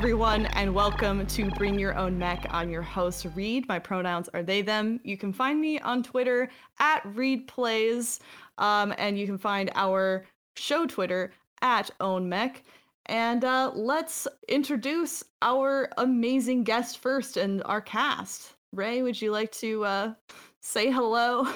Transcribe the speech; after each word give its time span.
Everyone, 0.00 0.46
and 0.54 0.74
welcome 0.74 1.26
to 1.26 1.50
Bring 1.50 1.78
Your 1.78 1.94
Own 1.94 2.18
Mech. 2.18 2.46
I'm 2.48 2.70
your 2.70 2.80
host, 2.80 3.26
Reed. 3.34 3.68
My 3.68 3.78
pronouns 3.78 4.30
are 4.32 4.42
they, 4.42 4.62
them. 4.62 4.98
You 5.04 5.18
can 5.18 5.30
find 5.30 5.60
me 5.60 5.78
on 5.78 6.02
Twitter 6.02 6.48
at 6.78 7.02
Reed 7.04 7.46
Plays, 7.46 8.18
um, 8.56 8.94
and 8.96 9.18
you 9.18 9.26
can 9.26 9.36
find 9.36 9.70
our 9.74 10.24
show 10.56 10.86
Twitter 10.86 11.34
at 11.60 11.90
Own 12.00 12.26
Mech. 12.30 12.62
And 13.06 13.44
uh, 13.44 13.72
let's 13.74 14.26
introduce 14.48 15.22
our 15.42 15.90
amazing 15.98 16.64
guest 16.64 16.96
first 16.96 17.36
and 17.36 17.62
our 17.66 17.82
cast. 17.82 18.54
Ray, 18.72 19.02
would 19.02 19.20
you 19.20 19.32
like 19.32 19.52
to 19.52 19.84
uh, 19.84 20.14
say 20.60 20.90
hello? 20.90 21.46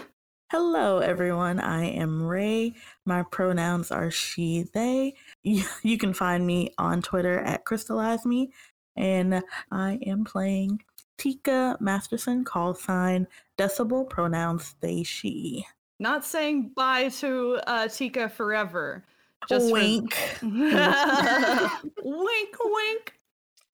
Hello, 0.51 0.99
everyone. 0.99 1.59
I 1.59 1.87
am 1.87 2.23
Ray. 2.23 2.75
My 3.07 3.23
pronouns 3.23 3.91
are 3.91 4.11
she, 4.11 4.67
they. 4.75 5.15
You 5.83 5.99
can 5.99 6.15
find 6.15 6.47
me 6.47 6.73
on 6.79 7.03
Twitter 7.03 7.39
at 7.41 7.65
Crystallize 7.67 8.25
Me, 8.25 8.51
and 8.97 9.43
I 9.71 9.99
am 10.07 10.25
playing 10.25 10.81
Tika 11.19 11.77
Masterson, 11.81 12.45
call 12.45 12.75
sign 12.75 13.27
decibel, 13.59 14.09
pronouns 14.09 14.75
they, 14.81 15.03
she. 15.03 15.67
Not 16.01 16.25
saying 16.25 16.73
bye 16.75 17.09
to 17.21 17.61
uh, 17.67 17.89
Tika 17.89 18.29
forever. 18.29 19.05
Just 19.49 19.71
wink. 19.73 20.15
For... 20.15 20.47
wink, 20.47 20.91
wink. 22.65 23.14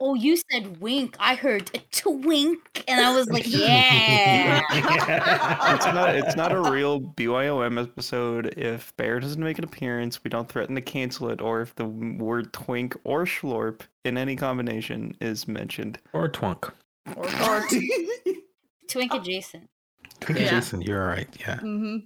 Oh, 0.02 0.14
you 0.14 0.38
said 0.50 0.80
wink. 0.80 1.14
I 1.20 1.34
heard 1.34 1.70
a 1.74 1.78
twink, 1.92 2.84
and 2.88 3.04
I 3.04 3.14
was 3.14 3.28
like, 3.28 3.44
yeah. 3.46 4.62
it's 5.74 5.84
not. 5.84 6.14
It's 6.14 6.36
not 6.36 6.52
a 6.52 6.70
real 6.70 7.00
BYOM 7.00 7.82
episode. 7.82 8.54
If 8.56 8.96
Bear 8.96 9.20
doesn't 9.20 9.42
make 9.42 9.58
an 9.58 9.64
appearance, 9.64 10.24
we 10.24 10.30
don't 10.30 10.48
threaten 10.48 10.74
to 10.76 10.80
cancel 10.80 11.28
it, 11.28 11.42
or 11.42 11.60
if 11.60 11.74
the 11.74 11.84
word 11.84 12.50
twink 12.54 12.96
or 13.04 13.26
schlorp 13.26 13.82
in 14.06 14.16
any 14.16 14.36
combination 14.36 15.14
is 15.20 15.46
mentioned, 15.46 15.98
or 16.14 16.30
twunk, 16.30 16.72
or, 17.16 17.26
or 17.50 17.66
twink 18.88 19.12
adjacent. 19.12 19.68
Twink 20.20 20.40
yeah. 20.40 20.46
adjacent. 20.46 20.86
You're 20.86 21.02
all 21.02 21.08
right. 21.08 21.28
Yeah. 21.38 21.56
Mm-hmm. 21.56 21.96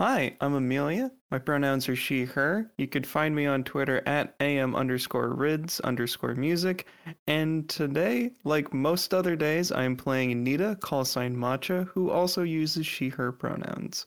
Hi, 0.00 0.34
I'm 0.40 0.54
Amelia. 0.54 1.10
My 1.30 1.38
pronouns 1.38 1.86
are 1.86 1.94
she, 1.94 2.24
her. 2.24 2.72
You 2.78 2.88
could 2.88 3.06
find 3.06 3.36
me 3.36 3.44
on 3.44 3.64
Twitter 3.64 4.02
at 4.06 4.34
am 4.40 4.74
underscore 4.74 5.34
rids 5.34 5.78
underscore 5.80 6.34
music. 6.34 6.86
And 7.26 7.68
today, 7.68 8.30
like 8.42 8.72
most 8.72 9.12
other 9.12 9.36
days, 9.36 9.70
I 9.70 9.84
am 9.84 9.96
playing 9.96 10.42
Nita, 10.42 10.78
call 10.80 11.04
sign 11.04 11.36
Matcha, 11.36 11.86
who 11.88 12.10
also 12.10 12.44
uses 12.44 12.86
she, 12.86 13.10
her 13.10 13.30
pronouns. 13.30 14.06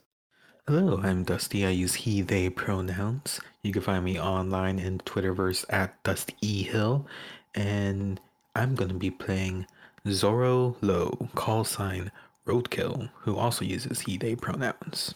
Hello, 0.67 0.99
I'm 1.03 1.21
Dusty. 1.21 1.63
I 1.63 1.69
use 1.69 1.93
he, 1.93 2.23
they 2.23 2.49
pronouns. 2.49 3.39
You 3.61 3.71
can 3.71 3.83
find 3.83 4.03
me 4.03 4.19
online 4.19 4.79
in 4.79 4.97
Twitterverse 4.97 5.63
at 5.69 6.01
Dusty 6.01 6.63
Hill. 6.63 7.05
And 7.53 8.19
I'm 8.55 8.73
going 8.73 8.89
to 8.89 8.95
be 8.95 9.11
playing 9.11 9.67
Zoro 10.09 10.75
Low, 10.81 11.29
call 11.35 11.63
sign 11.63 12.11
Roadkill, 12.47 13.11
who 13.19 13.37
also 13.37 13.63
uses 13.63 13.99
he, 13.99 14.17
they 14.17 14.35
pronouns. 14.35 15.13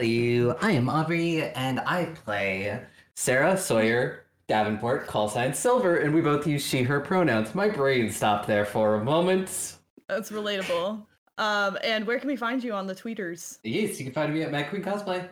Hello, 0.00 0.56
I 0.62 0.70
am 0.70 0.88
Aubrey, 0.88 1.42
and 1.42 1.78
I 1.80 2.06
play 2.06 2.80
Sarah 3.16 3.54
Sawyer 3.54 4.24
Davenport, 4.48 5.06
call 5.06 5.28
sign 5.28 5.52
Silver, 5.52 5.98
and 5.98 6.14
we 6.14 6.22
both 6.22 6.46
use 6.46 6.66
she, 6.66 6.82
her 6.84 7.00
pronouns. 7.00 7.54
My 7.54 7.68
brain 7.68 8.10
stopped 8.10 8.46
there 8.46 8.64
for 8.64 8.94
a 8.94 9.04
moment. 9.04 9.76
That's 10.08 10.30
relatable. 10.30 11.04
Um, 11.36 11.78
and 11.84 12.06
where 12.06 12.18
can 12.18 12.28
we 12.28 12.36
find 12.36 12.64
you 12.64 12.72
on 12.72 12.86
the 12.86 12.94
tweeters? 12.94 13.58
Yes, 13.62 13.98
you 13.98 14.06
can 14.06 14.14
find 14.14 14.32
me 14.32 14.40
at 14.42 14.50
Mad 14.50 14.70
Queen 14.70 14.82
Cosplay. 14.82 15.28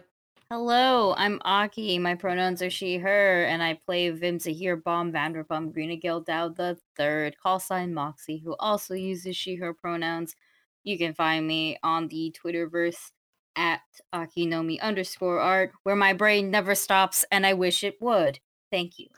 Hello, 0.51 1.15
I'm 1.17 1.41
Aki. 1.47 1.99
My 1.99 2.15
pronouns 2.15 2.61
are 2.61 2.69
she, 2.69 2.99
her, 2.99 3.45
and 3.45 3.63
I 3.63 3.81
play 3.87 4.11
Vim 4.11 4.39
Zahir 4.39 4.77
Bomb 4.77 5.13
Vanderpump 5.13 5.73
Greenagil 5.73 6.27
Dowd 6.27 6.57
the 6.57 6.77
third, 6.95 7.39
call 7.39 7.59
sign 7.59 7.95
Moxie, 7.95 8.43
who 8.45 8.55
also 8.59 8.93
uses 8.93 9.35
she, 9.35 9.55
her 9.55 9.73
pronouns. 9.73 10.37
You 10.85 10.99
can 10.99 11.15
find 11.15 11.47
me 11.47 11.79
on 11.83 12.09
the 12.09 12.37
Twitterverse 12.39 13.13
at 13.59 13.81
Akinomi 14.15 14.81
underscore 14.81 15.41
art, 15.41 15.73
where 15.83 15.97
my 15.97 16.15
brain 16.15 16.51
never 16.51 16.75
stops 16.75 17.25
and 17.31 17.45
I 17.45 17.53
wish 17.53 17.85
it 17.85 18.01
would. 18.01 18.39
Thank 18.71 18.99
you. 18.99 19.09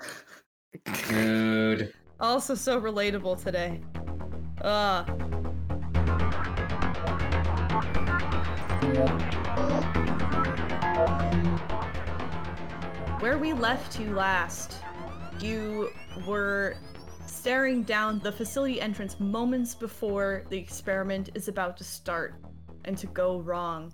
Good. 1.09 1.93
Also 2.19 2.55
so 2.55 2.81
relatable 2.81 3.43
today. 3.43 3.81
Uh 4.61 5.05
Where 13.21 13.39
we 13.39 13.53
left 13.53 14.01
you 14.01 14.15
last, 14.15 14.83
you 15.41 15.91
were 16.27 16.77
staring 17.27 17.83
down 17.83 18.19
the 18.21 18.33
facility 18.33 18.81
entrance 18.81 19.21
moments 19.21 19.75
before 19.75 20.45
the 20.51 20.59
experiment 20.59 21.31
is 21.35 21.49
about 21.49 21.77
to 21.77 21.85
start 21.85 22.35
and 22.85 22.97
to 22.99 23.07
go 23.09 23.41
wrong 23.41 23.93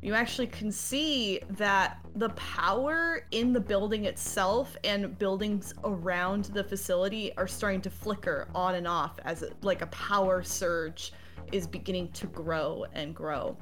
you 0.00 0.14
actually 0.14 0.46
can 0.46 0.70
see 0.70 1.40
that 1.50 1.98
the 2.14 2.28
power 2.30 3.26
in 3.32 3.52
the 3.52 3.60
building 3.60 4.04
itself 4.04 4.76
and 4.84 5.18
buildings 5.18 5.74
around 5.82 6.46
the 6.46 6.62
facility 6.62 7.36
are 7.36 7.48
starting 7.48 7.80
to 7.80 7.90
flicker 7.90 8.48
on 8.54 8.76
and 8.76 8.86
off 8.86 9.18
as 9.24 9.42
it, 9.42 9.54
like 9.62 9.82
a 9.82 9.86
power 9.88 10.42
surge 10.42 11.12
is 11.50 11.66
beginning 11.66 12.12
to 12.12 12.28
grow 12.28 12.84
and 12.92 13.14
grow. 13.14 13.56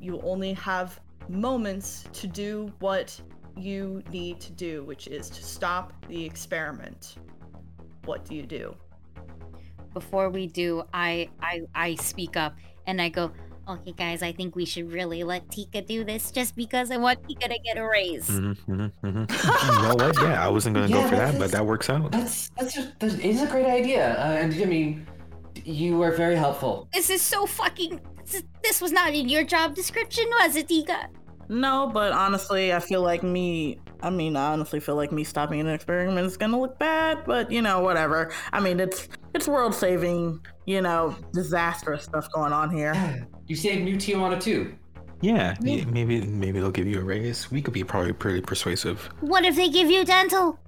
You 0.00 0.20
only 0.22 0.54
have 0.54 1.00
moments 1.28 2.04
to 2.14 2.26
do 2.26 2.72
what 2.78 3.20
you 3.56 4.02
need 4.10 4.40
to 4.40 4.52
do, 4.52 4.84
which 4.84 5.06
is 5.06 5.28
to 5.30 5.44
stop 5.44 5.92
the 6.08 6.24
experiment. 6.24 7.16
What 8.06 8.24
do 8.24 8.34
you 8.34 8.46
do? 8.46 8.74
Before 9.92 10.30
we 10.30 10.46
do, 10.46 10.82
I 10.92 11.28
I 11.40 11.62
I 11.74 11.94
speak 11.96 12.36
up 12.36 12.56
and 12.86 13.00
I 13.00 13.08
go, 13.08 13.32
okay, 13.68 13.92
guys, 13.92 14.22
I 14.22 14.32
think 14.32 14.56
we 14.56 14.64
should 14.64 14.92
really 14.92 15.24
let 15.24 15.50
Tika 15.50 15.82
do 15.82 16.04
this 16.04 16.30
just 16.30 16.56
because 16.56 16.90
I 16.90 16.96
want 16.96 17.26
Tika 17.28 17.48
to 17.48 17.58
get 17.58 17.76
a 17.76 17.86
raise. 17.86 18.28
Mm-hmm, 18.28 18.72
mm-hmm, 18.72 19.06
mm-hmm. 19.06 19.76
you 19.76 19.88
know 19.88 19.94
what? 19.94 20.16
Yeah, 20.20 20.44
I 20.44 20.48
wasn't 20.48 20.76
going 20.76 20.88
to 20.88 20.94
yeah, 20.94 21.02
go 21.02 21.08
for 21.08 21.16
that, 21.16 21.38
but 21.38 21.50
that 21.52 21.64
works 21.64 21.88
out. 21.90 22.12
That's, 22.12 22.50
that's, 22.50 22.74
just, 22.74 22.98
that 23.00 23.18
is 23.20 23.42
a 23.42 23.46
great 23.46 23.66
idea. 23.66 24.14
Uh, 24.18 24.32
and 24.32 24.52
I 24.54 24.64
mean, 24.64 25.06
you 25.64 26.02
are 26.02 26.12
very 26.12 26.36
helpful. 26.36 26.88
This 26.92 27.10
is 27.10 27.22
so 27.22 27.46
fucking. 27.46 28.00
This 28.62 28.80
was 28.80 28.92
not 28.92 29.14
in 29.14 29.28
your 29.28 29.44
job 29.44 29.74
description, 29.74 30.24
was 30.40 30.56
it, 30.56 30.68
Tika? 30.68 31.08
No, 31.48 31.90
but 31.92 32.12
honestly, 32.12 32.72
I 32.72 32.80
feel 32.80 33.02
like 33.02 33.22
me. 33.22 33.78
I 34.02 34.10
mean, 34.10 34.36
I 34.36 34.52
honestly 34.52 34.80
feel 34.80 34.96
like 34.96 35.12
me 35.12 35.24
stopping 35.24 35.60
an 35.60 35.68
experiment 35.68 36.26
is 36.26 36.36
gonna 36.36 36.60
look 36.60 36.78
bad, 36.78 37.24
but 37.24 37.50
you 37.50 37.62
know, 37.62 37.80
whatever. 37.80 38.32
I 38.52 38.60
mean, 38.60 38.80
it's 38.80 39.08
it's 39.34 39.48
world 39.48 39.74
saving, 39.74 40.40
you 40.66 40.80
know, 40.80 41.16
disastrous 41.32 42.04
stuff 42.04 42.28
going 42.32 42.52
on 42.52 42.70
here. 42.70 43.26
You 43.46 43.56
saved 43.56 43.84
New 43.84 43.96
Tijuana 43.96 44.40
too. 44.40 44.74
Yeah, 45.20 45.54
yeah, 45.60 45.84
maybe 45.86 46.20
maybe 46.22 46.60
they'll 46.60 46.70
give 46.70 46.86
you 46.86 47.00
a 47.00 47.04
raise. 47.04 47.50
We 47.50 47.62
could 47.62 47.74
be 47.74 47.84
probably 47.84 48.12
pretty 48.12 48.40
persuasive. 48.40 49.08
What 49.20 49.44
if 49.44 49.56
they 49.56 49.68
give 49.68 49.90
you 49.90 50.04
dental? 50.04 50.58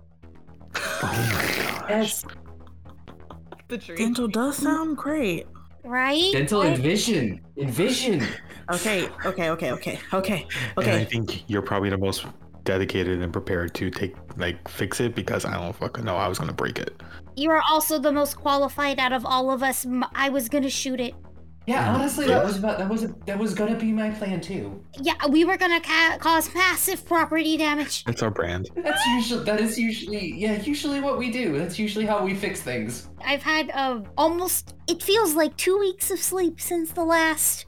Oh 1.02 1.82
my 1.82 1.88
gosh. 1.88 2.22
The 3.68 3.78
dream. 3.78 3.98
Dental 3.98 4.28
does 4.28 4.56
sound 4.56 4.96
great. 4.96 5.46
Right? 5.86 6.32
Dental 6.32 6.62
right? 6.62 6.74
and 6.74 6.82
vision. 6.82 7.40
Envision. 7.56 8.26
Okay, 8.70 9.08
okay, 9.24 9.50
okay, 9.50 9.72
okay, 9.72 10.00
okay, 10.12 10.46
okay. 10.76 10.90
And 10.90 11.00
I 11.00 11.04
think 11.04 11.48
you're 11.48 11.62
probably 11.62 11.88
the 11.88 11.98
most 11.98 12.26
dedicated 12.64 13.22
and 13.22 13.32
prepared 13.32 13.72
to 13.74 13.90
take 13.90 14.16
like 14.36 14.68
fix 14.68 15.00
it 15.00 15.14
because 15.14 15.44
I 15.44 15.54
don't 15.54 15.74
fucking 15.74 16.04
know 16.04 16.16
I 16.16 16.26
was 16.26 16.38
gonna 16.38 16.52
break 16.52 16.78
it. 16.78 17.00
You 17.36 17.50
are 17.50 17.62
also 17.70 17.98
the 17.98 18.12
most 18.12 18.36
qualified 18.36 18.98
out 18.98 19.12
of 19.12 19.24
all 19.24 19.50
of 19.50 19.62
us. 19.62 19.86
I 20.14 20.28
was 20.28 20.48
gonna 20.48 20.68
shoot 20.68 21.00
it. 21.00 21.14
Yeah, 21.66 21.92
honestly, 21.92 22.26
that 22.28 22.44
was 22.44 22.58
about, 22.58 22.78
that 22.78 22.88
was 22.88 23.08
that 23.26 23.38
was 23.38 23.52
gonna 23.52 23.74
be 23.76 23.90
my 23.90 24.10
plan 24.10 24.40
too. 24.40 24.84
Yeah, 25.00 25.14
we 25.28 25.44
were 25.44 25.56
gonna 25.56 25.80
ca- 25.80 26.16
cause 26.20 26.54
massive 26.54 27.04
property 27.04 27.56
damage. 27.56 28.04
That's 28.04 28.22
our 28.22 28.30
brand. 28.30 28.70
That's 28.76 29.04
usually 29.06 29.44
that 29.44 29.60
is 29.60 29.76
usually 29.76 30.32
yeah 30.34 30.62
usually 30.62 31.00
what 31.00 31.18
we 31.18 31.28
do. 31.32 31.58
That's 31.58 31.76
usually 31.76 32.06
how 32.06 32.24
we 32.24 32.34
fix 32.34 32.62
things. 32.62 33.08
I've 33.24 33.42
had 33.42 33.70
uh, 33.74 34.02
almost 34.16 34.74
it 34.86 35.02
feels 35.02 35.34
like 35.34 35.56
two 35.56 35.76
weeks 35.76 36.12
of 36.12 36.20
sleep 36.20 36.60
since 36.60 36.92
the 36.92 37.04
last 37.04 37.66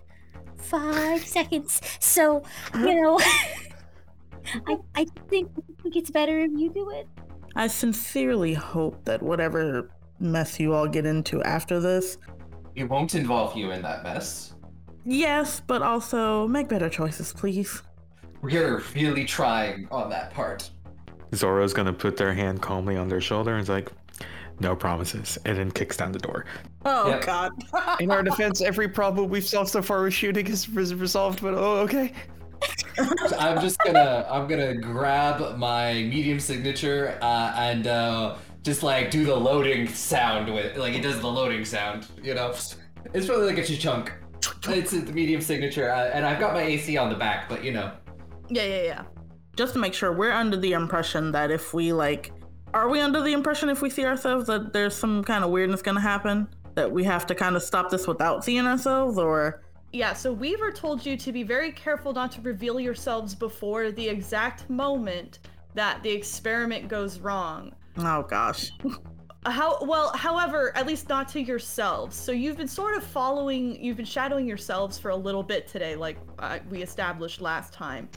five 0.57 1.25
seconds. 1.37 1.81
So 1.99 2.45
you 2.75 2.95
know, 2.95 3.19
I 4.69 4.77
I 4.95 5.07
think 5.29 5.51
I 5.59 5.83
think 5.83 5.97
it's 5.97 6.11
better 6.11 6.39
if 6.39 6.53
you 6.55 6.71
do 6.71 6.91
it. 6.91 7.09
I 7.57 7.67
sincerely 7.67 8.55
hope 8.55 9.05
that 9.07 9.21
whatever 9.21 9.91
mess 10.21 10.61
you 10.61 10.73
all 10.73 10.87
get 10.87 11.05
into 11.05 11.43
after 11.43 11.81
this 11.81 12.17
it 12.79 12.89
won't 12.89 13.15
involve 13.15 13.57
you 13.57 13.71
in 13.73 13.83
that 13.83 14.03
mess. 14.03 14.55
Yes, 15.05 15.61
but 15.61 15.83
also 15.83 16.47
make 16.47 16.69
better 16.69 16.89
choices, 16.89 17.33
please. 17.33 17.83
We're 18.43 18.83
really 18.95 19.25
trying 19.25 19.89
on 19.91 20.11
that 20.11 20.33
part. 20.33 20.71
Zoro's 21.35 21.73
gonna 21.75 21.93
put 21.93 22.17
their 22.17 22.33
hand 22.33 22.63
calmly 22.63 22.97
on 22.97 23.09
their 23.09 23.21
shoulder 23.21 23.55
and 23.55 23.63
is 23.63 23.69
like, 23.69 23.91
no 24.61 24.75
promises, 24.75 25.39
and 25.45 25.57
then 25.57 25.71
kicks 25.71 25.97
down 25.97 26.13
the 26.13 26.19
door. 26.19 26.45
Oh 26.85 27.09
yep. 27.09 27.25
god. 27.25 27.53
in 28.01 28.11
our 28.11 28.23
defense, 28.23 28.61
every 28.61 28.89
problem 28.89 29.29
we've 29.29 29.47
solved 29.47 29.71
so 29.71 29.83
far 29.83 30.03
with 30.03 30.15
shooting 30.15 30.47
is 30.47 30.69
resolved, 30.69 31.43
but 31.43 31.55
oh 31.55 31.79
okay. 31.79 32.13
I'm 33.39 33.61
just 33.61 33.79
gonna 33.79 34.27
I'm 34.29 34.49
gonna 34.49 34.75
grab 34.75 35.57
my 35.57 35.95
medium 35.95 36.41
signature 36.41 37.19
uh, 37.23 37.53
and 37.57 37.87
uh, 37.87 38.37
just 38.69 38.83
like 38.83 39.11
do 39.11 39.25
the 39.25 39.35
loading 39.35 39.89
sound 39.89 40.53
with 40.53 40.77
like 40.77 40.93
it 40.93 41.01
does 41.01 41.19
the 41.23 41.27
loading 41.27 41.65
sound. 41.65 42.07
You 42.23 42.35
know, 42.35 42.55
it's 43.15 43.29
really 43.29 43.47
like 43.47 43.57
a 43.57 43.65
chunk. 43.65 44.13
It's 44.69 44.91
the 44.91 45.11
medium 45.11 45.41
signature, 45.41 45.91
uh, 45.91 46.11
and 46.13 46.27
I've 46.27 46.39
got 46.39 46.53
my 46.53 46.63
AC 46.63 46.99
on 46.99 47.09
the 47.09 47.17
back, 47.17 47.49
but 47.49 47.65
you 47.65 47.73
know. 47.73 47.93
Yeah, 48.51 48.65
yeah, 48.65 48.83
yeah. 48.83 49.03
Just 49.57 49.73
to 49.73 49.79
make 49.79 49.95
sure, 49.95 50.13
we're 50.13 50.33
under 50.33 50.59
the 50.59 50.73
impression 50.73 51.33
that 51.33 51.51
if 51.51 51.73
we 51.73 51.95
like, 51.95 52.31
are 52.75 52.91
we 52.91 53.01
under 53.01 53.23
the 53.23 53.33
impression 53.33 53.71
if 53.71 53.81
we 53.81 53.89
see 53.89 54.05
ourselves 54.05 54.47
that 54.49 54.75
there's 54.75 54.95
some 54.95 55.25
kind 55.25 55.45
of 55.45 55.51
weirdness 55.51 55.81
gonna 55.81 56.01
happen? 56.01 56.47
That 56.75 56.93
we 56.93 57.05
have 57.05 57.27
to 57.29 57.35
kind 57.35 57.57
of 57.57 57.63
stop 57.63 57.91
this 57.91 58.07
without 58.07 58.45
seeing 58.45 58.67
ourselves, 58.67 59.17
or 59.17 59.63
Yeah, 59.93 60.13
so 60.13 60.31
Weaver 60.31 60.73
told 60.73 61.07
you 61.07 61.17
to 61.17 61.33
be 61.33 61.43
very 61.43 61.73
careful 61.73 62.13
not 62.13 62.33
to 62.33 62.43
reveal 62.43 62.79
yourselves 62.79 63.35
before 63.35 63.93
the 63.93 64.07
exact 64.07 64.69
moment 64.69 65.39
that 65.75 66.03
the 66.03 66.11
experiment 66.11 66.89
goes 66.89 67.19
wrong. 67.19 67.73
Oh 67.99 68.23
gosh, 68.23 68.71
How 69.47 69.79
well, 69.83 70.13
however, 70.15 70.77
at 70.77 70.87
least 70.87 71.09
not 71.09 71.29
to 71.29 71.41
yourselves. 71.41 72.17
So 72.17 72.33
you've 72.33 72.57
been 72.57 72.69
sort 72.69 72.97
of 72.97 73.05
following, 73.05 73.83
you've 73.83 73.97
been 73.97 74.07
shadowing 74.07 74.47
yourselves 74.47 74.99
for 74.99 75.11
a 75.11 75.17
little 75.17 75.43
bit 75.43 75.67
today, 75.67 75.95
like 75.95 76.19
uh, 76.39 76.59
we 76.71 76.83
established 76.83 77.41
last 77.41 77.73
time. 77.73 78.09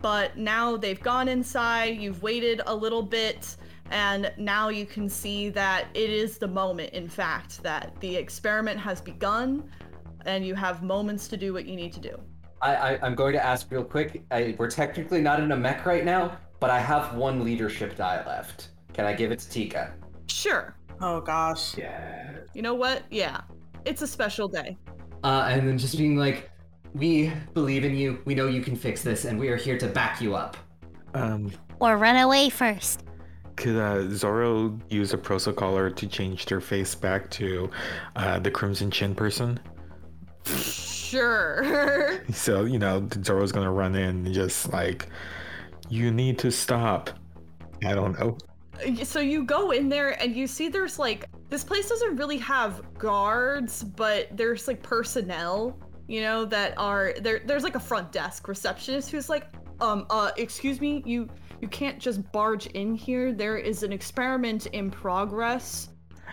But 0.00 0.36
now 0.36 0.76
they've 0.76 1.00
gone 1.00 1.28
inside, 1.28 1.98
you've 1.98 2.22
waited 2.22 2.60
a 2.66 2.74
little 2.74 3.02
bit, 3.02 3.56
and 3.90 4.30
now 4.36 4.68
you 4.68 4.84
can 4.84 5.08
see 5.08 5.48
that 5.50 5.86
it 5.94 6.10
is 6.10 6.36
the 6.36 6.48
moment, 6.48 6.92
in 6.92 7.08
fact, 7.08 7.62
that 7.62 7.98
the 8.00 8.14
experiment 8.14 8.78
has 8.80 9.00
begun, 9.00 9.70
and 10.26 10.44
you 10.44 10.54
have 10.54 10.82
moments 10.82 11.28
to 11.28 11.36
do 11.36 11.54
what 11.54 11.64
you 11.64 11.76
need 11.76 11.92
to 11.94 12.00
do. 12.00 12.20
I, 12.60 12.74
I 12.74 12.98
I'm 13.02 13.14
going 13.14 13.32
to 13.32 13.44
ask 13.44 13.70
real 13.70 13.84
quick. 13.84 14.22
I, 14.30 14.54
we're 14.58 14.70
technically 14.70 15.22
not 15.22 15.40
in 15.40 15.52
a 15.52 15.56
mech 15.56 15.86
right 15.86 16.04
now, 16.04 16.36
but 16.58 16.68
I 16.68 16.80
have 16.80 17.14
one 17.14 17.42
leadership 17.42 17.96
die 17.96 18.22
left. 18.26 18.68
Can 18.92 19.04
I 19.06 19.12
give 19.12 19.30
it 19.32 19.38
to 19.40 19.48
Tika? 19.50 19.94
Sure. 20.28 20.76
oh 21.00 21.20
gosh. 21.20 21.76
Yeah. 21.76 22.32
You 22.54 22.62
know 22.62 22.74
what? 22.74 23.02
Yeah. 23.10 23.40
It's 23.84 24.02
a 24.02 24.06
special 24.06 24.48
day. 24.48 24.76
Uh, 25.24 25.46
and 25.50 25.66
then 25.68 25.78
just 25.78 25.96
being 25.96 26.16
like, 26.16 26.50
we 26.94 27.32
believe 27.54 27.84
in 27.84 27.94
you. 27.94 28.20
We 28.24 28.34
know 28.34 28.46
you 28.46 28.62
can 28.62 28.74
fix 28.76 29.02
this, 29.02 29.24
and 29.24 29.38
we 29.38 29.48
are 29.48 29.56
here 29.56 29.78
to 29.78 29.86
back 29.86 30.20
you 30.20 30.34
up. 30.34 30.56
Um, 31.14 31.50
Or 31.78 31.96
run 31.96 32.16
away 32.16 32.50
first. 32.50 33.04
could 33.56 33.76
uh, 33.76 34.08
Zoro 34.10 34.78
use 34.88 35.12
a 35.12 35.18
prosocaller 35.18 35.94
to 35.96 36.06
change 36.06 36.46
their 36.46 36.60
face 36.60 36.94
back 36.94 37.30
to 37.32 37.70
uh, 38.16 38.38
the 38.40 38.50
Crimson 38.50 38.90
Chin 38.90 39.14
person? 39.14 39.58
Sure. 40.46 42.20
So, 42.32 42.64
you 42.64 42.78
know, 42.78 43.08
Zoro's 43.24 43.50
gonna 43.52 43.72
run 43.72 43.94
in 43.96 44.24
and 44.26 44.32
just 44.34 44.72
like, 44.72 45.08
you 45.88 46.10
need 46.12 46.38
to 46.40 46.50
stop. 46.52 47.10
I 47.84 47.94
don't 47.94 48.18
know. 48.18 48.38
So 49.04 49.20
you 49.20 49.44
go 49.44 49.70
in 49.72 49.88
there 49.88 50.20
and 50.22 50.34
you 50.36 50.46
see 50.46 50.68
there's 50.68 50.98
like 50.98 51.26
this 51.48 51.64
place 51.64 51.88
doesn't 51.88 52.16
really 52.16 52.38
have 52.38 52.82
guards 52.98 53.82
but 53.82 54.28
there's 54.36 54.66
like 54.68 54.82
personnel 54.82 55.78
you 56.08 56.20
know 56.20 56.44
that 56.44 56.74
are 56.78 57.14
there 57.20 57.40
there's 57.46 57.62
like 57.64 57.74
a 57.76 57.80
front 57.80 58.10
desk 58.12 58.48
receptionist 58.48 59.10
who's 59.10 59.28
like 59.28 59.46
um 59.80 60.06
uh 60.10 60.30
excuse 60.36 60.80
me 60.80 61.02
you 61.06 61.28
you 61.60 61.68
can't 61.68 61.98
just 61.98 62.30
barge 62.32 62.66
in 62.68 62.94
here 62.94 63.32
there 63.32 63.58
is 63.58 63.82
an 63.82 63.92
experiment 63.92 64.66
in 64.66 64.90
progress 64.90 65.88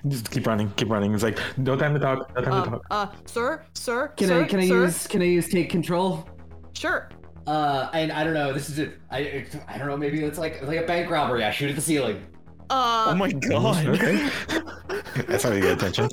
Just 0.08 0.30
keep 0.32 0.46
running, 0.48 0.70
keep 0.78 0.90
running. 0.90 1.14
It's 1.14 1.24
like, 1.24 1.40
no 1.58 1.76
time 1.76 1.94
to 1.96 2.00
talk, 2.00 2.30
no 2.36 2.42
time 2.44 2.56
to 2.56 2.62
uh, 2.62 2.66
talk. 2.70 2.86
uh 2.92 3.08
sir 3.26 3.66
sir 3.74 4.10
Can 4.18 4.30
sir, 4.30 4.44
I 4.44 4.44
can 4.46 4.60
I 4.60 4.66
sir? 4.68 4.86
use 4.86 5.08
can 5.08 5.22
I 5.22 5.26
use 5.26 5.50
take 5.50 5.70
control? 5.70 6.30
sure 6.74 7.10
Uh, 7.48 7.90
and 7.94 8.12
I 8.12 8.24
don't 8.26 8.34
know. 8.34 8.52
This 8.54 8.70
is 8.70 8.80
a, 8.80 8.92
I 9.10 9.46
I 9.68 9.78
don't 9.78 9.88
know. 9.88 9.98
Maybe 9.98 10.22
it's 10.24 10.38
like 10.38 10.62
like 10.64 10.80
a 10.80 10.86
bank 10.86 11.10
robbery. 11.10 11.44
I 11.44 11.52
shoot 11.52 11.70
at 11.70 11.76
the 11.76 11.82
ceiling. 11.82 12.26
Uh 12.70 13.06
oh 13.10 13.16
my 13.16 13.32
god. 13.32 13.86
Okay. 13.88 14.30
That's 15.28 15.44
how 15.44 15.52
you 15.52 15.62
get 15.62 15.78
attention. 15.78 16.10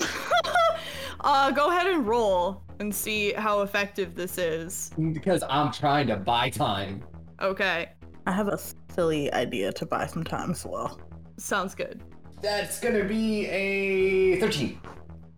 uh 1.21 1.51
go 1.51 1.71
ahead 1.71 1.87
and 1.87 2.07
roll 2.07 2.63
and 2.81 2.95
see 2.95 3.33
how 3.33 3.63
effective 3.63 4.15
this 4.15 4.37
is 4.39 4.91
Because 5.13 5.43
I'm 5.49 5.73
trying 5.73 6.07
to 6.09 6.17
buy 6.17 6.51
time. 6.51 7.03
okay 7.41 7.91
I 8.27 8.33
have 8.33 8.49
a 8.49 8.59
silly 8.93 9.33
idea 9.33 9.73
to 9.73 9.87
buy 9.87 10.07
some 10.07 10.25
time 10.25 10.51
as 10.51 10.65
well. 10.67 11.01
sounds 11.39 11.75
good 11.75 12.03
That's 12.43 12.81
gonna 12.81 13.05
be 13.05 13.47
a 13.47 14.41
13. 14.41 14.79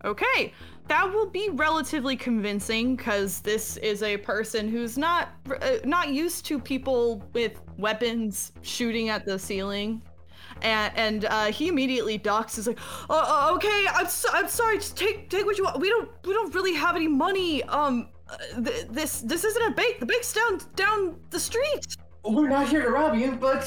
Okay, 0.05 0.53
that 0.87 1.11
will 1.11 1.29
be 1.29 1.49
relatively 1.53 2.15
convincing 2.15 2.95
because 2.95 3.39
this 3.41 3.77
is 3.77 4.03
a 4.03 4.15
person 4.17 4.67
who's 4.69 4.97
not 4.97 5.29
uh, 5.61 5.77
not 5.85 6.09
used 6.09 6.45
to 6.45 6.59
people 6.59 7.23
with 7.33 7.59
weapons 7.77 8.51
shooting 8.61 9.09
at 9.09 9.25
the 9.25 9.37
ceiling. 9.39 10.01
And, 10.61 10.93
and 10.97 11.25
uh, 11.25 11.45
he 11.45 11.67
immediately 11.67 12.17
ducks. 12.17 12.57
Is 12.57 12.67
like, 12.67 12.79
oh, 13.09 13.23
oh, 13.25 13.55
okay, 13.55 13.85
I'm, 13.93 14.07
so, 14.07 14.29
I'm 14.31 14.47
sorry. 14.47 14.77
Just 14.77 14.97
take 14.97 15.29
take 15.29 15.45
what 15.45 15.57
you 15.57 15.63
want. 15.63 15.79
We 15.79 15.89
don't 15.89 16.09
we 16.25 16.33
don't 16.33 16.53
really 16.53 16.73
have 16.73 16.95
any 16.95 17.07
money. 17.07 17.63
Um, 17.63 18.09
uh, 18.29 18.61
th- 18.63 18.87
this 18.89 19.21
this 19.21 19.43
isn't 19.43 19.71
a 19.71 19.71
bank. 19.71 19.99
The 19.99 20.05
bank's 20.05 20.33
down 20.33 20.59
down 20.75 21.19
the 21.29 21.39
street. 21.39 21.95
We're 22.23 22.49
not 22.49 22.67
here 22.67 22.81
to 22.83 22.89
rob 22.89 23.15
you, 23.15 23.31
but 23.33 23.63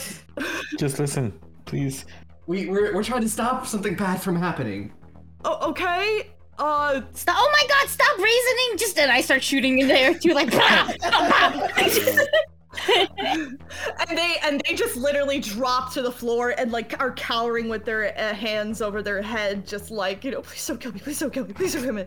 Just 0.78 0.98
listen, 0.98 1.38
please. 1.64 2.04
we 2.46 2.66
we're, 2.66 2.94
we're 2.94 3.02
trying 3.02 3.22
to 3.22 3.28
stop 3.28 3.66
something 3.66 3.94
bad 3.94 4.20
from 4.20 4.37
happening. 4.37 4.92
Oh, 5.44 5.70
okay. 5.70 6.31
Uh, 6.58 7.00
Stop! 7.14 7.37
Oh 7.38 7.50
my 7.52 7.66
God! 7.69 7.88
Stop 7.88 8.19
reasoning! 8.19 8.76
Just 8.76 8.98
And 8.98 9.10
I 9.10 9.22
start 9.22 9.42
shooting 9.42 9.78
in 9.78 9.88
the 9.88 9.98
air 9.98 10.12
too, 10.12 10.34
like, 10.34 10.50
"Bah! 10.54 10.92
and 14.08 14.19
they 14.19 14.37
and 14.42 14.62
they 14.66 14.75
just 14.75 14.96
literally 14.96 15.40
drop 15.40 15.92
to 15.92 16.02
the 16.02 16.12
floor 16.12 16.54
and 16.59 16.73
like 16.73 17.00
are 17.00 17.12
cowering 17.12 17.68
with 17.68 17.85
their 17.85 18.18
uh, 18.18 18.35
hands 18.35 18.82
over 18.82 19.02
their 19.02 19.23
head 19.23 19.66
just 19.66 19.90
like 19.90 20.25
you 20.25 20.30
know 20.30 20.42
please 20.42 20.66
don't 20.66 20.80
kill 20.80 20.92
me 20.92 21.00
please 21.00 21.18
don't 21.18 21.32
kill 21.32 21.47
me 21.47 21.52
please 21.52 21.75
don't 21.75 21.85
kill 21.85 21.94
me 21.94 22.04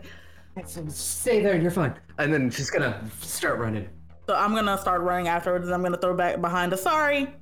stay 0.88 1.42
there, 1.42 1.54
and 1.54 1.62
you're 1.62 1.70
fine. 1.70 1.94
And 2.18 2.32
then 2.32 2.50
she's 2.50 2.70
gonna 2.70 3.02
start 3.20 3.58
running. 3.58 3.88
So 4.26 4.34
I'm 4.34 4.54
gonna 4.54 4.78
start 4.78 5.02
running 5.02 5.28
afterwards. 5.28 5.66
and 5.66 5.74
I'm 5.74 5.82
gonna 5.82 5.98
throw 5.98 6.14
back 6.14 6.40
behind 6.40 6.72
us. 6.72 6.82
Sorry. 6.82 7.34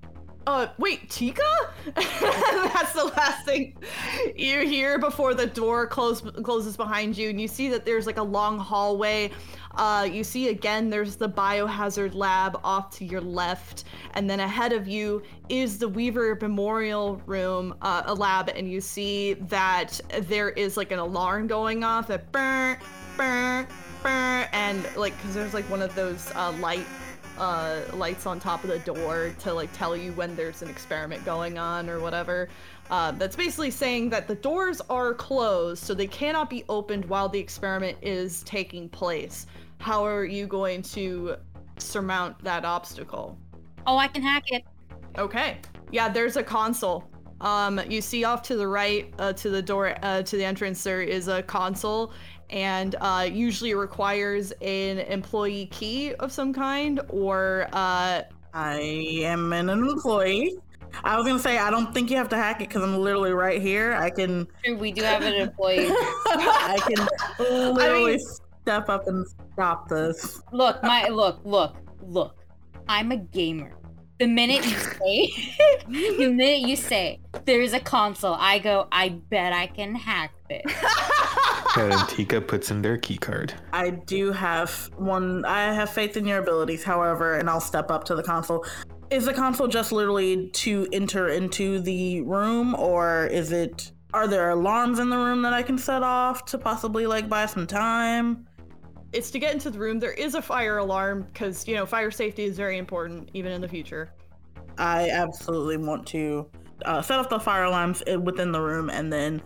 Uh 0.47 0.69
wait 0.79 1.09
tika? 1.11 1.43
That's 1.95 2.93
the 2.93 3.13
last 3.17 3.45
thing. 3.45 3.75
You 4.37 4.61
hear 4.67 4.99
before 4.99 5.35
the 5.35 5.47
door 5.47 5.87
close, 5.87 6.21
closes 6.21 6.77
behind 6.77 7.17
you 7.17 7.31
and 7.31 7.41
you 7.41 7.49
see 7.49 7.69
that 7.69 7.85
there's 7.85 8.07
like 8.07 8.19
a 8.19 8.23
long 8.23 8.59
hallway. 8.59 9.31
Uh 9.75 10.09
you 10.11 10.25
see 10.25 10.49
again 10.49 10.91
there's 10.91 11.17
the 11.17 11.29
biohazard 11.29 12.15
lab 12.15 12.61
off 12.63 12.91
to 12.99 13.05
your 13.05 13.21
left 13.21 13.85
and 14.15 14.29
then 14.29 14.41
ahead 14.41 14.73
of 14.73 14.87
you 14.87 15.23
is 15.49 15.79
the 15.79 15.89
weaver 15.89 16.39
memorial 16.41 17.21
room 17.27 17.75
uh, 17.83 18.03
a 18.07 18.15
lab 18.15 18.49
and 18.51 18.71
you 18.71 18.81
see 18.81 19.35
that 19.35 20.01
there 20.23 20.51
is 20.51 20.77
like 20.77 20.93
an 20.93 20.99
alarm 20.99 21.47
going 21.47 21.85
off 21.85 22.09
that 22.09 22.31
burr, 22.33 22.79
burr, 23.17 23.67
burr, 24.03 24.49
and 24.53 24.87
like 24.97 25.17
because 25.19 25.35
there's 25.35 25.55
like 25.55 25.69
one 25.71 25.83
of 25.83 25.95
those 25.95 26.31
uh, 26.35 26.53
light 26.61 26.87
uh, 27.43 27.81
lights 27.95 28.25
on 28.25 28.39
top 28.39 28.63
of 28.63 28.71
the 28.71 28.79
door 28.79 29.35
to 29.41 29.53
like 29.53 29.69
tell 29.73 29.97
you 29.97 30.13
when 30.13 30.37
there's 30.37 30.63
an 30.63 30.71
experiment 30.71 31.25
going 31.25 31.59
on 31.59 31.91
or 31.91 31.99
whatever. 31.99 32.49
Uh, 32.89 33.11
that's 33.11 33.35
basically 33.35 33.71
saying 33.71 34.09
that 34.11 34.29
the 34.29 34.37
doors 34.37 34.81
are 34.89 35.13
closed, 35.13 35.83
so 35.83 35.93
they 35.93 36.07
cannot 36.07 36.49
be 36.49 36.65
opened 36.69 37.05
while 37.07 37.29
the 37.29 37.41
experiment 37.41 37.99
is 38.01 38.45
taking 38.45 38.89
place. 38.89 39.47
How 39.79 40.07
are 40.07 40.25
you 40.25 40.47
going 40.47 40.83
to 40.83 41.35
surmount 41.79 42.43
that 42.45 42.65
obstacle? 42.65 43.37
oh, 43.89 43.97
I 43.97 44.07
can 44.07 44.23
hack 44.23 44.45
it. 44.53 44.63
Okay. 45.19 45.59
Yeah, 45.91 46.09
there's 46.09 46.37
a 46.37 46.45
console. 46.45 47.11
Um, 47.41 47.81
you 47.89 48.01
see 48.01 48.23
off 48.23 48.43
to 48.43 48.57
the 48.57 48.69
right, 48.69 49.13
uh, 49.19 49.33
to 49.33 49.51
the 49.51 49.61
door, 49.61 49.97
uh, 50.03 50.23
to 50.23 50.37
the 50.37 50.45
entrance, 50.45 50.85
there 50.85 51.03
is 51.03 51.27
a 51.27 51.43
console, 51.43 52.13
and 52.53 52.95
uh, 53.01 53.27
usually 53.31 53.75
requires 53.75 54.53
an 54.61 54.99
employee 54.99 55.67
key 55.67 56.15
of 56.15 56.31
some 56.31 56.53
kind, 56.53 57.01
or 57.09 57.67
uh, 57.73 58.23
I 58.55 58.81
am 59.23 59.53
an 59.53 59.71
employee. 59.71 60.55
I 61.03 61.17
was 61.17 61.27
gonna 61.27 61.39
say 61.39 61.57
I 61.57 61.71
don't 61.71 61.93
think 61.95 62.11
you 62.11 62.19
have 62.19 62.29
to 62.29 62.37
hack 62.37 62.61
it 62.61 62.69
because 62.69 62.83
I'm 62.83 62.99
literally 62.99 63.33
right 63.33 63.61
here. 63.63 63.95
I 63.95 64.11
can 64.11 64.47
we 64.77 64.93
do 64.93 65.03
have 65.03 65.23
an 65.23 65.33
employee. 65.33 65.89
I 65.91 66.79
can 66.87 67.09
literally 67.39 68.17
mean- 68.17 68.27
step 68.61 68.89
up 68.91 69.09
and 69.09 69.27
stop 69.55 69.89
this. 69.89 70.41
look, 70.53 70.83
my 70.83 71.09
look, 71.09 71.41
look, 71.45 71.77
look. 72.03 72.37
I'm 72.89 73.11
a 73.11 73.17
gamer. 73.17 73.73
The 74.23 74.29
minute 74.29 74.65
you 74.65 74.79
say, 74.79 75.33
the 75.89 76.33
minute 76.33 76.61
you 76.61 76.77
say 76.77 77.19
there's 77.45 77.73
a 77.73 77.81
console, 77.81 78.37
I 78.39 78.61
go. 78.61 78.87
I 78.93 79.09
bet 79.09 79.53
I 79.53 79.67
can 79.67 79.97
hack 79.97 80.33
this. 80.49 80.63
And 81.77 82.09
Tika 82.09 82.41
puts 82.41 82.71
in 82.71 82.83
their 82.83 82.99
key 82.99 83.17
card. 83.17 83.53
I 83.73 83.91
do 83.91 84.31
have 84.31 84.91
one. 84.97 85.45
I 85.45 85.73
have 85.73 85.91
faith 85.91 86.17
in 86.17 86.25
your 86.25 86.39
abilities, 86.39 86.85
however, 86.85 87.35
and 87.39 87.51
I'll 87.51 87.61
step 87.61 87.91
up 87.91 88.05
to 88.05 88.15
the 88.15 88.23
console. 88.23 88.65
Is 89.11 89.25
the 89.25 89.35
console 89.35 89.67
just 89.67 89.91
literally 89.91 90.51
to 90.51 90.87
enter 90.93 91.31
into 91.31 91.81
the 91.81 92.21
room, 92.21 92.77
or 92.77 93.27
is 93.27 93.51
it? 93.51 93.91
Are 94.15 94.29
there 94.29 94.51
alarms 94.51 95.01
in 95.01 95.09
the 95.09 95.17
room 95.17 95.43
that 95.43 95.53
I 95.53 95.65
can 95.65 95.79
set 95.79 96.05
off 96.05 96.45
to 96.45 96.59
possibly 96.59 97.09
like 97.09 97.29
buy 97.29 97.47
some 97.47 97.67
time? 97.67 98.47
It's 99.13 99.31
to 99.33 99.39
get 99.39 99.53
into 99.53 99.71
the 99.71 99.79
room. 99.79 99.99
There 99.99 100.13
is 100.13 100.35
a 100.35 100.43
fire 100.43 100.79
alarm 100.79 101.27
because 101.33 101.67
you 101.69 101.75
know 101.75 101.85
fire 101.87 102.11
safety 102.11 102.45
is 102.45 102.57
very 102.57 102.79
important 102.79 103.31
even 103.35 103.53
in 103.53 103.61
the 103.61 103.69
future. 103.69 104.13
I 104.79 105.11
absolutely 105.11 105.77
want 105.77 106.07
to 106.09 106.49
uh, 106.87 107.03
set 107.03 107.19
off 107.19 107.29
the 107.29 107.39
fire 107.39 107.65
alarms 107.65 108.03
within 108.23 108.53
the 108.53 108.61
room 108.61 108.89
and 108.89 109.13
then 109.13 109.43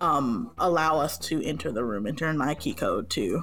um, 0.00 0.52
allow 0.58 0.98
us 1.00 1.18
to 1.18 1.42
enter 1.44 1.72
the 1.72 1.84
room. 1.84 2.06
Enter 2.06 2.28
in 2.28 2.36
my 2.38 2.54
key 2.54 2.72
code 2.74 3.10
too. 3.10 3.42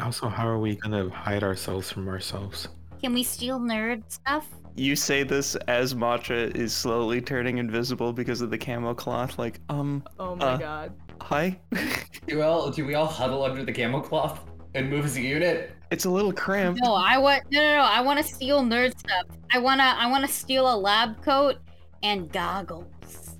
Also, 0.00 0.28
how 0.28 0.46
are 0.46 0.58
we 0.58 0.76
gonna 0.76 1.08
hide 1.10 1.42
ourselves 1.42 1.90
from 1.90 2.06
ourselves? 2.08 2.68
Can 3.02 3.14
we 3.14 3.22
steal 3.22 3.58
nerd 3.58 4.02
stuff? 4.08 4.46
You 4.76 4.94
say 4.94 5.22
this 5.22 5.54
as 5.68 5.94
Matcha 5.94 6.54
is 6.56 6.72
slowly 6.74 7.20
turning 7.20 7.58
invisible 7.58 8.12
because 8.12 8.40
of 8.42 8.50
the 8.50 8.56
camo 8.58 8.94
cloth. 8.94 9.38
Like, 9.38 9.60
um, 9.68 10.02
Oh 10.18 10.36
my 10.36 10.52
Uh. 10.52 10.56
god. 10.58 10.92
hi. 11.20 11.58
Do 12.26 12.36
we 12.36 12.42
all 12.42 12.70
do 12.70 12.86
we 12.86 12.94
all 12.94 13.06
huddle 13.06 13.42
under 13.42 13.64
the 13.64 13.72
camo 13.72 14.00
cloth 14.00 14.40
and 14.74 14.90
move 14.90 15.04
as 15.04 15.16
a 15.16 15.20
unit? 15.20 15.76
it's 15.92 16.06
a 16.06 16.10
little 16.10 16.32
cramped. 16.32 16.80
No, 16.82 16.94
I 16.94 17.18
want 17.18 17.42
no 17.50 17.60
no 17.60 17.76
no. 17.76 17.82
I 17.82 18.00
want 18.00 18.18
to 18.18 18.24
steal 18.24 18.62
nerd 18.62 18.98
stuff. 18.98 19.26
I 19.52 19.58
wanna 19.58 19.94
I 19.98 20.10
wanna 20.10 20.26
steal 20.26 20.74
a 20.74 20.76
lab 20.76 21.22
coat 21.22 21.58
and 22.02 22.32
goggles. 22.32 23.36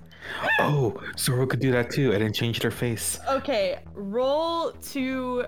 Oh, 0.59 1.01
Zoro 1.17 1.45
could 1.47 1.59
do 1.59 1.71
that 1.71 1.89
too, 1.89 2.11
and 2.11 2.21
then 2.21 2.31
change 2.31 2.59
their 2.59 2.71
face. 2.71 3.19
Okay, 3.29 3.79
roll 3.93 4.71
to 4.71 5.45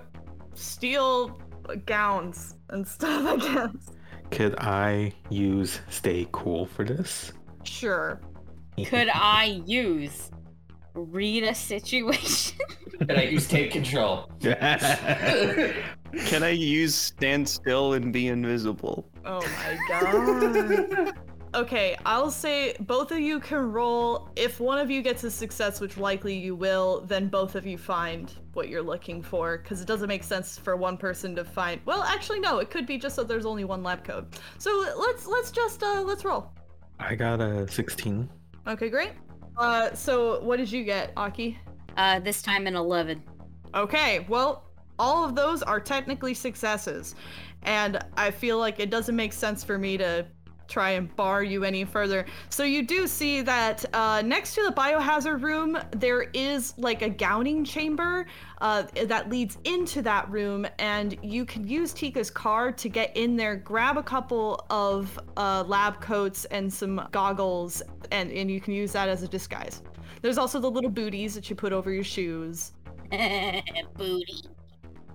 steal 0.54 1.40
gowns 1.86 2.56
and 2.70 2.86
stuff, 2.86 3.24
I 3.26 3.36
guess. 3.36 3.90
Could 4.30 4.56
I 4.58 5.12
use 5.30 5.80
stay 5.88 6.26
cool 6.32 6.66
for 6.66 6.84
this? 6.84 7.32
Sure. 7.62 8.20
Could 8.84 9.08
I 9.14 9.62
use 9.64 10.30
read 10.96 11.44
a 11.44 11.54
situation? 11.54 12.58
And 12.98 13.12
I 13.12 13.24
use 13.24 13.46
take 13.46 13.72
control. 13.72 14.30
Can 14.40 16.42
I 16.42 16.48
use 16.48 16.94
stand 16.94 17.46
still 17.46 17.92
and 17.92 18.10
be 18.10 18.28
invisible? 18.28 19.06
Oh 19.22 19.42
my 19.42 20.00
god. 20.00 21.12
Okay, 21.56 21.96
I'll 22.04 22.30
say 22.30 22.76
both 22.80 23.12
of 23.12 23.18
you 23.18 23.40
can 23.40 23.72
roll. 23.72 24.28
If 24.36 24.60
one 24.60 24.78
of 24.78 24.90
you 24.90 25.00
gets 25.00 25.24
a 25.24 25.30
success, 25.30 25.80
which 25.80 25.96
likely 25.96 26.36
you 26.36 26.54
will, 26.54 27.00
then 27.06 27.28
both 27.28 27.54
of 27.54 27.66
you 27.66 27.78
find 27.78 28.30
what 28.52 28.68
you're 28.68 28.82
looking 28.82 29.22
for. 29.22 29.56
Because 29.56 29.80
it 29.80 29.86
doesn't 29.86 30.08
make 30.08 30.22
sense 30.22 30.58
for 30.58 30.76
one 30.76 30.98
person 30.98 31.34
to 31.36 31.44
find. 31.44 31.80
Well, 31.86 32.02
actually, 32.02 32.40
no. 32.40 32.58
It 32.58 32.70
could 32.70 32.86
be 32.86 32.98
just 32.98 33.16
that 33.16 33.26
there's 33.26 33.46
only 33.46 33.64
one 33.64 33.82
lab 33.82 34.04
code. 34.04 34.26
So 34.58 34.84
let's 34.98 35.26
let's 35.26 35.50
just 35.50 35.82
uh 35.82 36.02
let's 36.02 36.26
roll. 36.26 36.52
I 36.98 37.14
got 37.14 37.40
a 37.40 37.66
16. 37.68 38.28
Okay, 38.66 38.90
great. 38.90 39.12
Uh, 39.56 39.94
so 39.94 40.40
what 40.40 40.58
did 40.58 40.70
you 40.70 40.84
get, 40.84 41.12
Aki? 41.16 41.58
Uh, 41.96 42.18
this 42.20 42.42
time 42.42 42.66
an 42.66 42.76
eleven. 42.76 43.22
Okay, 43.74 44.26
well, 44.28 44.64
all 44.98 45.24
of 45.24 45.34
those 45.34 45.62
are 45.62 45.80
technically 45.80 46.34
successes. 46.34 47.14
And 47.62 47.98
I 48.16 48.30
feel 48.30 48.58
like 48.58 48.80
it 48.80 48.90
doesn't 48.90 49.16
make 49.16 49.32
sense 49.32 49.64
for 49.64 49.78
me 49.78 49.96
to 49.98 50.26
try 50.68 50.90
and 50.90 51.14
bar 51.16 51.42
you 51.42 51.64
any 51.64 51.84
further. 51.84 52.26
So 52.48 52.64
you 52.64 52.84
do 52.84 53.06
see 53.06 53.42
that 53.42 53.84
uh, 53.94 54.22
next 54.22 54.54
to 54.54 54.64
the 54.64 54.72
biohazard 54.72 55.42
room, 55.42 55.78
there 55.92 56.22
is 56.34 56.74
like 56.76 57.02
a 57.02 57.08
gowning 57.08 57.64
chamber 57.64 58.26
uh, 58.60 58.84
that 59.04 59.28
leads 59.28 59.58
into 59.64 60.02
that 60.02 60.30
room, 60.30 60.66
and 60.78 61.16
you 61.22 61.44
can 61.44 61.66
use 61.66 61.92
Tika's 61.92 62.30
car 62.30 62.72
to 62.72 62.88
get 62.88 63.16
in 63.16 63.36
there, 63.36 63.56
grab 63.56 63.96
a 63.96 64.02
couple 64.02 64.64
of 64.70 65.18
uh, 65.36 65.64
lab 65.66 66.00
coats 66.00 66.44
and 66.46 66.72
some 66.72 67.06
goggles, 67.12 67.82
and, 68.10 68.30
and 68.32 68.50
you 68.50 68.60
can 68.60 68.72
use 68.72 68.92
that 68.92 69.08
as 69.08 69.22
a 69.22 69.28
disguise. 69.28 69.82
There's 70.22 70.38
also 70.38 70.58
the 70.58 70.70
little 70.70 70.90
booties 70.90 71.34
that 71.34 71.50
you 71.50 71.56
put 71.56 71.72
over 71.72 71.92
your 71.92 72.04
shoes 72.04 72.72
Booty. 73.96 74.42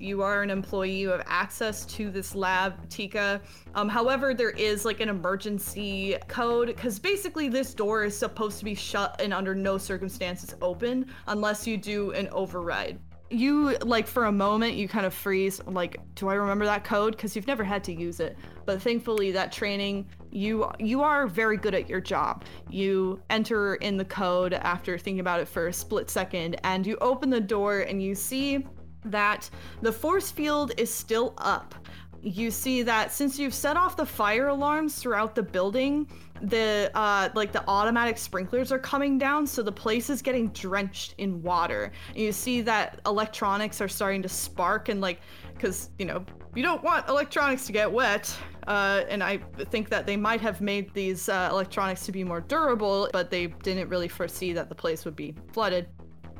You 0.01 0.21
are 0.21 0.41
an 0.41 0.49
employee, 0.49 0.91
you 0.91 1.09
have 1.09 1.23
access 1.27 1.85
to 1.85 2.09
this 2.09 2.35
lab, 2.35 2.89
Tika. 2.89 3.41
Um, 3.75 3.87
however, 3.87 4.33
there 4.33 4.49
is 4.51 4.83
like 4.85 4.99
an 4.99 5.09
emergency 5.09 6.15
code 6.27 6.67
because 6.67 6.99
basically 6.99 7.47
this 7.49 7.73
door 7.73 8.03
is 8.03 8.17
supposed 8.17 8.57
to 8.59 8.65
be 8.65 8.75
shut 8.75 9.19
and 9.21 9.33
under 9.33 9.53
no 9.53 9.77
circumstances 9.77 10.55
open 10.61 11.05
unless 11.27 11.67
you 11.67 11.77
do 11.77 12.11
an 12.11 12.27
override. 12.29 12.99
You 13.29 13.77
like 13.77 14.07
for 14.07 14.25
a 14.25 14.31
moment 14.31 14.73
you 14.73 14.89
kind 14.89 15.05
of 15.05 15.13
freeze 15.13 15.61
like 15.65 15.95
do 16.15 16.27
I 16.27 16.33
remember 16.33 16.65
that 16.65 16.83
code 16.83 17.15
because 17.15 17.33
you've 17.33 17.47
never 17.47 17.63
had 17.63 17.81
to 17.85 17.93
use 17.93 18.19
it 18.19 18.35
but 18.65 18.81
thankfully 18.81 19.31
that 19.31 19.53
training 19.53 20.05
you 20.31 20.69
you 20.79 21.01
are 21.01 21.27
very 21.27 21.55
good 21.55 21.73
at 21.73 21.87
your 21.87 22.01
job 22.01 22.43
you 22.69 23.21
enter 23.29 23.75
in 23.75 23.95
the 23.95 24.03
code 24.03 24.51
after 24.51 24.97
thinking 24.97 25.21
about 25.21 25.39
it 25.39 25.47
for 25.47 25.67
a 25.67 25.73
split 25.73 26.09
second 26.09 26.59
and 26.65 26.85
you 26.85 26.97
open 26.99 27.29
the 27.29 27.39
door 27.39 27.79
and 27.79 28.03
you 28.03 28.15
see 28.15 28.65
that 29.05 29.49
the 29.81 29.91
force 29.91 30.31
field 30.31 30.73
is 30.77 30.93
still 30.93 31.33
up. 31.37 31.75
You 32.23 32.51
see 32.51 32.83
that 32.83 33.11
since 33.11 33.39
you've 33.39 33.53
set 33.53 33.77
off 33.77 33.97
the 33.97 34.05
fire 34.05 34.49
alarms 34.49 34.95
throughout 34.95 35.33
the 35.33 35.41
building, 35.41 36.07
the 36.43 36.91
uh, 36.93 37.29
like 37.33 37.51
the 37.51 37.63
automatic 37.67 38.17
sprinklers 38.17 38.71
are 38.71 38.79
coming 38.79 39.17
down, 39.17 39.47
so 39.47 39.63
the 39.63 39.71
place 39.71 40.09
is 40.09 40.21
getting 40.21 40.49
drenched 40.49 41.15
in 41.17 41.41
water. 41.41 41.91
And 42.09 42.17
you 42.17 42.31
see 42.31 42.61
that 42.61 42.99
electronics 43.05 43.81
are 43.81 43.87
starting 43.87 44.21
to 44.21 44.29
spark 44.29 44.89
and 44.89 45.01
like, 45.01 45.19
because 45.53 45.89
you 45.97 46.05
know 46.05 46.23
you 46.55 46.61
don't 46.61 46.83
want 46.83 47.07
electronics 47.07 47.65
to 47.67 47.71
get 47.71 47.91
wet. 47.91 48.35
Uh, 48.67 49.03
and 49.09 49.23
I 49.23 49.37
think 49.69 49.89
that 49.89 50.05
they 50.05 50.15
might 50.15 50.41
have 50.41 50.61
made 50.61 50.93
these 50.93 51.27
uh, 51.27 51.49
electronics 51.51 52.05
to 52.05 52.11
be 52.11 52.23
more 52.23 52.41
durable, 52.41 53.09
but 53.11 53.31
they 53.31 53.47
didn't 53.47 53.89
really 53.89 54.07
foresee 54.07 54.53
that 54.53 54.69
the 54.69 54.75
place 54.75 55.05
would 55.05 55.15
be 55.15 55.33
flooded 55.51 55.87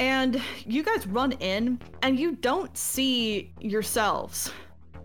and 0.02 0.42
you 0.66 0.82
guys 0.82 1.06
run 1.06 1.32
in 1.34 1.80
and 2.02 2.20
you 2.20 2.36
don't 2.36 2.76
see 2.76 3.54
yourselves. 3.60 4.52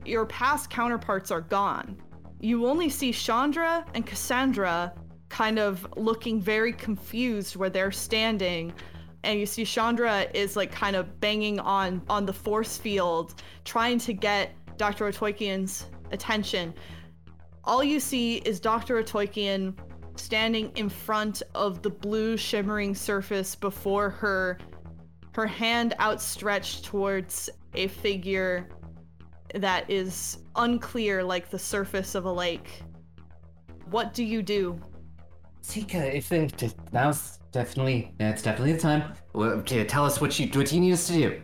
Your 0.07 0.25
past 0.25 0.71
counterparts 0.71 1.31
are 1.31 1.43
gone. 1.43 2.01
You 2.41 2.67
only 2.67 2.89
see 2.89 3.13
Chandra 3.13 3.85
and 3.93 4.07
Cassandra 4.07 4.95
kind 5.29 5.59
of 5.59 5.87
looking 5.99 6.41
very 6.41 6.73
confused 6.73 7.57
where 7.57 7.69
they're 7.69 7.93
standing. 7.93 8.73
And 9.23 9.39
you 9.39 9.45
see 9.45 9.67
Chandra 9.67 10.29
is 10.33 10.57
like 10.57 10.73
kind 10.73 10.97
of 10.97 11.21
banging 11.21 11.61
on 11.61 12.01
on 12.09 12.25
the 12.25 12.33
force 12.33 12.79
field, 12.79 13.43
trying 13.67 13.99
to 13.99 14.15
get 14.15 14.53
Dr. 14.79 15.13
Otoikian's 15.13 15.91
attention. 16.11 16.73
All 17.65 17.85
you 17.85 18.01
see 18.01 18.37
is 18.37 18.61
Dr. 18.61 19.03
Otoikian 19.03 19.77
standing 20.15 20.73
in 20.75 20.89
front 20.89 21.43
of 21.55 21.83
the 21.83 21.91
blue 21.91 22.39
shimmering 22.39 22.95
surface 22.95 23.55
before 23.55 24.09
her 24.09 24.57
her 25.37 25.47
hand 25.47 25.95
outstretched 26.01 26.83
towards 26.87 27.51
a 27.75 27.89
figure 27.89 28.71
that 29.55 29.89
is 29.91 30.39
unclear 30.57 31.23
like 31.23 31.51
the 31.51 31.59
surface 31.59 32.15
of 32.15 32.25
a 32.25 32.33
lake. 32.33 32.83
What 33.91 34.15
do 34.15 34.25
you 34.25 34.43
do? 34.43 34.81
Tika, 35.63 36.17
if 36.17 36.33
it, 36.33 36.63
it- 36.63 36.75
now's 36.91 37.39
definitely 37.53 38.15
it's 38.19 38.41
definitely 38.43 38.73
the 38.73 38.79
time. 38.81 39.13
Well, 39.35 39.61
to 39.63 39.85
tell 39.85 40.07
us 40.07 40.23
what 40.23 40.39
you 40.39 40.49
what 40.59 40.73
you 40.73 40.81
need 40.81 40.93
us 40.95 41.07
to 41.09 41.13
do. 41.13 41.43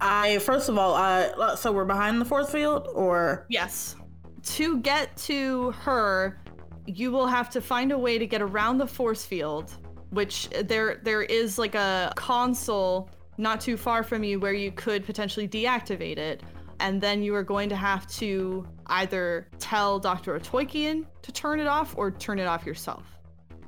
I 0.00 0.38
first 0.38 0.70
of 0.70 0.78
all, 0.78 0.94
I 0.94 1.54
so 1.56 1.72
we're 1.72 1.84
behind 1.84 2.18
the 2.18 2.24
force 2.24 2.50
field, 2.50 2.88
or 2.94 3.46
Yes. 3.50 3.96
To 4.44 4.78
get 4.78 5.14
to 5.18 5.72
her, 5.72 6.40
you 6.86 7.10
will 7.10 7.26
have 7.26 7.50
to 7.50 7.60
find 7.60 7.92
a 7.92 7.98
way 7.98 8.16
to 8.16 8.26
get 8.26 8.40
around 8.40 8.78
the 8.78 8.86
force 8.86 9.26
field, 9.26 9.74
which 10.10 10.48
there 10.64 11.00
there 11.02 11.22
is 11.22 11.58
like 11.58 11.74
a 11.74 12.12
console 12.16 13.10
not 13.38 13.60
too 13.60 13.76
far 13.76 14.02
from 14.02 14.24
you 14.24 14.40
where 14.40 14.52
you 14.52 14.72
could 14.72 15.04
potentially 15.04 15.48
deactivate 15.48 16.18
it. 16.18 16.42
And 16.80 17.00
then 17.00 17.22
you 17.22 17.34
are 17.34 17.42
going 17.42 17.68
to 17.70 17.76
have 17.76 18.06
to 18.08 18.66
either 18.86 19.48
tell 19.58 19.98
Dr. 19.98 20.38
Otoikian 20.38 21.06
to 21.22 21.32
turn 21.32 21.58
it 21.58 21.66
off 21.66 21.96
or 21.96 22.10
turn 22.10 22.38
it 22.38 22.46
off 22.46 22.66
yourself. 22.66 23.04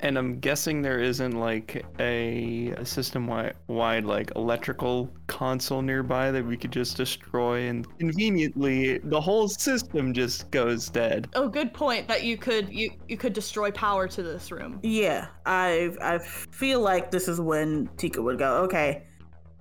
And 0.00 0.16
I'm 0.16 0.38
guessing 0.38 0.80
there 0.80 1.00
isn't 1.00 1.32
like 1.32 1.84
a, 1.98 2.68
a 2.76 2.84
system-wide 2.84 3.56
wide 3.66 4.04
like 4.04 4.30
electrical 4.36 5.10
console 5.26 5.82
nearby 5.82 6.30
that 6.30 6.46
we 6.46 6.56
could 6.56 6.70
just 6.70 6.96
destroy 6.96 7.66
and 7.66 7.84
conveniently 7.98 8.98
the 8.98 9.20
whole 9.20 9.48
system 9.48 10.12
just 10.14 10.52
goes 10.52 10.88
dead. 10.88 11.28
Oh, 11.34 11.48
good 11.48 11.74
point 11.74 12.06
that 12.06 12.22
you 12.22 12.36
could 12.36 12.72
you 12.72 12.90
you 13.08 13.16
could 13.16 13.32
destroy 13.32 13.72
power 13.72 14.06
to 14.06 14.22
this 14.22 14.52
room. 14.52 14.78
yeah, 14.84 15.26
I 15.46 15.90
I 16.00 16.18
feel 16.18 16.80
like 16.80 17.10
this 17.10 17.26
is 17.26 17.40
when 17.40 17.88
Tika 17.96 18.22
would 18.22 18.38
go. 18.38 18.58
Okay, 18.58 19.02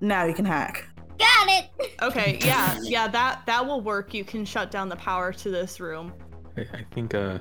now 0.01 0.25
you 0.25 0.33
can 0.33 0.45
hack. 0.45 0.85
Got 1.17 1.49
it. 1.49 1.95
Okay, 2.01 2.39
yeah, 2.45 2.79
yeah, 2.83 3.07
that 3.07 3.45
that 3.45 3.65
will 3.65 3.81
work. 3.81 4.13
You 4.13 4.23
can 4.23 4.45
shut 4.45 4.71
down 4.71 4.89
the 4.89 4.95
power 4.95 5.33
to 5.33 5.49
this 5.49 5.79
room. 5.79 6.13
I, 6.55 6.61
I 6.61 6.85
think 6.93 7.15
uh, 7.15 7.39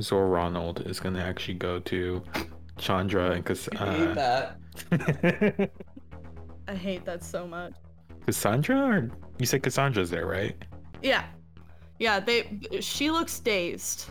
Zor 0.00 0.28
Ronald 0.28 0.82
is 0.86 1.00
gonna 1.00 1.22
actually 1.22 1.54
go 1.54 1.80
to 1.80 2.22
Chandra 2.78 3.32
and 3.32 3.44
Cass- 3.44 3.68
I 3.76 3.94
hate 3.94 4.08
uh, 4.08 4.14
that. 4.14 5.70
I 6.68 6.74
hate 6.74 7.04
that 7.04 7.24
so 7.24 7.46
much. 7.46 7.74
Cassandra. 8.26 8.76
Or 8.76 9.10
you 9.38 9.46
said 9.46 9.62
Cassandra's 9.62 10.10
there, 10.10 10.26
right? 10.26 10.56
Yeah. 11.02 11.24
Yeah, 11.98 12.20
they 12.20 12.60
she 12.80 13.10
looks 13.10 13.38
dazed. 13.40 14.10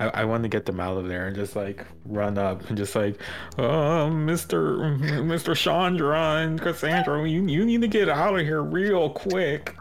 I, 0.00 0.08
I 0.08 0.24
want 0.24 0.42
to 0.44 0.48
get 0.48 0.66
them 0.66 0.80
out 0.80 0.96
of 0.96 1.08
there 1.08 1.26
and 1.26 1.36
just 1.36 1.56
like 1.56 1.84
run 2.04 2.38
up 2.38 2.68
and 2.68 2.76
just 2.76 2.94
like, 2.94 3.20
oh, 3.58 4.10
Mister 4.10 4.88
Mister 5.22 5.54
Chandra 5.54 6.36
and 6.36 6.60
Cassandra, 6.60 7.28
you 7.28 7.46
you 7.46 7.64
need 7.64 7.80
to 7.80 7.88
get 7.88 8.08
out 8.08 8.38
of 8.38 8.46
here 8.46 8.62
real 8.62 9.10
quick. 9.10 9.74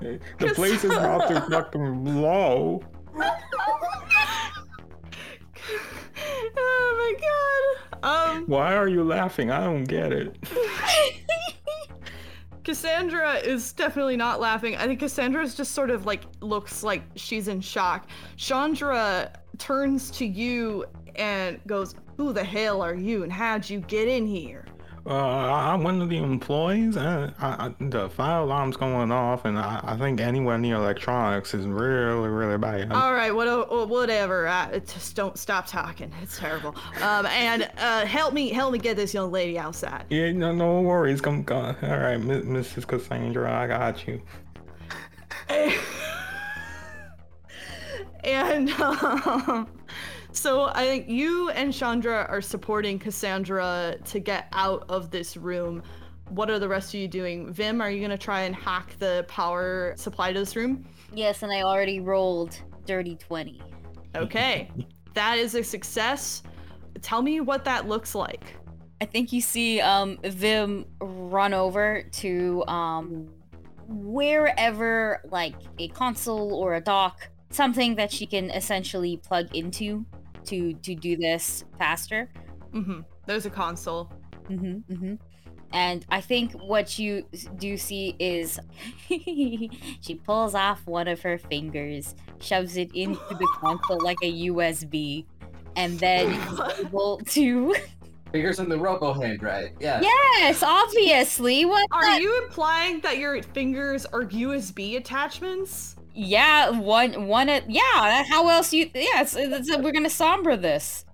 the 0.00 0.52
place 0.54 0.84
is 0.84 0.92
about 0.92 1.28
to 1.28 1.40
fucking 1.50 2.04
blow. 2.04 2.82
oh 6.56 6.94
my 6.98 7.14
god. 7.20 8.04
Um, 8.04 8.44
Why 8.46 8.74
are 8.74 8.88
you 8.88 9.04
laughing? 9.04 9.50
I 9.50 9.64
don't 9.64 9.84
get 9.84 10.12
it. 10.12 10.36
Cassandra 12.64 13.34
is 13.34 13.72
definitely 13.72 14.16
not 14.16 14.40
laughing. 14.40 14.74
I 14.76 14.86
think 14.86 15.00
Cassandra's 15.00 15.54
just 15.54 15.72
sort 15.72 15.90
of 15.90 16.06
like 16.06 16.22
looks 16.40 16.82
like 16.82 17.02
she's 17.14 17.48
in 17.48 17.60
shock. 17.60 18.08
Chandra 18.36 19.30
turns 19.58 20.10
to 20.12 20.26
you 20.26 20.86
and 21.16 21.60
goes, 21.66 21.94
Who 22.16 22.32
the 22.32 22.42
hell 22.42 22.80
are 22.80 22.94
you 22.94 23.22
and 23.22 23.30
how'd 23.30 23.68
you 23.68 23.80
get 23.80 24.08
in 24.08 24.26
here? 24.26 24.64
Uh, 25.06 25.10
I'm 25.12 25.82
one 25.82 26.00
of 26.00 26.08
the 26.08 26.16
employees. 26.16 26.96
and 26.96 27.34
I, 27.38 27.66
I- 27.66 27.74
the 27.78 28.08
fire 28.08 28.40
alarm's 28.40 28.76
going 28.76 29.12
off, 29.12 29.44
and 29.44 29.58
I, 29.58 29.80
I 29.82 29.96
think 29.98 30.18
anywhere 30.20 30.56
near 30.56 30.76
electronics 30.76 31.52
is 31.52 31.66
really, 31.66 32.28
really 32.30 32.56
bad. 32.56 32.90
All 32.90 33.12
right, 33.12 33.30
what, 33.34 33.88
whatever. 33.88 34.48
I, 34.48 34.78
just 34.78 35.14
don't 35.14 35.38
stop 35.38 35.66
talking. 35.66 36.10
It's 36.22 36.38
terrible. 36.38 36.74
Um, 37.02 37.26
and 37.26 37.70
uh, 37.76 38.06
help 38.06 38.32
me, 38.32 38.48
help 38.48 38.72
me 38.72 38.78
get 38.78 38.96
this 38.96 39.12
young 39.12 39.30
lady 39.30 39.58
outside. 39.58 40.04
yeah, 40.08 40.32
no, 40.32 40.52
no 40.52 40.80
worries. 40.80 41.20
Come, 41.20 41.44
come. 41.44 41.76
All 41.82 41.88
right, 41.98 42.18
Mrs. 42.18 42.86
Cassandra, 42.86 43.52
I 43.52 43.66
got 43.66 44.06
you. 44.06 44.22
And 48.24 48.70
um, 48.80 49.68
so 50.34 50.64
I 50.74 50.84
think 50.84 51.08
you 51.08 51.50
and 51.50 51.72
Chandra 51.72 52.26
are 52.28 52.40
supporting 52.40 52.98
Cassandra 52.98 53.96
to 54.04 54.18
get 54.18 54.48
out 54.52 54.84
of 54.88 55.10
this 55.10 55.36
room. 55.36 55.82
What 56.30 56.50
are 56.50 56.58
the 56.58 56.68
rest 56.68 56.92
of 56.92 57.00
you 57.00 57.08
doing? 57.08 57.52
Vim, 57.52 57.80
are 57.80 57.90
you 57.90 58.00
gonna 58.00 58.18
try 58.18 58.42
and 58.42 58.54
hack 58.54 58.96
the 58.98 59.24
power 59.28 59.94
supply 59.96 60.32
to 60.32 60.38
this 60.38 60.56
room? 60.56 60.84
Yes, 61.12 61.42
and 61.42 61.52
I 61.52 61.62
already 61.62 62.00
rolled 62.00 62.58
dirty 62.84 63.14
20. 63.16 63.62
Okay, 64.16 64.70
that 65.14 65.38
is 65.38 65.54
a 65.54 65.62
success. 65.62 66.42
Tell 67.00 67.22
me 67.22 67.40
what 67.40 67.64
that 67.64 67.86
looks 67.86 68.14
like. 68.14 68.56
I 69.00 69.04
think 69.04 69.32
you 69.32 69.40
see 69.40 69.80
um 69.80 70.18
Vim 70.24 70.84
run 71.00 71.54
over 71.54 72.02
to 72.12 72.64
um 72.66 73.28
wherever 73.86 75.20
like 75.30 75.54
a 75.78 75.88
console 75.88 76.54
or 76.54 76.74
a 76.74 76.80
dock, 76.80 77.28
something 77.50 77.94
that 77.96 78.10
she 78.10 78.26
can 78.26 78.50
essentially 78.50 79.18
plug 79.18 79.54
into 79.54 80.04
to 80.46 80.74
to 80.74 80.94
do 80.94 81.16
this 81.16 81.64
faster. 81.78 82.30
Mm-hmm. 82.72 83.00
There's 83.26 83.46
a 83.46 83.50
console. 83.50 84.12
Mm-hmm, 84.48 84.92
mm-hmm. 84.92 85.14
And 85.72 86.06
I 86.08 86.20
think 86.20 86.52
what 86.52 86.98
you 87.00 87.26
do 87.56 87.76
see 87.76 88.14
is 88.20 88.60
she 89.08 90.20
pulls 90.24 90.54
off 90.54 90.86
one 90.86 91.08
of 91.08 91.20
her 91.22 91.36
fingers, 91.36 92.14
shoves 92.40 92.76
it 92.76 92.94
into 92.94 93.20
the 93.30 93.48
console 93.60 94.00
like 94.00 94.18
a 94.22 94.46
USB, 94.48 95.26
and 95.76 95.98
then 95.98 96.30
is 96.30 96.60
able 96.78 97.18
to. 97.26 97.74
Fingers 98.30 98.60
in 98.60 98.68
the 98.68 98.78
robo 98.78 99.12
hand, 99.12 99.42
right? 99.42 99.72
Yeah. 99.80 100.00
Yes, 100.00 100.62
obviously. 100.62 101.64
What? 101.64 101.86
Are 101.90 102.14
the- 102.14 102.22
you 102.22 102.42
implying 102.44 103.00
that 103.00 103.18
your 103.18 103.42
fingers 103.42 104.06
are 104.06 104.22
USB 104.24 104.96
attachments? 104.96 105.96
Yeah, 106.14 106.70
one, 106.70 107.26
one. 107.26 107.48
At, 107.48 107.68
yeah. 107.70 108.22
How 108.28 108.48
else 108.48 108.72
you? 108.72 108.88
Yeah, 108.94 109.20
it's, 109.22 109.34
it's, 109.36 109.76
we're 109.76 109.92
gonna 109.92 110.08
sombra 110.08 110.60
this. 110.60 111.04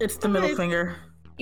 It's 0.00 0.16
the 0.16 0.28
middle 0.28 0.48
Okay. 0.48 0.56
finger. 0.56 0.96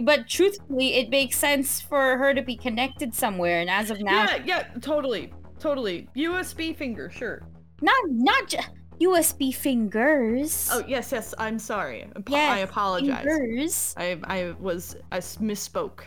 But 0.05 0.29
truthfully, 0.29 0.95
it 0.95 1.11
makes 1.11 1.37
sense 1.37 1.81
for 1.81 2.17
her 2.19 2.33
to 2.33 2.43
be 2.43 2.57
connected 2.57 3.13
somewhere, 3.15 3.61
and 3.61 3.69
as 3.69 3.91
of 3.91 4.01
now, 4.01 4.25
Yeah, 4.25 4.43
yeah, 4.45 4.63
totally, 4.81 5.33
totally. 5.59 6.09
USB 6.17 6.77
finger, 6.77 7.11
sure. 7.11 7.43
not 7.83 7.97
not 8.09 8.47
ju- 8.49 8.59
USB 9.01 9.53
fingers. 9.53 10.69
Oh 10.73 10.85
yes, 10.87 11.11
yes. 11.11 11.35
I'm 11.39 11.59
sorry. 11.59 12.05
Apo- 12.15 12.33
Yes, 12.33 12.51
I 12.53 12.59
apologize. 12.59 13.25
Fingers. 13.25 13.95
I 13.97 14.21
I 14.25 14.55
was 14.61 14.95
I 15.11 15.19
misspoke. 15.19 16.03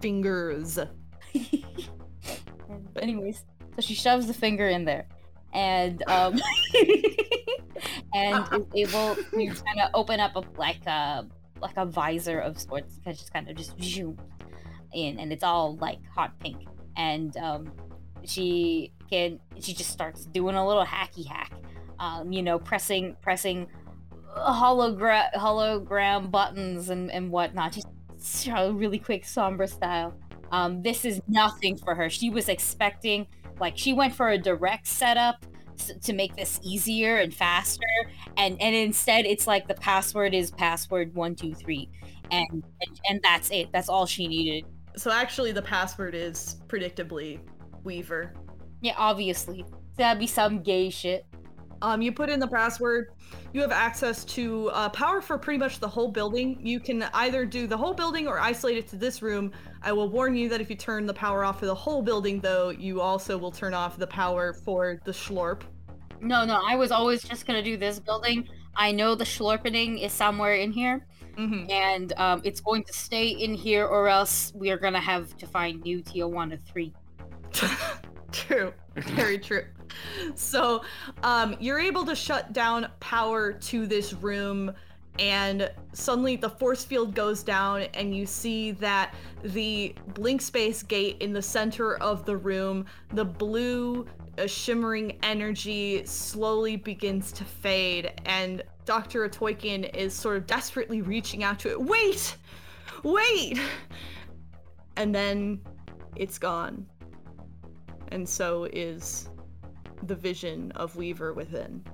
Fingers. 0.00 0.78
But 2.94 3.02
anyways, 3.02 3.44
so 3.74 3.80
she 3.80 3.94
shoves 3.94 4.26
the 4.26 4.34
finger 4.34 4.68
in 4.68 4.84
there, 4.86 5.06
and 5.56 6.02
um, 6.06 6.38
and 8.14 8.46
is 8.74 8.94
able 8.94 9.16
to 9.16 9.46
kind 9.46 9.80
of 9.82 9.90
open 9.94 10.20
up 10.20 10.36
a 10.36 10.42
like 10.58 10.84
a 10.86 11.26
like 11.60 11.76
a 11.76 11.86
visor 11.86 12.38
of 12.38 12.60
sorts, 12.60 12.96
because 12.96 13.18
just 13.18 13.32
kind 13.32 13.48
of 13.48 13.56
just 13.56 13.80
zoom 13.82 14.18
in, 14.92 15.18
and 15.18 15.32
it's 15.32 15.42
all 15.42 15.76
like 15.76 15.98
hot 16.14 16.38
pink, 16.40 16.58
and 16.96 17.36
um, 17.38 17.72
she 18.24 18.92
can 19.10 19.40
she 19.58 19.72
just 19.72 19.90
starts 19.90 20.26
doing 20.26 20.54
a 20.54 20.66
little 20.66 20.84
hacky 20.84 21.26
hack, 21.26 21.52
um, 21.98 22.30
you 22.30 22.42
know, 22.42 22.58
pressing 22.58 23.16
pressing 23.22 23.66
hologram 24.36 25.32
hologram 25.32 26.30
buttons 26.30 26.90
and 26.90 27.10
and 27.10 27.30
whatnot, 27.30 27.72
just 27.72 27.88
really 28.46 28.98
quick 28.98 29.24
Sombra 29.24 29.68
style. 29.68 30.14
Um, 30.52 30.82
this 30.82 31.04
is 31.04 31.20
nothing 31.26 31.76
for 31.76 31.94
her. 31.94 32.08
She 32.08 32.30
was 32.30 32.48
expecting, 32.48 33.26
like, 33.58 33.76
she 33.76 33.92
went 33.92 34.14
for 34.14 34.28
a 34.28 34.38
direct 34.38 34.86
setup 34.86 35.44
to 36.02 36.12
make 36.14 36.34
this 36.36 36.58
easier 36.62 37.18
and 37.18 37.34
faster, 37.34 37.84
and 38.38 38.60
and 38.62 38.74
instead, 38.74 39.26
it's 39.26 39.46
like 39.46 39.68
the 39.68 39.74
password 39.74 40.32
is 40.32 40.50
password 40.50 41.14
one 41.14 41.34
two 41.34 41.54
three, 41.54 41.90
and 42.30 42.48
and, 42.50 43.00
and 43.10 43.20
that's 43.22 43.50
it. 43.50 43.68
That's 43.72 43.90
all 43.90 44.06
she 44.06 44.26
needed. 44.26 44.64
So 44.96 45.10
actually, 45.10 45.52
the 45.52 45.60
password 45.60 46.14
is 46.14 46.56
predictably 46.66 47.40
Weaver. 47.84 48.32
Yeah, 48.80 48.94
obviously, 48.96 49.66
that'd 49.98 50.18
be 50.18 50.26
some 50.26 50.62
gay 50.62 50.88
shit. 50.88 51.26
Um, 51.86 52.02
you 52.02 52.10
put 52.10 52.28
in 52.28 52.40
the 52.40 52.48
password. 52.48 53.12
You 53.52 53.60
have 53.60 53.70
access 53.70 54.24
to 54.24 54.68
uh, 54.70 54.88
power 54.88 55.20
for 55.20 55.38
pretty 55.38 55.58
much 55.58 55.78
the 55.78 55.88
whole 55.88 56.10
building. 56.10 56.58
You 56.60 56.80
can 56.80 57.04
either 57.14 57.46
do 57.46 57.68
the 57.68 57.76
whole 57.76 57.94
building 57.94 58.26
or 58.26 58.40
isolate 58.40 58.76
it 58.76 58.88
to 58.88 58.96
this 58.96 59.22
room. 59.22 59.52
I 59.82 59.92
will 59.92 60.08
warn 60.08 60.34
you 60.34 60.48
that 60.48 60.60
if 60.60 60.68
you 60.68 60.74
turn 60.74 61.06
the 61.06 61.14
power 61.14 61.44
off 61.44 61.60
for 61.60 61.66
the 61.66 61.74
whole 61.74 62.02
building, 62.02 62.40
though, 62.40 62.70
you 62.70 63.00
also 63.00 63.38
will 63.38 63.52
turn 63.52 63.72
off 63.72 63.98
the 63.98 64.06
power 64.08 64.52
for 64.52 65.00
the 65.04 65.12
Schlorp. 65.12 65.62
No, 66.20 66.44
no, 66.44 66.60
I 66.66 66.74
was 66.74 66.90
always 66.90 67.22
just 67.22 67.46
gonna 67.46 67.62
do 67.62 67.76
this 67.76 68.00
building. 68.00 68.48
I 68.74 68.90
know 68.90 69.14
the 69.14 69.24
Schlorpening 69.24 70.02
is 70.02 70.12
somewhere 70.12 70.54
in 70.56 70.72
here, 70.72 71.06
Mm-hmm. 71.38 71.70
and 71.70 72.12
um, 72.14 72.40
it's 72.44 72.60
going 72.60 72.82
to 72.84 72.92
stay 72.94 73.28
in 73.28 73.54
here, 73.54 73.86
or 73.86 74.08
else 74.08 74.52
we 74.56 74.70
are 74.70 74.78
gonna 74.78 75.00
have 75.00 75.36
to 75.36 75.46
find 75.46 75.82
new 75.82 76.02
Tijuana 76.02 76.58
three. 76.60 76.92
true. 78.32 78.72
Very 78.96 79.38
true. 79.38 79.64
So, 80.34 80.82
um, 81.22 81.56
you're 81.60 81.78
able 81.78 82.04
to 82.06 82.14
shut 82.14 82.52
down 82.52 82.88
power 83.00 83.52
to 83.52 83.86
this 83.86 84.12
room, 84.12 84.72
and 85.18 85.70
suddenly 85.92 86.36
the 86.36 86.50
force 86.50 86.84
field 86.84 87.14
goes 87.14 87.42
down, 87.42 87.82
and 87.94 88.14
you 88.14 88.26
see 88.26 88.72
that 88.72 89.14
the 89.42 89.94
blink 90.14 90.40
space 90.42 90.82
gate 90.82 91.16
in 91.20 91.32
the 91.32 91.42
center 91.42 91.96
of 91.98 92.24
the 92.24 92.36
room, 92.36 92.86
the 93.12 93.24
blue 93.24 94.06
uh, 94.38 94.46
shimmering 94.46 95.18
energy 95.22 96.04
slowly 96.04 96.76
begins 96.76 97.32
to 97.32 97.44
fade, 97.44 98.12
and 98.26 98.62
Dr. 98.84 99.28
Atoykian 99.28 99.94
is 99.94 100.14
sort 100.14 100.36
of 100.36 100.46
desperately 100.46 101.02
reaching 101.02 101.42
out 101.42 101.58
to 101.60 101.70
it. 101.70 101.80
Wait! 101.80 102.36
Wait! 103.02 103.58
And 104.96 105.14
then 105.14 105.60
it's 106.16 106.38
gone 106.38 106.86
and 108.08 108.28
so 108.28 108.64
is 108.72 109.28
the 110.02 110.14
vision 110.14 110.72
of 110.72 110.96
Weaver 110.96 111.32
within. 111.32 111.84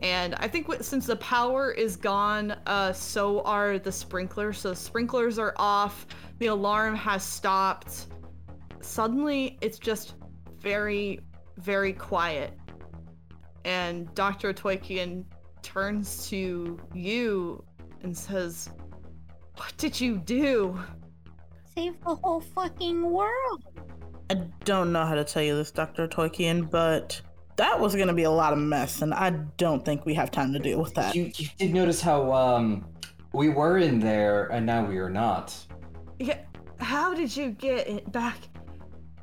And 0.00 0.36
I 0.36 0.46
think 0.46 0.68
since 0.80 1.06
the 1.06 1.16
power 1.16 1.72
is 1.72 1.96
gone, 1.96 2.52
uh, 2.66 2.92
so 2.92 3.42
are 3.42 3.78
the 3.78 3.90
sprinklers. 3.90 4.58
So 4.58 4.72
sprinklers 4.72 5.38
are 5.38 5.54
off. 5.56 6.06
The 6.38 6.46
alarm 6.46 6.94
has 6.94 7.24
stopped. 7.24 8.06
Suddenly, 8.80 9.58
it's 9.60 9.78
just 9.78 10.14
very, 10.60 11.20
very 11.56 11.92
quiet. 11.92 12.52
And 13.64 14.12
Dr. 14.14 14.52
Toykian 14.52 15.24
turns 15.62 16.28
to 16.28 16.78
you 16.94 17.64
and 18.02 18.16
says, 18.16 18.70
"What 19.56 19.74
did 19.76 20.00
you 20.00 20.18
do?" 20.18 20.78
Save 21.74 22.00
the 22.00 22.14
whole 22.14 22.40
fucking 22.40 23.02
world. 23.02 23.64
I 24.30 24.34
don't 24.64 24.92
know 24.92 25.04
how 25.06 25.14
to 25.14 25.24
tell 25.24 25.42
you 25.42 25.56
this, 25.56 25.70
Dr. 25.70 26.06
Toykian, 26.06 26.70
but 26.70 27.20
that 27.56 27.78
was 27.78 27.96
gonna 27.96 28.14
be 28.14 28.24
a 28.24 28.30
lot 28.30 28.52
of 28.52 28.58
mess, 28.58 29.02
and 29.02 29.12
I 29.14 29.30
don't 29.56 29.84
think 29.84 30.04
we 30.06 30.14
have 30.14 30.30
time 30.30 30.52
to 30.52 30.58
deal 30.58 30.80
with 30.80 30.94
that. 30.94 31.14
You, 31.14 31.32
you 31.36 31.48
did 31.58 31.72
notice 31.72 32.00
how 32.00 32.32
um 32.32 32.86
we 33.32 33.48
were 33.48 33.78
in 33.78 34.00
there 34.00 34.46
and 34.48 34.64
now 34.64 34.84
we 34.86 34.98
are 34.98 35.10
not. 35.10 35.54
Yeah, 36.18 36.38
how 36.80 37.14
did 37.14 37.36
you 37.36 37.50
get 37.50 37.88
it 37.88 38.10
back 38.12 38.38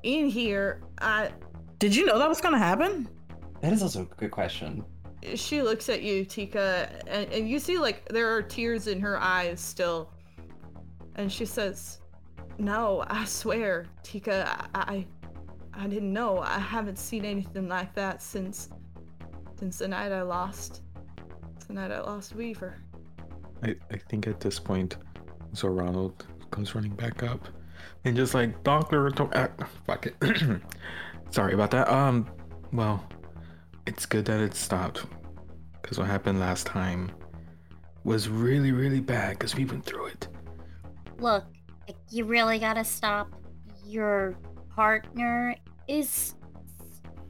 in 0.04 0.28
here? 0.28 0.82
I 1.00 1.32
Did 1.80 1.96
you 1.96 2.06
know 2.06 2.20
that 2.20 2.30
was 2.30 2.42
gonna 2.42 2.58
happen? 2.58 3.08
That 3.62 3.74
is 3.74 3.82
also 3.82 4.02
a 4.04 4.16
good 4.16 4.32
question. 4.32 4.84
she 5.36 5.62
looks 5.62 5.90
at 5.90 6.02
you, 6.04 6.24
Tika, 6.26 6.90
and, 7.08 7.32
and 7.32 7.50
you 7.50 7.60
see 7.60 7.78
like 7.78 8.08
there 8.10 8.34
are 8.36 8.42
tears 8.42 8.88
in 8.88 9.00
her 9.00 9.20
eyes 9.20 9.60
still. 9.60 10.12
And 11.16 11.32
she 11.32 11.46
says, 11.46 12.02
No, 12.58 13.04
I 13.08 13.26
swear, 13.26 13.86
Tika, 14.04 14.68
I, 14.74 14.80
I 14.96 15.08
I 15.78 15.88
didn't 15.88 16.14
know. 16.14 16.40
I 16.40 16.58
haven't 16.58 16.98
seen 16.98 17.26
anything 17.26 17.68
like 17.68 17.94
that 17.96 18.22
since 18.22 18.70
since 19.60 19.78
the 19.80 19.88
night 19.88 20.12
I 20.12 20.22
lost 20.22 20.82
the 21.68 21.74
night 21.74 21.92
I 21.92 22.00
lost 22.02 22.36
Weaver. 22.36 22.78
I, 23.64 23.76
I 23.92 23.98
think 23.98 24.28
at 24.28 24.40
this 24.40 24.60
point, 24.60 24.98
So 25.54 25.68
Ronald 25.68 26.26
comes 26.52 26.76
running 26.76 26.94
back 26.96 27.24
up 27.24 27.48
and 28.04 28.16
just 28.16 28.34
like, 28.34 28.64
Doctor, 28.64 29.10
don't. 29.10 29.34
Fuck 29.86 30.08
it. 30.08 30.16
Sorry 31.32 31.54
about 31.54 31.72
that. 31.72 31.90
Um, 31.90 32.30
well, 32.72 33.08
it's 33.86 34.06
good 34.06 34.26
that 34.26 34.40
it 34.40 34.54
stopped. 34.54 35.06
Because 35.82 35.98
what 35.98 36.08
happened 36.08 36.40
last 36.40 36.66
time 36.66 37.12
was 38.04 38.30
really, 38.30 38.72
really 38.72 39.00
bad 39.00 39.32
because 39.32 39.56
we 39.56 39.66
went 39.66 39.86
through 39.86 40.08
it. 40.08 40.28
Look, 41.20 41.46
you 42.10 42.26
really 42.26 42.60
gotta 42.60 42.84
stop. 42.84 43.30
Your 43.86 44.38
partner 44.76 45.56
is 45.88 46.36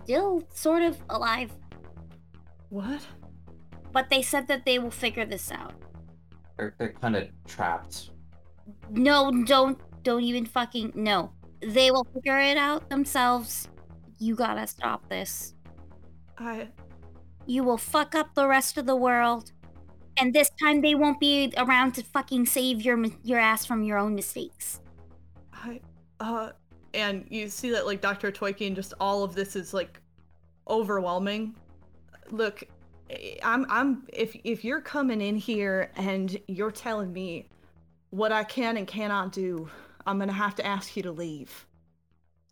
still 0.04 0.48
sort 0.54 0.84
of 0.84 1.02
alive, 1.10 1.52
What? 2.70 3.08
but 3.92 4.10
they 4.10 4.22
said 4.22 4.48
that 4.48 4.66
they 4.66 4.78
will 4.78 4.92
figure 4.92 5.26
this 5.26 5.52
out. 5.52 5.74
They're, 6.58 6.76
they're 6.78 6.94
kind 6.94 7.16
of 7.16 7.30
trapped. 7.46 8.12
No, 8.90 9.32
don't, 9.46 9.80
don't 10.04 10.24
even 10.24 10.46
fucking 10.46 10.94
no. 10.96 11.34
They 11.62 11.92
will 11.92 12.06
figure 12.14 12.40
it 12.40 12.58
out 12.58 12.90
themselves. 12.90 13.70
You 14.20 14.36
gotta 14.36 14.68
stop 14.68 15.08
this. 15.10 15.54
I 16.38 16.70
You 17.48 17.64
will 17.64 17.78
fuck 17.80 18.14
up 18.16 18.36
the 18.36 18.48
rest 18.48 18.78
of 18.78 18.86
the 18.86 18.96
world, 18.96 19.52
and 20.18 20.34
this 20.34 20.50
time 20.62 20.82
they 20.82 20.96
won't 20.96 21.20
be 21.20 21.54
around 21.58 21.94
to 21.94 22.04
fucking 22.04 22.46
save 22.46 22.82
your 22.82 23.04
your 23.24 23.40
ass 23.40 23.66
from 23.66 23.84
your 23.84 23.98
own 23.98 24.16
mistakes. 24.16 24.80
I 25.54 25.82
uh 26.20 26.52
and 26.94 27.26
you 27.30 27.50
see 27.50 27.72
that 27.72 27.86
like 27.86 28.02
Dr. 28.02 28.32
Toykin 28.32 28.76
just 28.76 28.94
all 29.00 29.24
of 29.24 29.36
this 29.36 29.56
is 29.56 29.74
like 29.74 30.00
overwhelming. 30.68 31.56
Look, 32.32 32.64
I'm 33.44 33.66
I'm 33.70 34.04
if 34.14 34.36
if 34.44 34.64
you're 34.64 34.82
coming 34.82 35.22
in 35.22 35.36
here 35.36 35.92
and 35.96 36.40
you're 36.48 36.72
telling 36.72 37.12
me 37.12 37.48
what 38.10 38.32
I 38.32 38.44
can 38.44 38.78
and 38.78 38.88
cannot 38.88 39.32
do, 39.32 39.70
I'm 40.08 40.18
going 40.18 40.30
to 40.30 40.34
have 40.34 40.56
to 40.56 40.66
ask 40.66 40.96
you 40.96 41.04
to 41.04 41.12
leave. 41.12 41.66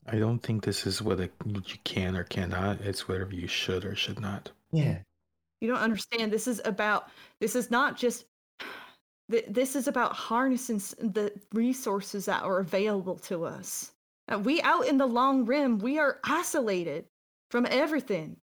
I 0.08 0.18
don't 0.18 0.40
think 0.40 0.66
this 0.66 0.86
is 0.86 1.02
what, 1.02 1.22
it, 1.22 1.32
what 1.46 1.72
you 1.72 1.78
can 1.86 2.18
or 2.18 2.26
cannot. 2.26 2.82
It's 2.82 3.08
whatever 3.08 3.34
you 3.34 3.48
should 3.48 3.86
or 3.86 3.96
should 3.96 4.20
not. 4.20 4.52
Yeah. 4.72 5.00
You 5.64 5.70
don't 5.70 5.80
understand. 5.80 6.30
This 6.32 6.46
is 6.46 6.62
about. 6.66 7.08
This 7.40 7.56
is 7.56 7.72
not 7.72 7.98
just. 7.98 8.26
This 9.30 9.78
is 9.78 9.88
about 9.88 10.14
harnessing 10.14 10.80
the 11.00 11.32
resources 11.54 12.26
that 12.26 12.44
are 12.44 12.60
available 12.60 13.16
to 13.20 13.46
us. 13.46 13.94
We 14.40 14.62
out 14.62 14.86
in 14.86 14.98
the 14.98 15.08
long 15.08 15.46
rim, 15.46 15.80
we 15.80 15.98
are 15.98 16.20
isolated 16.26 17.06
from 17.50 17.66
everything. 17.72 18.36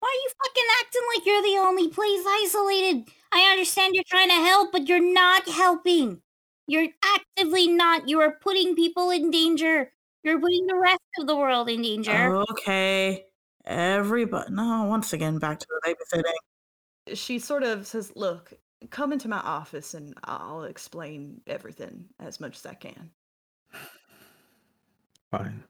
Why 0.00 0.08
are 0.08 0.22
you 0.22 0.30
fucking 0.42 0.64
acting 0.80 1.02
like 1.14 1.26
you're 1.26 1.42
the 1.42 1.68
only 1.68 1.88
place 1.88 2.24
isolated? 2.26 3.12
I 3.30 3.50
understand 3.52 3.94
you're 3.94 4.02
trying 4.08 4.30
to 4.30 4.34
help, 4.34 4.72
but 4.72 4.88
you're 4.88 5.12
not 5.12 5.46
helping. 5.46 6.22
You're 6.66 6.88
actively 7.04 7.68
not. 7.68 8.08
You 8.08 8.20
are 8.20 8.38
putting 8.40 8.74
people 8.74 9.10
in 9.10 9.30
danger. 9.30 9.92
You're 10.24 10.40
putting 10.40 10.66
the 10.66 10.78
rest 10.78 11.02
of 11.20 11.26
the 11.26 11.36
world 11.36 11.68
in 11.68 11.82
danger. 11.82 12.42
Okay. 12.50 13.27
Everybody. 13.68 14.50
No, 14.50 14.84
once 14.84 15.12
again, 15.12 15.38
back 15.38 15.60
to 15.60 15.66
the 15.68 15.94
babysitting. 15.94 17.14
She 17.16 17.38
sort 17.38 17.62
of 17.62 17.86
says, 17.86 18.12
"Look, 18.16 18.54
come 18.90 19.12
into 19.12 19.28
my 19.28 19.40
office, 19.40 19.92
and 19.92 20.14
I'll 20.24 20.64
explain 20.64 21.42
everything 21.46 22.06
as 22.18 22.40
much 22.40 22.56
as 22.56 22.66
I 22.66 22.74
can." 22.74 23.10
Fine. 25.30 25.62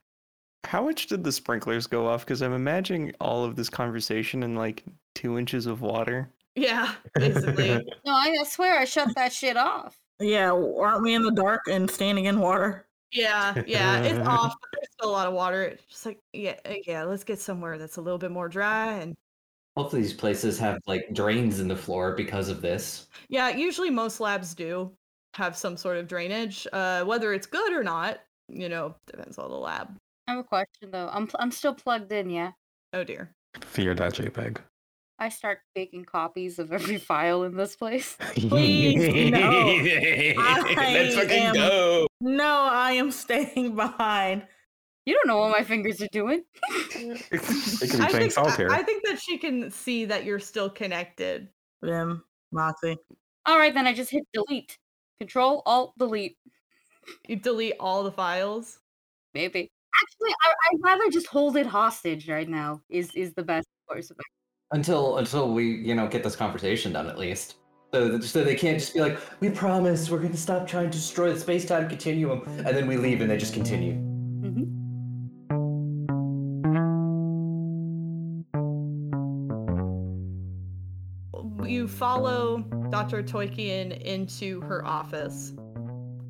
How 0.65 0.85
much 0.85 1.07
did 1.07 1.25
the 1.25 1.33
sprinklers 1.33 1.87
go 1.89 2.07
off? 2.07 2.25
Because 2.25 2.41
I'm 2.41 2.53
imagining 2.53 3.13
all 3.21 3.45
of 3.45 3.57
this 3.57 3.69
conversation 3.69 4.43
in 4.45 4.55
like 4.55 4.85
two 5.15 5.37
inches 5.37 5.67
of 5.67 5.81
water. 5.81 6.33
Yeah, 6.55 6.95
basically. 7.15 7.85
No, 8.05 8.13
I 8.13 8.43
swear 8.45 8.79
I 8.79 8.85
shut 8.85 9.15
that 9.17 9.33
shit 9.33 9.57
off. 9.57 9.99
Yeah, 10.21 10.53
aren't 10.53 11.03
we 11.03 11.15
in 11.15 11.23
the 11.23 11.33
dark 11.33 11.63
and 11.69 11.91
standing 11.91 12.27
in 12.27 12.41
water? 12.41 12.88
Yeah, 13.13 13.63
yeah, 13.67 14.03
it's 14.03 14.19
off. 14.29 14.55
There's 14.73 14.93
still 14.93 15.11
a 15.11 15.13
lot 15.13 15.27
of 15.27 15.35
water. 15.35 15.63
It's 15.65 15.85
just 15.85 16.07
like, 16.07 16.19
yeah, 16.33 16.57
uh, 16.65 16.75
yeah. 16.87 17.05
Let's 17.05 17.25
get 17.25 17.41
somewhere 17.41 17.79
that's 17.79 17.97
a 17.97 18.01
little 18.01 18.19
bit 18.19 18.31
more 18.31 18.49
dry 18.49 18.95
and 18.95 19.15
Hopefully, 19.79 20.03
these 20.03 20.13
places 20.13 20.59
have 20.59 20.81
like 20.89 21.07
drains 21.13 21.61
in 21.61 21.69
the 21.69 21.77
floor 21.77 22.17
because 22.17 22.49
of 22.49 22.61
this. 22.61 23.07
Yeah, 23.29 23.51
usually 23.51 23.91
most 23.91 24.19
labs 24.19 24.53
do 24.53 24.93
have 25.35 25.57
some 25.57 25.77
sort 25.77 25.99
of 25.99 26.09
drainage. 26.09 26.67
Uh, 26.73 27.05
whether 27.05 27.33
it's 27.33 27.47
good 27.47 27.73
or 27.73 27.85
not, 27.85 28.19
you 28.49 28.69
know, 28.69 28.97
depends 29.07 29.39
on 29.39 29.49
the 29.49 29.57
lab. 29.57 29.97
I 30.27 30.33
have 30.33 30.41
a 30.41 30.43
question 30.43 30.91
though. 30.91 31.09
I'm 31.13 31.29
I'm 31.39 31.53
still 31.53 31.75
plugged 31.75 32.11
in, 32.11 32.29
yeah. 32.29 32.51
Oh 32.93 33.05
dear. 33.05 33.31
Fear 33.61 33.95
that 33.95 34.15
JPEG. 34.15 34.59
I 35.19 35.29
start 35.31 35.61
making 35.75 36.05
copies 36.05 36.59
of 36.59 36.73
every 36.73 36.99
file 37.11 37.43
in 37.43 37.57
this 37.57 37.75
place. 37.75 38.17
Please, 38.35 39.31
no. 39.31 39.77
Let's 40.77 41.15
fucking 41.15 41.31
am- 41.31 41.55
go. 41.55 42.07
No, 42.21 42.69
I 42.71 42.93
am 42.93 43.11
staying 43.25 43.75
behind. 43.75 44.47
You 45.07 45.15
don't 45.15 45.27
know 45.27 45.39
what 45.39 45.53
my 45.53 45.65
fingers 45.65 46.03
are 46.03 46.09
doing. 46.13 46.43
It 46.61 47.31
could 47.31 47.41
be 47.41 48.05
I 48.05 48.09
playing 48.09 48.11
think, 48.11 48.33
solitaire. 48.33 48.71
I, 48.71 48.79
I 48.79 48.83
think 48.83 49.05
that 49.07 49.19
she 49.19 49.39
can 49.39 49.71
see 49.71 50.05
that 50.05 50.25
you're 50.25 50.39
still 50.39 50.69
connected. 50.69 51.49
Them, 51.81 52.25
Moxie. 52.53 52.99
All 53.47 53.59
right, 53.59 53.73
then 53.73 53.87
I 53.87 53.95
just 53.95 54.11
hit 54.11 54.25
delete. 54.35 54.77
Control 55.19 55.63
Alt 55.65 55.95
Delete. 55.99 56.37
You 57.27 57.37
delete 57.37 57.77
all 57.81 58.05
the 58.05 58.13
files. 58.13 58.79
Maybe. 59.33 59.71
Actually, 59.97 60.35
I, 60.45 60.51
I'd 60.51 60.81
rather 60.85 61.11
just 61.11 61.27
hold 61.27 61.57
it 61.57 61.67
hostage 61.67 62.29
right 62.29 62.49
now. 62.49 62.83
Is 62.91 63.11
is 63.15 63.33
the 63.33 63.43
best 63.43 63.67
course 63.89 64.11
of 64.11 64.19
action. 64.21 64.38
Until 64.71 65.17
until 65.17 65.53
we, 65.53 65.77
you 65.77 65.95
know, 65.95 66.07
get 66.07 66.23
this 66.23 66.37
conversation 66.37 66.93
done 66.93 67.07
at 67.09 67.19
least. 67.19 67.55
So, 67.95 68.21
so 68.21 68.45
they 68.45 68.55
can't 68.55 68.79
just 68.79 68.93
be 68.93 69.01
like, 69.01 69.19
we 69.41 69.49
promise 69.49 70.11
we're 70.11 70.19
gonna 70.19 70.37
stop 70.37 70.67
trying 70.67 70.91
to 70.91 70.99
destroy 70.99 71.33
the 71.33 71.41
space-time 71.41 71.89
continuum, 71.89 72.43
and 72.47 72.77
then 72.77 72.87
we 72.87 72.99
leave 72.99 73.23
and 73.23 73.31
they 73.31 73.39
just 73.39 73.55
continue. 73.55 73.95
Mhm. 74.43 74.75
You 81.67 81.89
follow 81.89 82.59
Dr. 82.91 83.23
Toykian 83.23 83.99
into 84.03 84.61
her 84.63 84.85
office, 84.87 85.55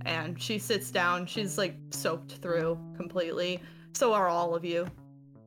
and 0.04 0.40
she 0.40 0.58
sits 0.60 0.92
down. 0.92 1.26
She's 1.26 1.58
like 1.58 1.74
soaked 1.90 2.32
through 2.36 2.78
completely. 2.96 3.60
So 3.94 4.12
are 4.12 4.28
all 4.28 4.54
of 4.54 4.64
you. 4.64 4.86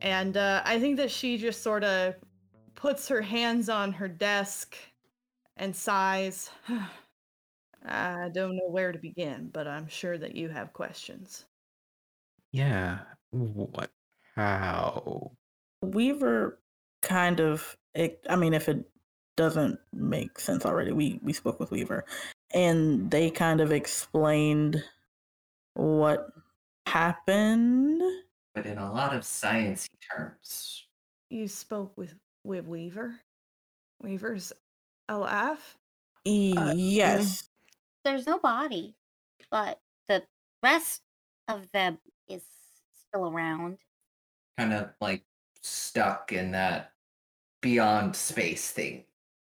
And 0.02 0.36
uh, 0.36 0.62
I 0.66 0.78
think 0.80 0.98
that 0.98 1.10
she 1.12 1.38
just 1.38 1.62
sort 1.64 1.84
of 1.86 2.16
puts 2.82 3.08
her 3.08 3.22
hands 3.22 3.70
on 3.70 3.94
her 3.94 4.08
desk 4.08 4.76
and 5.56 5.76
sighs. 5.76 6.50
I 7.86 8.30
don't 8.34 8.56
know 8.56 8.70
where 8.70 8.92
to 8.92 8.98
begin, 8.98 9.50
but 9.54 9.68
I'm 9.68 9.88
sure 9.88 10.18
that 10.18 10.36
you 10.36 10.50
have 10.50 10.74
questions. 10.74 11.46
Yeah. 12.52 13.00
What? 13.30 13.92
How? 14.36 15.32
Weaver 15.84 16.60
kind 17.04 17.40
of 17.40 17.78
it, 17.94 18.24
I 18.30 18.36
mean 18.36 18.54
if 18.54 18.68
it 18.68 18.84
doesn't 19.38 19.80
make 19.94 20.40
sense 20.40 20.66
already, 20.66 20.92
we 20.92 21.20
we 21.24 21.34
spoke 21.34 21.60
with 21.60 21.72
Weaver 21.72 22.06
and 22.54 23.12
they 23.12 23.30
kind 23.30 23.62
of 23.62 23.72
explained 23.72 24.84
what 25.76 26.28
happened. 26.88 28.02
But 28.56 28.66
in 28.66 28.78
a 28.80 28.92
lot 28.92 29.16
of 29.16 29.22
sciencey 29.22 29.88
terms. 30.12 30.86
You 31.30 31.48
spoke 31.48 31.98
with 31.98 32.16
with 32.44 32.66
Weaver. 32.68 33.20
Weaver's 34.02 34.52
alive. 35.10 35.78
E- 36.26 36.54
yes. 36.76 37.50
There's 38.04 38.26
no 38.26 38.40
body, 38.40 38.96
but 39.52 39.80
the 40.08 40.24
rest 40.64 41.02
of 41.48 41.72
them 41.72 42.00
is 42.28 42.42
still 43.08 43.30
around. 43.30 43.78
Kind 44.58 44.74
of 44.74 44.90
like 45.00 45.24
stuck 45.62 46.32
in 46.32 46.52
that 46.52 46.94
beyond 47.62 48.16
space 48.16 48.70
thing. 48.72 49.06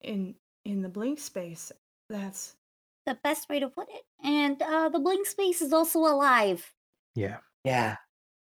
in 0.01 0.35
in 0.65 0.83
the 0.83 0.89
blink 0.89 1.19
space. 1.19 1.71
That's 2.09 2.55
The 3.07 3.17
best 3.23 3.49
way 3.49 3.59
to 3.61 3.69
put 3.69 3.89
it. 3.91 4.03
And 4.25 4.61
uh, 4.63 4.89
the 4.89 4.99
blink 5.01 5.27
space 5.27 5.61
is 5.63 5.73
also 5.73 6.01
alive. 6.01 6.73
Yeah. 7.15 7.39
Yeah, 7.65 7.97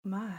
my. 0.05 0.31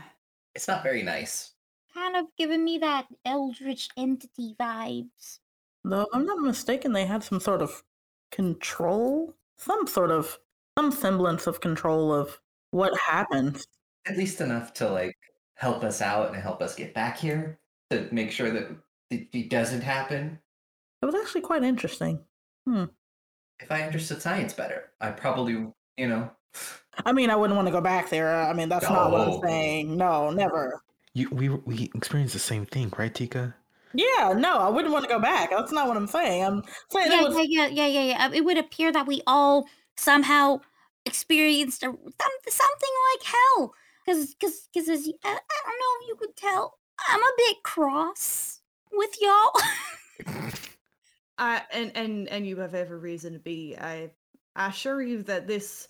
it's 0.54 0.66
not 0.66 0.82
very 0.82 1.02
nice. 1.02 1.52
Kind 1.94 2.16
of 2.16 2.26
giving 2.38 2.64
me 2.64 2.78
that 2.78 3.06
eldritch 3.24 3.88
entity 3.96 4.54
vibes. 4.58 5.38
Though 5.84 6.06
I'm 6.12 6.26
not 6.26 6.38
mistaken, 6.38 6.92
they 6.92 7.06
had 7.06 7.24
some 7.24 7.40
sort 7.40 7.62
of 7.62 7.82
control, 8.30 9.34
some 9.58 9.86
sort 9.86 10.10
of 10.10 10.38
some 10.78 10.92
semblance 10.92 11.46
of 11.46 11.60
control 11.60 12.12
of 12.12 12.40
what 12.70 12.96
happened. 12.98 13.66
At 14.06 14.16
least 14.16 14.40
enough 14.40 14.72
to 14.74 14.88
like 14.88 15.16
help 15.54 15.82
us 15.82 16.00
out 16.00 16.32
and 16.32 16.42
help 16.42 16.62
us 16.62 16.74
get 16.74 16.94
back 16.94 17.18
here 17.18 17.58
to 17.90 18.08
make 18.12 18.30
sure 18.30 18.50
that 18.50 18.70
it, 19.10 19.28
it 19.32 19.50
doesn't 19.50 19.82
happen. 19.82 20.38
It 21.02 21.06
was 21.06 21.14
actually 21.14 21.42
quite 21.42 21.64
interesting. 21.64 22.20
Hmm. 22.66 22.84
If 23.58 23.70
I 23.70 23.82
understood 23.82 24.22
science 24.22 24.52
better, 24.52 24.90
I 25.00 25.10
probably, 25.10 25.66
you 25.96 26.08
know, 26.08 26.30
I 27.04 27.12
mean, 27.12 27.30
I 27.30 27.36
wouldn't 27.36 27.56
want 27.56 27.68
to 27.68 27.72
go 27.72 27.80
back 27.80 28.10
there. 28.10 28.34
I 28.34 28.52
mean, 28.52 28.68
that's 28.68 28.88
not 28.88 29.10
what 29.10 29.28
I'm 29.28 29.40
saying. 29.42 29.96
No, 29.96 30.30
never. 30.30 30.82
You 31.14 31.28
we 31.30 31.48
we 31.48 31.90
experienced 31.94 32.34
the 32.34 32.40
same 32.40 32.66
thing, 32.66 32.92
right, 32.96 33.14
Tika? 33.14 33.54
Yeah, 33.92 34.34
no, 34.36 34.58
I 34.58 34.68
wouldn't 34.68 34.92
want 34.92 35.04
to 35.04 35.08
go 35.08 35.18
back. 35.18 35.50
That's 35.50 35.72
not 35.72 35.88
what 35.88 35.96
I'm 35.96 36.06
saying. 36.06 36.44
I'm 36.44 36.62
saying 36.90 37.10
Yeah, 37.10 37.22
it 37.22 37.28
was 37.28 37.36
yeah, 37.48 37.66
yeah, 37.66 37.66
yeah, 37.66 37.86
yeah, 37.86 38.02
yeah. 38.02 38.24
Um, 38.24 38.34
it 38.34 38.44
would 38.44 38.58
appear 38.58 38.92
that 38.92 39.06
we 39.06 39.20
all 39.26 39.66
somehow 39.96 40.60
experienced 41.04 41.82
a, 41.82 41.86
some, 41.86 42.32
something 42.48 42.90
like 43.12 43.26
hell. 43.26 43.74
Because, 44.06 44.34
because, 44.34 44.68
because, 44.72 44.88
as 44.88 45.06
you, 45.06 45.14
I, 45.24 45.28
I 45.28 45.32
don't 45.66 45.78
know 45.78 46.02
if 46.02 46.08
you 46.08 46.14
could 46.16 46.36
tell, 46.36 46.78
I'm 47.08 47.20
a 47.20 47.32
bit 47.36 47.62
cross 47.64 48.60
with 48.92 49.16
y'all. 49.20 49.52
I 51.38 51.62
and 51.72 51.90
and 51.96 52.28
and 52.28 52.46
you 52.46 52.58
have 52.58 52.74
every 52.74 52.98
reason 52.98 53.32
to 53.32 53.38
be. 53.38 53.76
I 53.76 54.10
I 54.54 54.68
assure 54.68 55.02
you 55.02 55.22
that 55.24 55.46
this 55.46 55.88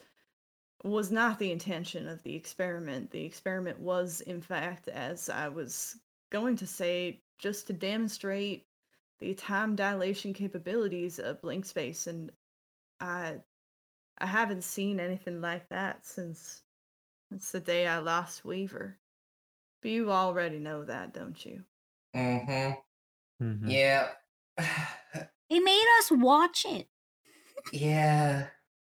was 0.83 1.11
not 1.11 1.39
the 1.39 1.53
intention 1.53 2.09
of 2.09 2.23
the 2.23 2.35
experiment. 2.35 3.11
The 3.11 3.25
experiment 3.25 3.79
was, 3.79 4.21
in 4.23 4.41
fact, 4.41 4.89
as 4.89 5.29
I 5.29 5.49
was 5.49 5.97
going 6.31 6.57
to 6.57 6.67
say, 6.67 7.21
just 7.39 7.67
to 7.67 7.73
demonstrate 7.73 8.67
the 9.19 9.35
time 9.35 9.77
dilation 9.77 10.33
capabilities 10.33 11.19
of 11.19 11.43
blink 11.43 11.67
space, 11.67 12.07
and 12.07 12.31
I 13.01 13.37
I 14.19 14.27
haven't 14.27 14.65
seen 14.65 15.01
anything 15.01 15.41
like 15.41 15.69
that 15.69 16.07
since 16.07 16.63
since 17.31 17.51
the 17.53 17.61
day 17.61 17.87
I 17.87 17.99
lost 17.99 18.45
Weaver. 18.45 18.97
But 19.83 19.91
you 19.91 20.11
already 20.11 20.59
know 20.59 20.85
that, 20.85 21.15
don't 21.15 21.45
you? 21.45 21.63
Mm-hmm. 22.15 23.45
mm-hmm. 23.45 23.69
Yeah. 23.69 24.09
they 24.59 25.61
made 25.61 25.87
us 25.99 26.11
watch 26.11 26.67
it. 26.69 26.89
yeah. 27.73 28.49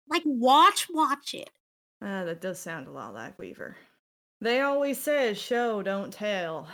Like, 0.09 0.23
watch, 0.25 0.89
watch 0.93 1.35
it. 1.35 1.51
Ah, 2.03 2.25
that 2.25 2.41
does 2.41 2.59
sound 2.59 2.87
a 2.89 2.91
lot 2.91 3.15
like 3.15 3.39
Weaver. 3.39 3.77
They 4.41 4.61
always 4.61 4.99
said 5.01 5.37
show, 5.37 5.83
don't 5.83 6.13
tell. 6.13 6.69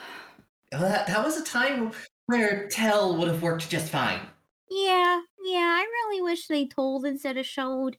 Well, 0.71 0.83
that, 0.83 1.07
that 1.09 1.25
was 1.25 1.37
a 1.37 1.45
time 1.45 1.93
where 2.27 2.69
tell 2.69 3.17
would 3.17 3.29
have 3.29 3.43
worked 3.43 3.69
just 3.69 3.91
fine. 3.91 4.21
Yeah, 4.71 5.23
yeah, 5.45 5.77
I 5.79 5.83
really 5.83 6.23
wish 6.23 6.47
they 6.47 6.67
told 6.67 7.05
instead 7.05 7.37
of 7.37 7.47
showed. 7.47 7.99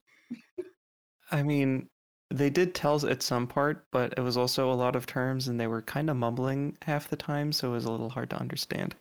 I 1.32 1.44
mean, 1.44 1.90
they 2.30 2.50
did 2.50 2.74
tell 2.74 3.06
at 3.06 3.22
some 3.22 3.48
part, 3.48 3.86
but 3.92 4.14
it 4.18 4.22
was 4.22 4.38
also 4.38 4.72
a 4.72 4.76
lot 4.76 4.96
of 4.96 5.06
terms 5.06 5.48
and 5.48 5.60
they 5.60 5.68
were 5.68 5.82
kind 5.82 6.10
of 6.10 6.18
mumbling 6.18 6.78
half 6.82 7.10
the 7.10 7.16
time, 7.16 7.52
so 7.52 7.70
it 7.70 7.74
was 7.74 7.86
a 7.86 7.92
little 7.92 8.10
hard 8.10 8.30
to 8.30 8.40
understand. 8.40 8.96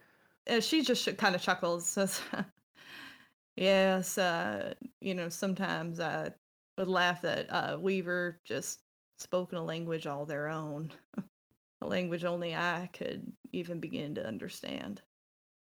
Uh, 0.49 0.61
she 0.61 0.83
just 0.83 1.17
kind 1.17 1.35
of 1.35 1.43
chuckles, 1.43 1.87
says, 1.87 2.21
Yes, 3.57 4.19
uh, 4.19 4.75
you 5.01 5.15
know, 5.15 5.29
sometimes 5.29 5.99
I 5.99 6.33
would 6.79 6.89
laugh 6.89 7.23
that 7.23 7.47
uh, 7.51 7.79
Weaver 7.81 8.41
just 8.45 8.81
spoken 9.19 9.59
a 9.59 9.65
language 9.65 10.07
all 10.07 10.27
their 10.27 10.49
own, 10.49 10.91
a 11.81 11.87
language 11.87 12.25
only 12.25 12.55
I 12.55 12.91
could 12.93 13.33
even 13.53 13.81
begin 13.81 14.15
to 14.17 14.27
understand. 14.27 15.03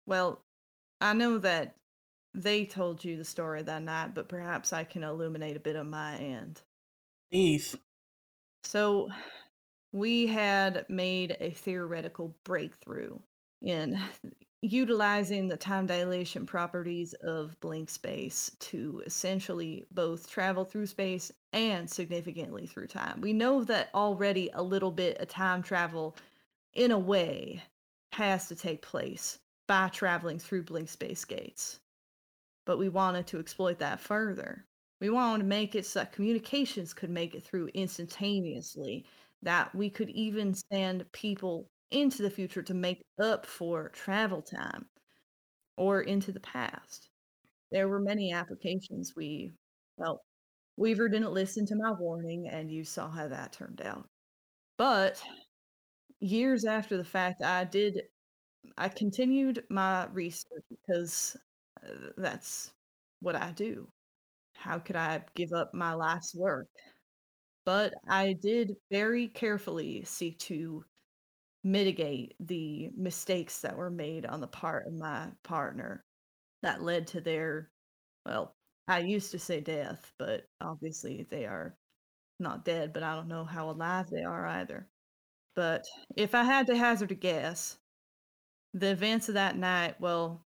Well, 0.05 0.43
I 1.01 1.13
know 1.13 1.37
that 1.39 1.75
they 2.33 2.65
told 2.65 3.03
you 3.03 3.17
the 3.17 3.25
story 3.25 3.63
that 3.63 3.81
night, 3.81 4.13
but 4.13 4.29
perhaps 4.29 4.73
I 4.73 4.83
can 4.83 5.03
illuminate 5.03 5.55
a 5.55 5.61
bit 5.61 5.75
on 5.75 5.89
my 5.89 6.17
end. 6.17 6.61
Please. 7.31 7.75
So, 8.63 9.09
we 9.91 10.27
had 10.27 10.85
made 10.89 11.35
a 11.39 11.51
theoretical 11.51 12.35
breakthrough 12.43 13.17
in 13.61 13.99
utilizing 14.61 15.47
the 15.47 15.57
time 15.57 15.85
dilation 15.85 16.45
properties 16.45 17.13
of 17.15 17.59
blink 17.61 17.89
space 17.89 18.51
to 18.59 19.01
essentially 19.05 19.85
both 19.91 20.29
travel 20.29 20.65
through 20.65 20.85
space 20.87 21.31
and 21.53 21.89
significantly 21.89 22.67
through 22.67 22.87
time. 22.87 23.21
We 23.21 23.33
know 23.33 23.63
that 23.65 23.89
already 23.93 24.49
a 24.53 24.63
little 24.63 24.91
bit 24.91 25.17
of 25.19 25.27
time 25.29 25.63
travel, 25.63 26.15
in 26.73 26.91
a 26.91 26.99
way, 26.99 27.63
has 28.13 28.47
to 28.49 28.55
take 28.55 28.81
place 28.81 29.39
by 29.67 29.89
traveling 29.89 30.39
through 30.39 30.63
blink 30.63 30.89
space 30.89 31.25
gates. 31.25 31.79
But 32.65 32.77
we 32.77 32.89
wanted 32.89 33.27
to 33.27 33.39
exploit 33.39 33.79
that 33.79 33.99
further. 33.99 34.65
We 35.01 35.09
wanted 35.09 35.43
to 35.43 35.49
make 35.49 35.75
it 35.75 35.85
so 35.85 35.99
that 35.99 36.13
communications 36.13 36.93
could 36.93 37.09
make 37.09 37.35
it 37.35 37.43
through 37.43 37.67
instantaneously, 37.73 39.05
that 39.41 39.73
we 39.75 39.89
could 39.89 40.09
even 40.09 40.53
send 40.53 41.11
people 41.11 41.69
into 41.91 42.21
the 42.21 42.29
future 42.29 42.61
to 42.63 42.73
make 42.73 43.01
up 43.21 43.45
for 43.45 43.89
travel 43.89 44.41
time 44.41 44.85
or 45.77 46.01
into 46.01 46.31
the 46.31 46.39
past. 46.39 47.09
There 47.71 47.87
were 47.87 47.99
many 47.99 48.33
applications 48.33 49.13
we, 49.15 49.53
well, 49.97 50.21
Weaver 50.77 51.09
didn't 51.09 51.33
listen 51.33 51.65
to 51.67 51.75
my 51.75 51.91
warning, 51.91 52.47
and 52.49 52.71
you 52.71 52.83
saw 52.83 53.09
how 53.09 53.27
that 53.27 53.53
turned 53.53 53.81
out. 53.81 54.07
But 54.77 55.21
years 56.19 56.65
after 56.65 56.97
the 56.97 57.03
fact, 57.03 57.41
I 57.43 57.65
did, 57.65 58.01
I 58.77 58.89
continued 58.89 59.63
my 59.69 60.07
research 60.07 60.63
because 60.69 61.37
uh, 61.85 62.11
that's 62.17 62.71
what 63.21 63.35
I 63.35 63.51
do. 63.51 63.87
How 64.55 64.79
could 64.79 64.95
I 64.95 65.21
give 65.35 65.53
up 65.53 65.73
my 65.73 65.93
life's 65.93 66.35
work? 66.35 66.67
But 67.65 67.93
I 68.09 68.33
did 68.33 68.75
very 68.91 69.27
carefully 69.27 70.03
seek 70.05 70.39
to 70.39 70.83
mitigate 71.63 72.35
the 72.39 72.89
mistakes 72.95 73.61
that 73.61 73.75
were 73.75 73.89
made 73.89 74.25
on 74.25 74.39
the 74.39 74.47
part 74.47 74.87
of 74.87 74.93
my 74.93 75.27
partner 75.43 76.03
that 76.61 76.81
led 76.81 77.05
to 77.07 77.19
their 77.21 77.69
well 78.25 78.55
i 78.87 78.99
used 78.99 79.31
to 79.31 79.39
say 79.39 79.59
death 79.59 80.11
but 80.17 80.45
obviously 80.61 81.27
they 81.29 81.45
are 81.45 81.75
not 82.39 82.63
dead 82.63 82.93
but 82.93 83.03
i 83.03 83.13
don't 83.13 83.27
know 83.27 83.43
how 83.43 83.69
alive 83.69 84.09
they 84.09 84.23
are 84.23 84.45
either. 84.47 84.87
But 85.55 85.85
if 86.15 86.33
i 86.35 86.43
had 86.43 86.67
to 86.67 86.77
hazard 86.77 87.11
a 87.11 87.15
guess 87.15 87.77
the 88.73 88.91
events 88.91 89.27
of 89.27 89.33
that 89.35 89.57
night 89.57 89.99
well 89.99 90.45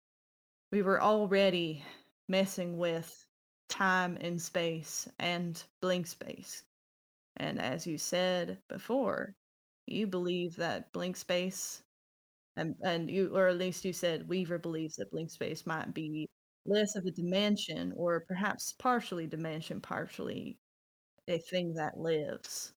we 0.72 0.82
were 0.82 1.02
already 1.02 1.84
messing 2.28 2.78
with 2.78 3.26
time 3.68 4.16
and 4.20 4.40
space 4.40 5.08
and 5.18 5.62
blink 5.80 6.06
space. 6.06 6.64
And 7.36 7.60
as 7.60 7.86
you 7.86 7.98
said 7.98 8.58
before 8.68 9.34
you 9.86 10.06
believe 10.06 10.56
that 10.56 10.92
blink 10.92 11.16
space 11.16 11.82
and 12.56 12.74
and 12.82 13.10
you 13.10 13.34
or 13.34 13.48
at 13.48 13.58
least 13.58 13.84
you 13.84 13.92
said 13.92 14.28
weaver 14.28 14.58
believes 14.58 14.96
that 14.96 15.10
blink 15.10 15.30
space 15.30 15.66
might 15.66 15.92
be 15.92 16.28
less 16.66 16.96
of 16.96 17.04
a 17.04 17.10
dimension 17.10 17.92
or 17.96 18.24
perhaps 18.26 18.74
partially 18.78 19.26
dimension 19.26 19.80
partially 19.80 20.56
a 21.28 21.38
thing 21.38 21.74
that 21.74 21.98
lives 21.98 22.72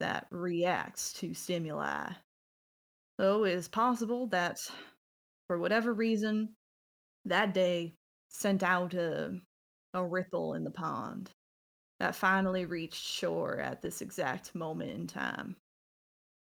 that 0.00 0.26
reacts 0.30 1.12
to 1.12 1.32
stimuli. 1.32 2.10
So 3.20 3.44
it 3.44 3.54
is 3.54 3.68
possible 3.68 4.26
that 4.28 4.58
for 5.46 5.58
whatever 5.58 5.92
reason 5.92 6.50
that 7.24 7.54
day 7.54 7.94
sent 8.28 8.62
out 8.62 8.94
a, 8.94 9.38
a 9.94 10.04
ripple 10.04 10.54
in 10.54 10.64
the 10.64 10.70
pond 10.70 11.30
that 12.00 12.16
finally 12.16 12.64
reached 12.66 13.04
shore 13.04 13.60
at 13.60 13.80
this 13.80 14.00
exact 14.00 14.54
moment 14.56 14.90
in 14.90 15.06
time 15.06 15.54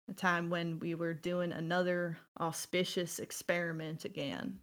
a 0.09 0.13
time 0.13 0.49
when 0.49 0.79
we 0.79 0.95
were 0.95 1.13
doing 1.13 1.51
another 1.51 2.17
auspicious 2.39 3.19
experiment 3.19 4.05
again. 4.05 4.59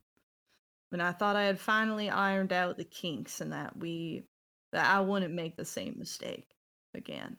When 0.91 1.01
I 1.01 1.13
thought 1.13 1.37
I 1.37 1.45
had 1.45 1.59
finally 1.59 2.11
ironed 2.11 2.53
out 2.53 2.77
the 2.77 2.85
kinks 2.85 3.41
and 3.41 3.53
that 3.53 3.77
we 3.77 4.25
that 4.73 4.87
I 4.87 5.01
wouldn't 5.01 5.35
make 5.35 5.57
the 5.57 5.65
same 5.65 5.95
mistake 5.99 6.49
again. 6.95 7.37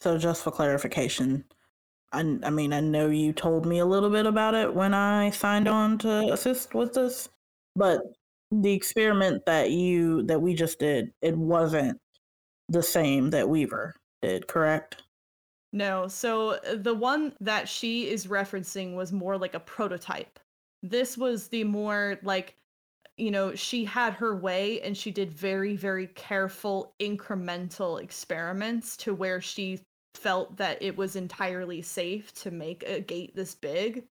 So 0.00 0.18
just 0.18 0.42
for 0.42 0.50
clarification, 0.50 1.44
I, 2.12 2.38
I 2.42 2.50
mean, 2.50 2.72
I 2.72 2.80
know 2.80 3.08
you 3.08 3.32
told 3.32 3.66
me 3.66 3.78
a 3.78 3.86
little 3.86 4.10
bit 4.10 4.26
about 4.26 4.54
it 4.54 4.74
when 4.74 4.94
I 4.94 5.30
signed 5.30 5.68
on 5.68 5.98
to 5.98 6.32
assist 6.32 6.74
with 6.74 6.94
this, 6.94 7.28
but 7.76 8.00
the 8.50 8.72
experiment 8.72 9.46
that 9.46 9.70
you 9.70 10.22
that 10.24 10.40
we 10.40 10.54
just 10.54 10.78
did, 10.78 11.12
it 11.22 11.36
wasn't 11.36 11.98
the 12.68 12.82
same 12.82 13.30
that 13.30 13.48
Weaver 13.48 13.94
did, 14.22 14.46
correct? 14.46 15.03
No, 15.74 16.06
so 16.06 16.50
uh, 16.50 16.76
the 16.76 16.94
one 16.94 17.32
that 17.40 17.68
she 17.68 18.08
is 18.08 18.28
referencing 18.28 18.94
was 18.94 19.12
more 19.12 19.36
like 19.36 19.54
a 19.54 19.60
prototype. 19.60 20.38
This 20.84 21.18
was 21.18 21.48
the 21.48 21.64
more 21.64 22.16
like, 22.22 22.54
you 23.16 23.32
know, 23.32 23.56
she 23.56 23.84
had 23.84 24.12
her 24.14 24.36
way 24.36 24.80
and 24.82 24.96
she 24.96 25.10
did 25.10 25.32
very, 25.32 25.74
very 25.74 26.06
careful 26.06 26.94
incremental 27.00 28.00
experiments 28.00 28.96
to 28.98 29.14
where 29.14 29.40
she 29.40 29.80
felt 30.14 30.56
that 30.58 30.80
it 30.80 30.96
was 30.96 31.16
entirely 31.16 31.82
safe 31.82 32.32
to 32.34 32.52
make 32.52 32.84
a 32.84 33.00
gate 33.00 33.34
this 33.34 33.56
big 33.56 34.04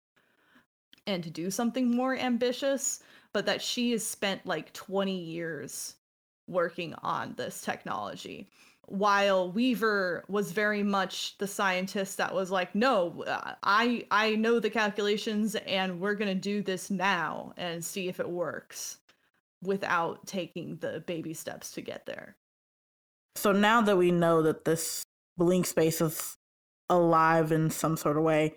and 1.08 1.24
to 1.24 1.30
do 1.30 1.50
something 1.50 1.90
more 1.90 2.14
ambitious, 2.14 3.02
but 3.34 3.46
that 3.46 3.62
she 3.62 3.92
has 3.92 4.06
spent 4.06 4.46
like 4.46 4.74
20 4.74 5.18
years 5.18 5.96
working 6.46 6.94
on 6.96 7.34
this 7.38 7.62
technology 7.62 8.50
while 8.88 9.52
Weaver 9.52 10.26
was 10.28 10.52
very 10.52 10.84
much 10.84 11.38
the 11.38 11.48
scientist 11.48 12.18
that 12.18 12.34
was 12.34 12.52
like, 12.52 12.76
no, 12.76 13.24
uh, 13.24 13.56
I 13.64 14.06
I 14.12 14.36
know 14.36 14.60
the 14.60 14.70
calculations 14.70 15.56
and 15.56 16.00
we're 16.00 16.16
gonna 16.16 16.36
do 16.36 16.62
this 16.62 16.90
now 16.90 17.54
and 17.58 17.84
see 17.84 18.08
if 18.08 18.20
it 18.20 18.30
works 18.30 18.98
without 19.64 20.26
taking 20.28 20.78
the 20.78 21.04
baby 21.08 21.34
steps 21.34 21.72
to 21.72 21.82
get 21.82 22.06
there. 22.06 22.36
So 23.36 23.52
now 23.52 23.82
that 23.82 23.98
we 23.98 24.12
know 24.12 24.42
that 24.42 24.66
this 24.66 25.04
blink 25.38 25.66
space 25.66 26.02
is 26.02 26.36
alive 26.90 27.52
in 27.52 27.70
some 27.70 27.98
sort 27.98 28.18
of 28.18 28.24
way, 28.24 28.56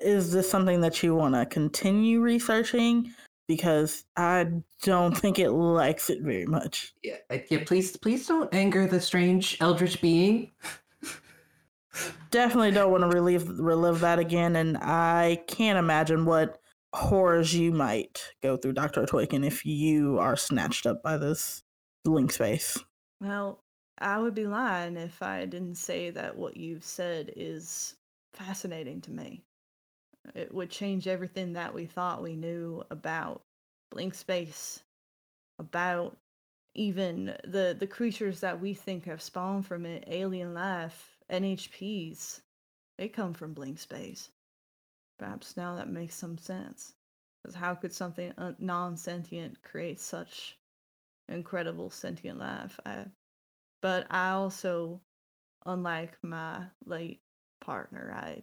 is 0.00 0.32
this 0.32 0.50
something 0.50 0.80
that 0.80 1.02
you 1.02 1.14
want 1.14 1.34
to 1.34 1.44
continue 1.46 2.20
researching? 2.20 3.12
Because 3.48 4.04
I 4.16 4.46
don't 4.82 5.16
think 5.16 5.38
it 5.38 5.50
likes 5.50 6.10
it 6.10 6.20
very 6.22 6.46
much. 6.46 6.92
Yeah, 7.02 7.16
yeah. 7.50 7.64
Please, 7.64 7.96
please 7.96 8.26
don't 8.26 8.52
anger 8.54 8.86
the 8.86 9.00
strange 9.00 9.56
eldritch 9.60 10.00
being. 10.00 10.52
Definitely 12.30 12.72
don't 12.72 12.92
want 12.92 13.02
to 13.02 13.08
relive 13.08 13.58
relive 13.58 14.00
that 14.00 14.18
again, 14.18 14.54
and 14.54 14.76
I 14.76 15.42
can't 15.46 15.78
imagine 15.78 16.26
what 16.26 16.60
horrors 16.92 17.54
you 17.54 17.72
might 17.72 18.22
go 18.42 18.56
through, 18.56 18.74
Doctor 18.74 19.04
Toykin, 19.04 19.44
if 19.44 19.64
you 19.64 20.18
are 20.18 20.36
snatched 20.36 20.86
up 20.86 21.02
by 21.02 21.16
this 21.16 21.62
blink 22.04 22.32
space. 22.32 22.78
Well, 23.20 23.64
I 23.98 24.18
would 24.18 24.34
be 24.34 24.46
lying 24.46 24.96
if 24.96 25.22
I 25.22 25.44
didn't 25.46 25.76
say 25.76 26.10
that 26.10 26.36
what 26.36 26.56
you've 26.56 26.84
said 26.84 27.32
is 27.36 27.96
fascinating 28.32 29.00
to 29.02 29.10
me. 29.10 29.42
It 30.34 30.54
would 30.54 30.70
change 30.70 31.06
everything 31.06 31.54
that 31.54 31.74
we 31.74 31.86
thought 31.86 32.22
we 32.22 32.36
knew 32.36 32.82
about 32.90 33.42
Blink 33.90 34.14
Space, 34.14 34.80
about 35.58 36.16
even 36.74 37.36
the 37.44 37.76
the 37.78 37.86
creatures 37.86 38.40
that 38.40 38.60
we 38.60 38.74
think 38.74 39.04
have 39.06 39.22
spawned 39.22 39.66
from 39.66 39.86
it, 39.86 40.04
alien 40.06 40.54
life, 40.54 41.18
NHPs. 41.30 42.40
They 42.96 43.08
come 43.08 43.34
from 43.34 43.54
Blink 43.54 43.78
Space. 43.78 44.30
Perhaps 45.18 45.56
now 45.56 45.76
that 45.76 45.88
makes 45.88 46.14
some 46.14 46.38
sense. 46.38 46.94
Because 47.42 47.54
how 47.54 47.74
could 47.74 47.92
something 47.92 48.32
un- 48.38 48.56
non-sentient 48.58 49.62
create 49.62 50.00
such 50.00 50.58
incredible 51.28 51.90
sentient 51.90 52.38
life? 52.38 52.78
I, 52.84 53.04
but 53.80 54.06
I 54.10 54.30
also, 54.30 55.00
unlike 55.64 56.18
my 56.22 56.64
late 56.84 57.20
partner, 57.60 58.12
I 58.14 58.42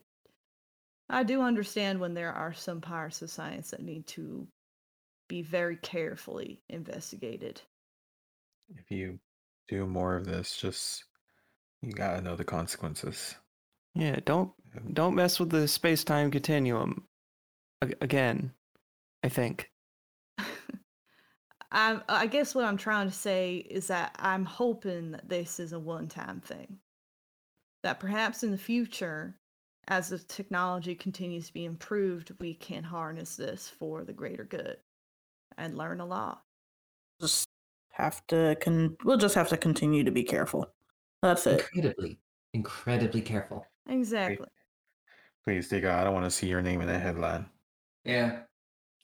I 1.10 1.24
do 1.24 1.42
understand 1.42 2.00
when 2.00 2.14
there 2.14 2.34
are 2.34 2.54
some 2.54 2.82
parts 2.82 3.22
of 3.22 3.30
science 3.30 3.72
that 3.72 3.84
need 3.84 4.08
to 4.08 4.48
be 5.28 5.42
very 5.42 5.78
carefully 5.78 6.62
investigated. 6.70 7.62
If 8.76 8.90
you 8.90 9.20
do 9.68 9.86
more 9.86 10.16
of 10.16 10.26
this, 10.26 10.58
just 10.58 11.06
you 11.82 11.92
gotta 11.92 12.22
know 12.22 12.36
the 12.36 12.44
consequences. 12.44 13.36
Yeah, 13.94 14.20
don't 14.26 14.52
don't 14.94 15.16
mess 15.16 15.40
with 15.40 15.52
the 15.52 15.68
space-time 15.68 16.32
continuum. 16.32 17.08
A- 17.82 17.94
again, 18.02 18.52
I 19.24 19.30
think. 19.30 19.70
I 21.72 22.02
I 22.10 22.28
guess 22.28 22.56
what 22.56 22.66
I'm 22.66 22.78
trying 22.78 23.08
to 23.08 23.16
say 23.16 23.58
is 23.58 23.88
that 23.88 24.16
I'm 24.18 24.46
hoping 24.46 25.12
that 25.12 25.30
this 25.30 25.60
is 25.60 25.74
a 25.74 25.80
one-time 25.80 26.42
thing. 26.42 26.80
That 27.84 28.00
perhaps 28.00 28.44
in 28.44 28.50
the 28.50 28.58
future, 28.58 29.36
as 29.88 30.10
the 30.10 30.20
technology 30.20 30.96
continues 30.96 31.48
to 31.48 31.54
be 31.54 31.66
improved, 31.66 32.32
we 32.40 32.54
can 32.54 32.84
harness 32.84 33.36
this 33.36 33.70
for 33.70 34.04
the 34.04 34.14
greater 34.14 34.44
good 34.44 34.78
and 35.58 35.78
learn 35.78 36.00
a 36.00 36.06
lot. 36.06 36.42
Just 37.22 37.48
have 37.92 38.26
to 38.28 38.58
con- 38.62 38.98
we'll 39.04 39.18
just 39.18 39.36
have 39.36 39.50
to 39.50 39.58
continue 39.58 40.04
to 40.04 40.12
be 40.12 40.24
careful. 40.24 40.74
That's 41.22 41.48
it. 41.48 41.62
Incredibly, 41.62 42.20
incredibly 42.54 43.22
careful. 43.22 43.66
Exactly. 43.88 44.48
Please, 45.44 45.70
Tika, 45.70 45.92
I 45.92 46.04
don't 46.04 46.14
want 46.14 46.26
to 46.26 46.32
see 46.32 46.48
your 46.48 46.62
name 46.62 46.82
in 46.82 46.90
a 46.90 46.98
headline. 46.98 47.46
Yeah. 48.04 48.40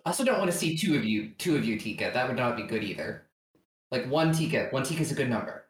I 0.04 0.10
also 0.10 0.24
don't 0.24 0.39
want 0.39 0.52
to 0.52 0.58
see 0.58 0.76
two 0.76 0.96
of 0.96 1.06
you, 1.06 1.32
two 1.38 1.56
of 1.56 1.63
you, 1.63 1.78
Tika. 1.78 2.10
That 2.13 2.28
would 2.28 2.38
not 2.38 2.58
be 2.58 2.63
good 2.63 2.84
either. 2.84 3.28
Like 3.91 4.10
one 4.10 4.34
Tika. 4.34 4.67
One 4.72 4.84
Tika 4.84 5.02
is 5.02 5.12
a 5.12 5.15
good 5.15 5.30
number. 5.30 5.61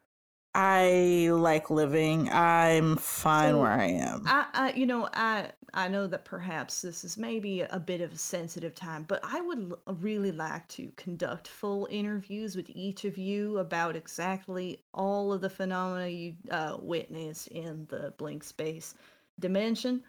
I 0.54 1.28
like 1.30 1.68
living. 1.68 2.30
I'm 2.30 2.96
fine 2.96 3.58
So, 3.58 3.58
where 3.58 3.72
I 3.72 3.86
am. 3.88 4.34
I, 4.34 4.46
I 4.54 4.72
you 4.74 4.86
know 4.86 5.08
I 5.12 5.50
I 5.74 5.88
know 5.88 6.06
that 6.06 6.24
perhaps 6.24 6.82
this 6.82 7.04
is 7.04 7.16
maybe 7.18 7.62
a 7.62 7.80
bit 7.80 8.00
of 8.00 8.12
a 8.12 8.18
sensitive 8.18 8.74
time, 8.74 9.04
but 9.04 9.20
I 9.24 9.40
would 9.40 9.72
l- 9.86 9.94
really 9.96 10.32
like 10.32 10.68
to 10.68 10.92
conduct 10.96 11.48
full 11.48 11.88
interviews 11.90 12.54
with 12.56 12.70
each 12.70 13.04
of 13.04 13.18
you 13.18 13.58
about 13.58 13.96
exactly 13.96 14.82
all 14.94 15.32
of 15.32 15.40
the 15.40 15.50
phenomena 15.50 16.08
you 16.08 16.36
uh, 16.50 16.76
witnessed 16.80 17.48
in 17.48 17.86
the 17.90 18.12
blink 18.18 18.44
space 18.44 18.94
dimension. 19.40 20.04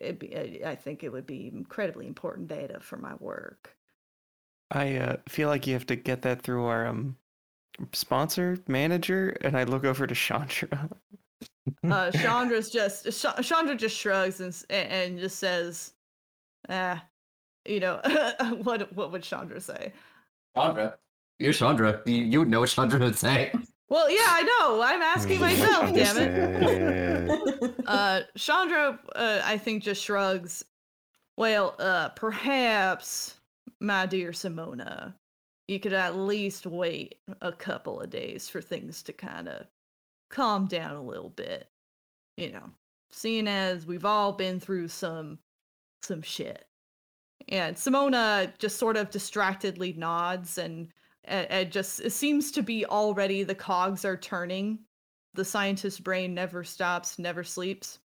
It'd 0.00 0.18
be, 0.20 0.36
I 0.64 0.72
I 0.72 0.76
think 0.76 1.04
it 1.04 1.12
would 1.12 1.26
be 1.26 1.48
incredibly 1.48 2.06
important 2.08 2.48
data 2.48 2.80
for 2.80 2.96
my 2.98 3.14
work. 3.16 3.76
I 4.70 4.96
uh, 4.96 5.16
feel 5.28 5.48
like 5.48 5.66
you 5.66 5.72
have 5.74 5.86
to 5.86 5.96
get 5.96 6.22
that 6.22 6.42
through 6.42 6.64
our 6.66 6.86
um 6.86 7.16
sponsor 7.92 8.58
manager, 8.68 9.36
and 9.42 9.56
I 9.56 9.64
look 9.64 9.84
over 9.84 10.06
to 10.06 10.14
Chandra. 10.14 10.88
Uh, 11.82 12.10
Chandra's 12.12 12.68
just 12.70 13.06
Ch- 13.06 13.46
Chandra 13.46 13.74
just 13.74 13.96
shrugs 13.96 14.40
and 14.40 14.54
and 14.70 15.18
just 15.18 15.38
says, 15.38 15.94
"Ah, 16.68 17.02
you 17.66 17.80
know 17.80 18.00
what? 18.62 18.92
What 18.94 19.12
would 19.12 19.22
Chandra 19.22 19.60
say?" 19.60 19.92
Chandra. 20.56 20.98
You're 21.38 21.54
Chandra. 21.54 22.02
You, 22.04 22.16
you 22.16 22.44
know 22.44 22.60
what 22.60 22.68
Chandra 22.68 22.98
would 23.00 23.16
say. 23.16 23.50
Well, 23.88 24.10
yeah, 24.10 24.26
I 24.26 24.42
know. 24.42 24.82
I'm 24.82 25.02
asking 25.02 25.40
myself, 25.40 25.94
damn 25.94 26.16
it. 26.18 27.62
it. 27.62 27.74
Uh, 27.86 28.20
Chandra, 28.36 28.98
uh, 29.14 29.40
I 29.44 29.56
think, 29.58 29.82
just 29.82 30.02
shrugs. 30.02 30.64
Well, 31.36 31.74
uh, 31.78 32.10
perhaps, 32.10 33.36
my 33.80 34.06
dear 34.06 34.30
Simona, 34.32 35.14
you 35.68 35.80
could 35.80 35.92
at 35.92 36.16
least 36.16 36.66
wait 36.66 37.16
a 37.40 37.52
couple 37.52 38.00
of 38.00 38.10
days 38.10 38.48
for 38.48 38.60
things 38.60 39.02
to 39.04 39.12
kind 39.12 39.48
of 39.48 39.66
calm 40.30 40.66
down 40.66 40.96
a 40.96 41.02
little 41.02 41.30
bit. 41.30 41.68
You 42.36 42.52
know, 42.52 42.70
seeing 43.10 43.48
as 43.48 43.86
we've 43.86 44.04
all 44.04 44.32
been 44.32 44.60
through 44.60 44.88
some 44.88 45.38
some 46.02 46.22
shit. 46.22 46.66
And 47.48 47.76
Simona 47.76 48.52
just 48.58 48.78
sort 48.78 48.96
of 48.96 49.10
distractedly 49.10 49.92
nods 49.94 50.58
and 50.58 50.88
and 51.24 51.72
just 51.72 52.00
it 52.00 52.12
seems 52.12 52.50
to 52.52 52.62
be 52.62 52.84
already 52.84 53.42
the 53.42 53.54
cogs 53.54 54.04
are 54.04 54.16
turning. 54.16 54.80
The 55.34 55.44
scientist's 55.44 56.00
brain 56.00 56.34
never 56.34 56.62
stops, 56.62 57.18
never 57.18 57.42
sleeps. 57.42 57.98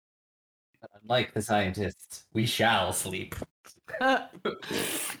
Unlike 1.03 1.33
the 1.33 1.41
scientists, 1.41 2.25
we 2.33 2.45
shall 2.45 2.93
sleep. 2.93 3.35
Uh, 3.99 4.27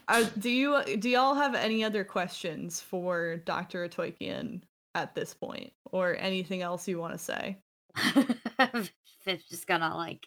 uh, 0.09 0.27
do 0.39 0.49
you 0.49 0.83
do 0.97 1.07
y'all 1.07 1.35
have 1.35 1.53
any 1.53 1.83
other 1.83 2.03
questions 2.03 2.81
for 2.81 3.37
Dr. 3.45 3.87
Atoikian 3.87 4.61
at 4.95 5.13
this 5.13 5.35
point, 5.35 5.71
or 5.85 6.17
anything 6.17 6.63
else 6.63 6.87
you 6.87 6.97
want 6.97 7.13
to 7.13 7.19
say? 7.19 7.57
Fif's 9.23 9.47
just 9.47 9.67
gonna 9.67 9.95
like 9.95 10.25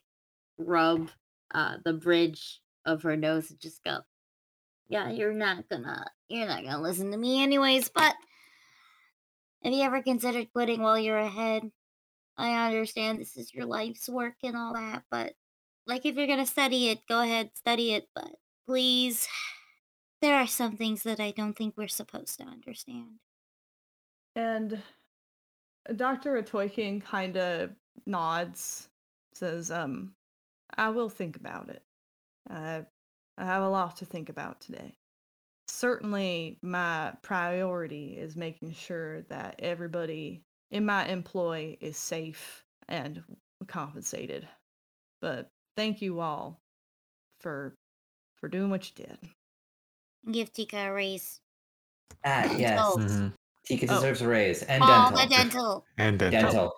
rub 0.57 1.11
uh 1.53 1.79
the 1.85 1.93
bridge 1.93 2.61
of 2.87 3.03
her 3.03 3.17
nose 3.17 3.51
and 3.51 3.59
just 3.61 3.83
go, 3.83 3.99
Yeah, 4.89 5.11
you're 5.11 5.35
not 5.35 5.69
gonna 5.69 6.07
you're 6.29 6.47
not 6.47 6.63
gonna 6.63 6.81
listen 6.81 7.11
to 7.11 7.19
me 7.19 7.43
anyways, 7.43 7.89
but 7.89 8.15
have 9.65 9.73
you 9.73 9.83
ever 9.83 10.01
considered 10.01 10.53
quitting 10.53 10.81
while 10.81 10.99
you're 10.99 11.19
ahead? 11.19 11.65
I 12.39 12.69
understand 12.69 13.19
this 13.19 13.37
is 13.37 13.53
your 13.53 13.67
life's 13.67 14.09
work 14.09 14.35
and 14.45 14.57
all 14.57 14.75
that, 14.75 15.03
but 15.11 15.33
like 15.89 16.07
if 16.07 16.15
you're 16.15 16.29
gonna 16.29 16.47
study 16.47 16.91
it, 16.91 17.01
go 17.09 17.21
ahead, 17.21 17.51
study 17.55 17.95
it, 17.95 18.07
but 18.15 18.31
please 18.65 19.27
there 20.23 20.37
are 20.37 20.47
some 20.47 20.77
things 20.77 21.03
that 21.03 21.21
I 21.21 21.33
don't 21.33 21.55
think 21.55 21.75
we're 21.77 21.89
supposed 21.89 22.39
to 22.39 22.45
understand. 22.45 23.19
And 24.37 24.81
Dr. 25.97 26.41
Atoikian 26.41 27.05
kind 27.05 27.37
of 27.37 27.71
nods, 28.07 28.89
says, 29.35 29.71
um, 29.71 30.15
I 30.79 30.91
will 30.91 31.09
think 31.09 31.37
about 31.37 31.69
it. 31.69 31.83
I, 32.49 32.85
I 33.37 33.45
have 33.45 33.65
a 33.65 33.69
lot 33.69 33.97
to 33.97 34.05
think 34.05 34.29
about 34.29 34.61
today. 34.61 34.95
Certainly, 35.67 36.59
my 36.63 37.13
priority 37.23 38.17
is 38.19 38.37
making 38.37 38.73
sure 38.73 39.23
that 39.23 39.57
everybody 39.59 40.43
in 40.71 40.87
my 40.87 41.07
employ 41.07 41.77
is 41.81 41.97
safe 41.97 42.63
and 42.89 43.23
compensated. 43.67 44.49
But 45.21 45.49
thank 45.77 46.01
you 46.01 46.21
all 46.21 46.61
for 47.41 47.75
for 48.37 48.49
doing 48.49 48.71
what 48.71 48.89
you 48.89 49.07
did. 49.07 49.19
Give 50.31 50.53
Tika 50.53 50.89
a 50.89 50.93
raise. 50.93 51.41
Ah, 52.25 52.53
yes. 52.57 52.79
Oh. 52.81 52.97
Mhm. 52.99 53.33
Tika 53.67 53.87
Oh. 53.91 53.95
deserves 53.97 54.21
a 54.23 54.29
raise. 54.29 54.63
And 54.63 54.83
All 54.83 55.11
dental. 55.11 55.17
the 55.29 55.35
dental. 55.35 55.87
And 55.99 56.19
dental. 56.19 56.41
Dental. 56.43 56.73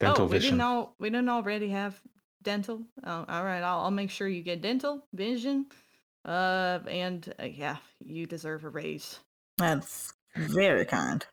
Dental 0.00 0.24
oh, 0.24 0.26
we 0.26 0.32
vision. 0.32 0.50
didn't 0.54 0.60
all 0.62 0.94
we 0.98 1.10
didn't 1.10 1.28
already 1.28 1.68
have 1.70 2.00
dental. 2.42 2.82
Oh, 3.04 3.24
all 3.28 3.44
right, 3.44 3.62
I'll 3.62 3.80
I'll 3.82 3.90
make 3.92 4.10
sure 4.10 4.26
you 4.26 4.42
get 4.42 4.60
dental, 4.60 5.06
vision, 5.12 5.66
uh, 6.24 6.80
and 6.88 7.32
uh, 7.40 7.44
yeah, 7.44 7.76
you 8.04 8.26
deserve 8.26 8.64
a 8.64 8.68
raise. 8.68 9.20
That's 9.58 10.12
very 10.36 10.84
kind. 10.86 11.24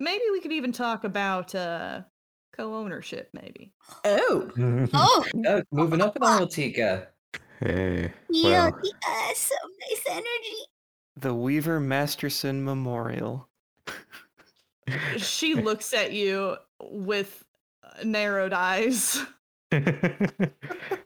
Maybe 0.00 0.22
we 0.32 0.40
could 0.40 0.52
even 0.52 0.72
talk 0.72 1.04
about 1.04 1.54
uh 1.54 2.02
co-ownership. 2.56 3.28
Maybe. 3.34 3.72
Oh, 4.06 4.50
Oh, 4.94 5.24
Oh, 5.46 5.62
moving 5.70 6.00
up 6.00 6.16
in 6.16 6.22
the 6.22 6.26
world, 6.26 6.50
Tika. 6.50 7.08
Hey. 7.60 8.10
yeah, 8.30 8.68
Well, 8.70 8.80
Tika 8.82 8.96
has 9.02 9.36
some 9.36 9.70
nice 9.90 10.02
energy. 10.08 10.60
The 11.16 11.34
Weaver 11.34 11.80
Masterson 11.80 12.64
Memorial. 12.64 13.48
She 15.16 15.54
looks 15.54 15.94
at 15.94 16.12
you 16.12 16.56
with 16.80 17.44
narrowed 18.04 18.52
eyes. 18.52 19.24
we'll 19.70 19.88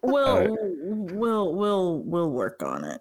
Uh, 0.02 0.56
we'll 0.82 1.54
we'll 1.54 2.02
we'll 2.02 2.30
work 2.30 2.62
on 2.62 2.84
it. 2.84 3.00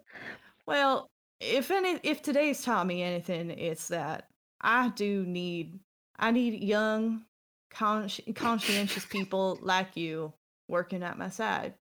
Well, 0.66 1.10
if 1.40 1.72
any 1.72 2.00
if 2.04 2.22
today's 2.22 2.64
taught 2.64 2.88
me 2.88 3.02
anything, 3.02 3.52
it's 3.52 3.88
that 3.88 4.28
I 4.62 4.90
do 4.90 5.26
need 5.26 5.80
I 6.20 6.32
need 6.32 6.64
young, 6.64 7.24
consci- 7.72 8.36
conscientious 8.36 9.06
people 9.06 9.60
like 9.62 9.96
you 9.96 10.34
working 10.68 11.04
at 11.04 11.18
my 11.18 11.30
side 11.30 11.74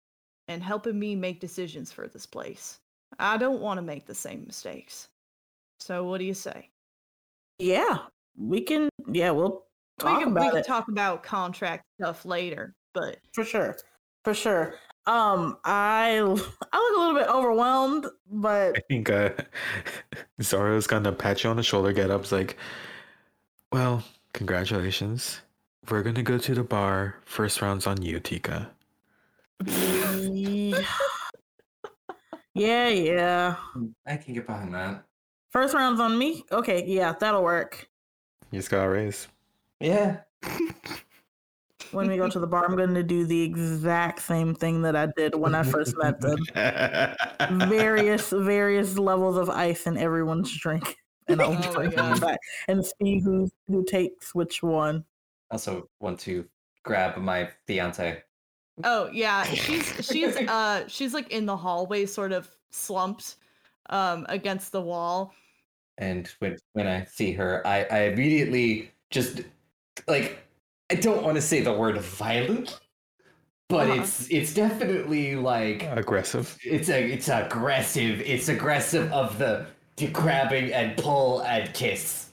and 0.49 0.63
helping 0.63 0.99
me 0.99 1.17
make 1.17 1.41
decisions 1.41 1.91
for 1.91 2.07
this 2.07 2.27
place. 2.27 2.79
I 3.19 3.37
don't 3.37 3.61
want 3.61 3.79
to 3.79 3.83
make 3.83 4.07
the 4.07 4.15
same 4.15 4.45
mistakes. 4.47 5.09
So 5.81 6.05
what 6.05 6.19
do 6.19 6.25
you 6.25 6.35
say? 6.35 6.71
Yeah, 7.59 7.99
we 8.37 8.61
can. 8.61 8.89
Yeah, 9.11 9.31
we'll 9.31 9.65
talk 9.99 10.19
we 10.19 10.25
can, 10.25 10.33
about 10.33 10.45
we 10.45 10.51
can 10.51 10.59
it 10.59 10.67
talk 10.67 10.89
about 10.89 11.23
contract 11.23 11.85
stuff 11.99 12.25
later, 12.25 12.75
but 12.93 13.19
for 13.33 13.45
sure. 13.45 13.77
For 14.25 14.35
sure. 14.35 14.75
Um, 15.07 15.59
I 15.65 16.19
I 16.19 16.23
look 16.25 16.97
a 16.97 16.99
little 16.99 17.15
bit 17.15 17.29
overwhelmed, 17.29 18.07
but 18.31 18.77
I 18.77 18.81
think 18.89 19.09
uh, 19.11 19.31
Zoro's 20.43 20.87
gonna 20.87 21.13
pat 21.13 21.45
you 21.45 21.51
on 21.51 21.57
the 21.57 21.63
shoulder, 21.63 21.93
get 21.93 22.11
up, 22.11 22.25
is 22.25 22.33
like, 22.33 22.57
well, 23.73 24.03
congratulations. 24.33 25.41
We're 25.89 26.03
gonna 26.03 26.23
go 26.23 26.39
to 26.39 26.55
the 26.55 26.65
bar. 26.65 27.17
First 27.25 27.63
round's 27.63 27.87
on 27.87 28.03
you, 28.03 28.19
Tika. 28.19 28.71
yeah, 29.65 30.79
yeah. 32.89 33.57
I 34.07 34.17
can 34.17 34.35
get 34.35 34.47
behind 34.47 34.75
that. 34.75 35.05
First 35.57 35.73
round's 35.73 36.01
on 36.01 36.19
me. 36.19 36.45
Okay, 36.53 36.85
yeah, 36.87 37.15
that'll 37.19 37.43
work. 37.43 37.89
You 38.51 38.59
just 38.59 38.69
got 38.71 38.85
a 38.85 38.91
raise. 38.91 39.27
Yeah. 39.81 40.19
When 41.93 42.09
we 42.09 42.19
go 42.19 42.29
to 42.29 42.39
the 42.39 42.47
bar, 42.47 42.67
I'm 42.67 42.77
going 42.77 42.93
to 42.93 43.03
do 43.03 43.25
the 43.25 43.41
exact 43.43 44.21
same 44.21 44.55
thing 44.55 44.83
that 44.83 44.95
I 44.95 45.07
did 45.17 45.35
when 45.35 45.55
I 45.55 45.63
first 45.63 45.97
met 45.97 46.21
them. 46.21 46.37
Various, 47.71 48.31
various 48.31 48.99
levels 48.99 49.39
of 49.39 49.49
ice 49.49 49.87
in 49.87 49.97
everyone's 49.97 50.55
drink, 50.59 50.97
and 51.29 51.41
I'll 51.41 51.53
Oh 51.53 51.55
my 51.55 51.73
bring 51.73 51.91
them 51.91 52.19
back 52.19 52.39
and 52.69 52.85
see 52.85 53.21
who 53.21 53.49
who 53.69 53.83
takes 53.85 54.35
which 54.35 54.63
one. 54.63 55.05
Also 55.51 55.89
want 56.01 56.19
to 56.21 56.45
grab 56.83 57.17
my 57.17 57.49
fiance. 57.67 58.23
Oh 58.85 59.09
yeah, 59.11 59.45
she's 59.45 59.87
she's 60.05 60.37
uh 60.37 60.87
she's 60.89 61.15
like 61.15 61.31
in 61.31 61.47
the 61.47 61.57
hallway, 61.57 62.05
sort 62.05 62.33
of 62.33 62.51
slumped 62.71 63.37
um 63.89 64.27
against 64.29 64.73
the 64.73 64.83
wall. 64.83 65.33
And 65.99 66.29
when 66.41 66.57
when 66.73 66.87
I 66.87 67.05
see 67.05 67.33
her, 67.33 67.67
I, 67.67 67.85
I 67.91 67.99
immediately 68.05 68.91
just 69.11 69.41
like 70.09 70.39
I 70.91 70.95
don't 70.97 71.23
want 71.25 71.37
to 71.37 71.43
say 71.43 71.61
the 71.63 71.73
word 71.73 71.99
violent, 72.01 72.79
but 73.69 73.89
Uh-huh. 73.91 74.03
it's 74.03 74.31
it's 74.31 74.55
definitely 74.55 75.37
like 75.37 75.83
Aggressive. 75.85 76.57
it's 76.63 76.89
a 76.91 77.03
it's 77.13 77.29
aggressive. 77.29 78.21
It's 78.21 78.49
aggressive 78.49 79.11
of 79.13 79.39
the, 79.39 79.67
the 79.97 80.09
grabbing 80.09 80.73
and 80.73 80.97
pull 80.97 81.41
and 81.43 81.73
kiss. 81.75 82.25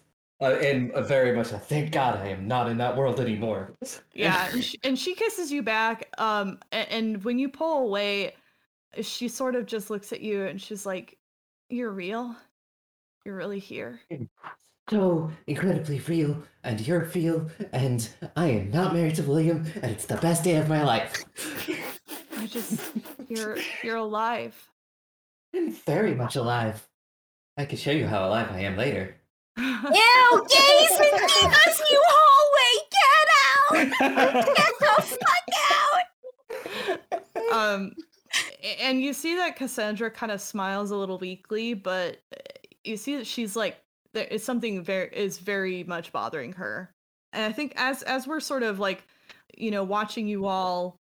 Uh, 0.42 0.56
and 0.62 0.92
uh, 0.92 1.02
very 1.02 1.34
much 1.34 1.54
a 1.54 1.58
thank 1.58 1.94
God 1.94 2.18
I 2.20 2.28
am 2.28 2.48
not 2.50 2.68
in 2.70 2.78
that 2.80 2.98
world 2.98 3.22
anymore. 3.22 3.72
Yeah, 4.14 4.50
and 4.52 4.62
she, 4.62 4.78
and 4.84 5.00
she 5.00 5.16
kisses 5.16 5.54
you 5.54 5.62
back. 5.64 6.10
Um, 6.18 6.60
and, 6.74 6.88
and 6.92 7.24
when 7.24 7.40
you 7.40 7.48
pull 7.48 7.86
away, 7.86 8.34
she 9.02 9.30
sort 9.30 9.56
of 9.56 9.66
just 9.66 9.90
looks 9.90 10.12
at 10.12 10.20
you 10.20 10.44
and 10.46 10.62
she's 10.62 10.86
like, 10.86 11.18
"You're 11.70 11.92
real. 11.92 12.36
You're 13.26 13.36
really 13.36 13.60
here." 13.60 14.02
so 14.90 15.32
incredibly 15.48 16.00
real, 16.02 16.44
and 16.64 16.86
you're 16.86 17.10
real, 17.16 17.50
and 17.72 18.10
I 18.36 18.48
am 18.48 18.72
not 18.72 18.94
married 18.94 19.16
to 19.16 19.24
William, 19.24 19.66
and 19.82 19.92
it's 19.92 20.06
the 20.06 20.18
best 20.18 20.44
day 20.44 20.56
of 20.58 20.68
my 20.68 20.84
life. 20.84 21.24
I 22.38 22.48
just 22.48 22.82
you're 23.30 23.58
you're 23.82 23.98
alive. 23.98 24.70
I'm 25.56 25.72
very 25.72 26.16
much 26.16 26.36
alive. 26.36 26.86
I 27.58 27.66
can 27.66 27.78
show 27.78 27.92
you 27.92 28.08
how 28.08 28.28
alive 28.28 28.50
I 28.52 28.62
am 28.62 28.76
later. 28.76 29.16
Ew, 29.58 30.46
gays 30.50 30.92
in 30.92 31.28
Tina's 31.28 31.82
new 31.90 32.04
hallway! 32.08 32.74
Get 32.92 33.30
out! 33.46 34.56
Get 34.56 34.74
the 34.80 35.02
fuck 35.02 35.48
out! 35.72 37.54
um 37.54 37.94
and 38.82 39.02
you 39.02 39.14
see 39.14 39.36
that 39.36 39.56
cassandra 39.56 40.10
kind 40.10 40.32
of 40.32 40.42
smiles 40.42 40.92
a 40.92 40.96
little 40.96 41.20
weakly 41.20 41.74
but 41.74 42.18
you 42.84 42.98
see 42.98 43.16
that 43.18 43.28
she's 43.28 43.56
like 43.56 43.78
there 44.14 44.26
is 44.26 44.44
something 44.44 44.84
very 44.84 45.10
is 45.14 45.40
very 45.40 45.84
much 45.84 46.12
bothering 46.12 46.54
her 46.54 46.92
and 47.32 47.44
i 47.44 47.52
think 47.52 47.74
as 47.76 48.02
as 48.04 48.28
we're 48.28 48.40
sort 48.40 48.64
of 48.64 48.80
like 48.80 49.04
you 49.58 49.72
know 49.72 49.84
watching 49.84 50.28
you 50.28 50.46
all 50.46 50.96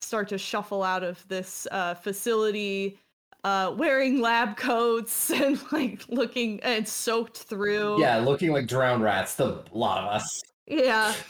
start 0.00 0.28
to 0.28 0.38
shuffle 0.38 0.82
out 0.82 1.02
of 1.02 1.26
this 1.28 1.66
uh 1.70 1.94
facility 1.94 2.98
uh 3.44 3.74
wearing 3.76 4.20
lab 4.20 4.56
coats 4.56 5.30
and 5.42 5.60
like 5.72 6.02
looking 6.08 6.60
and 6.60 6.86
soaked 6.86 7.38
through 7.38 8.00
Yeah, 8.00 8.18
looking 8.18 8.52
like 8.52 8.66
drowned 8.66 9.02
rats, 9.02 9.34
the 9.34 9.62
lot 9.72 10.04
of 10.04 10.10
us. 10.10 10.42
yeah. 10.66 11.14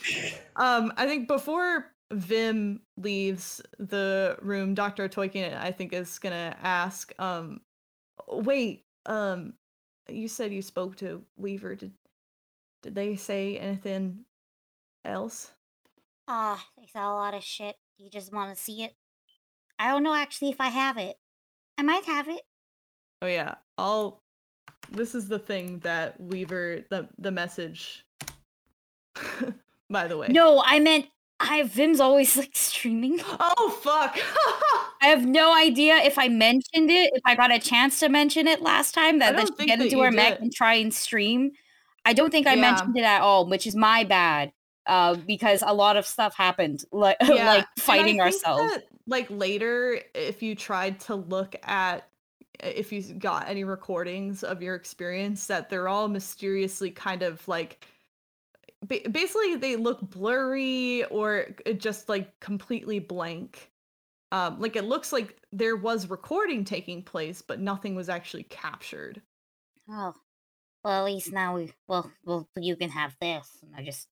Um, 0.56 0.92
I 0.96 1.06
think 1.06 1.26
before 1.26 1.90
Vim 2.12 2.80
leaves 2.96 3.60
the 3.80 4.36
room, 4.40 4.72
Dr. 4.74 5.08
Toykin, 5.08 5.56
I 5.60 5.72
think, 5.72 5.92
is 5.92 6.20
gonna 6.20 6.56
ask, 6.62 7.12
um, 7.18 7.60
wait, 8.28 8.84
um, 9.06 9.54
you 10.08 10.28
said 10.28 10.52
you 10.52 10.62
spoke 10.62 10.96
to 10.96 11.22
Weaver. 11.36 11.74
Did 11.74 11.92
did 12.82 12.94
they 12.94 13.16
say 13.16 13.56
anything 13.58 14.24
else? 15.04 15.52
Ah, 16.28 16.66
they 16.78 16.86
saw 16.86 17.12
a 17.12 17.16
lot 17.16 17.34
of 17.34 17.42
shit. 17.42 17.76
You 17.98 18.10
just 18.10 18.32
want 18.32 18.54
to 18.54 18.60
see 18.60 18.82
it? 18.82 18.94
I 19.78 19.90
don't 19.90 20.02
know 20.02 20.14
actually 20.14 20.50
if 20.50 20.60
I 20.60 20.68
have 20.68 20.98
it. 20.98 21.16
I 21.78 21.82
might 21.82 22.04
have 22.04 22.28
it. 22.28 22.42
Oh 23.22 23.26
yeah, 23.26 23.54
I'll 23.78 24.20
this 24.90 25.14
is 25.14 25.28
the 25.28 25.38
thing 25.38 25.78
that 25.80 26.20
Weaver 26.20 26.84
the 26.90 27.08
the 27.18 27.30
message 27.30 28.04
by 29.90 30.06
the 30.06 30.16
way. 30.16 30.28
No, 30.28 30.62
I 30.64 30.80
meant 30.80 31.06
I 31.40 31.56
have 31.56 31.70
Vim's 31.70 32.00
always 32.00 32.36
like 32.36 32.54
streaming. 32.54 33.20
Oh 33.24 33.70
fuck. 33.82 34.18
I 35.02 35.08
have 35.08 35.26
no 35.26 35.54
idea 35.54 35.96
if 35.96 36.18
I 36.18 36.28
mentioned 36.28 36.90
it, 36.90 37.10
if 37.14 37.22
I 37.26 37.34
got 37.34 37.52
a 37.52 37.58
chance 37.58 38.00
to 38.00 38.08
mention 38.08 38.46
it 38.46 38.62
last 38.62 38.94
time, 38.94 39.18
that, 39.18 39.36
that 39.36 39.50
she 39.58 39.66
get 39.66 39.80
into 39.80 40.00
her 40.00 40.10
mech 40.10 40.40
and 40.40 40.52
try 40.52 40.74
and 40.74 40.94
stream. 40.94 41.52
I 42.06 42.12
don't 42.14 42.30
think 42.30 42.46
I 42.46 42.54
Yeah. 42.54 42.60
mentioned 42.60 42.96
it 42.96 43.04
at 43.04 43.20
all, 43.20 43.46
which 43.46 43.66
is 43.66 43.74
my 43.74 44.04
bad. 44.04 44.52
Uh, 44.86 45.14
because 45.14 45.62
a 45.66 45.72
lot 45.72 45.96
of 45.96 46.06
stuff 46.06 46.34
happened, 46.36 46.84
like 46.92 47.16
Yeah, 47.22 47.46
like 47.46 47.66
fighting 47.78 48.20
ourselves. 48.20 48.74
that, 48.74 48.84
like 49.06 49.26
later, 49.30 50.00
if 50.14 50.42
you 50.42 50.54
tried 50.54 51.00
to 51.00 51.14
look 51.14 51.56
at 51.62 52.08
if 52.62 52.92
you 52.92 53.02
got 53.14 53.48
any 53.48 53.64
recordings 53.64 54.44
of 54.44 54.62
your 54.62 54.74
experience, 54.74 55.46
that 55.48 55.68
they're 55.68 55.88
all 55.88 56.08
mysteriously 56.08 56.90
kind 56.90 57.22
of 57.22 57.46
like 57.48 57.84
ba- 58.88 59.08
basically 59.10 59.56
they 59.56 59.76
look 59.76 60.00
blurry 60.02 61.04
or 61.06 61.46
just 61.76 62.08
like 62.08 62.38
completely 62.40 62.98
blank. 62.98 63.70
Um, 64.32 64.60
like 64.60 64.76
it 64.76 64.84
looks 64.84 65.12
like 65.12 65.40
there 65.52 65.76
was 65.76 66.10
recording 66.10 66.64
taking 66.64 67.02
place, 67.02 67.42
but 67.42 67.60
nothing 67.60 67.94
was 67.94 68.08
actually 68.08 68.44
captured. 68.44 69.22
Oh, 69.88 70.14
well, 70.84 71.00
at 71.06 71.12
least 71.12 71.32
now 71.32 71.56
we. 71.56 71.72
Well, 71.88 72.12
well, 72.24 72.48
you 72.56 72.76
can 72.76 72.90
have 72.90 73.16
this. 73.20 73.58
And 73.62 73.74
I 73.76 73.84
just, 73.84 74.08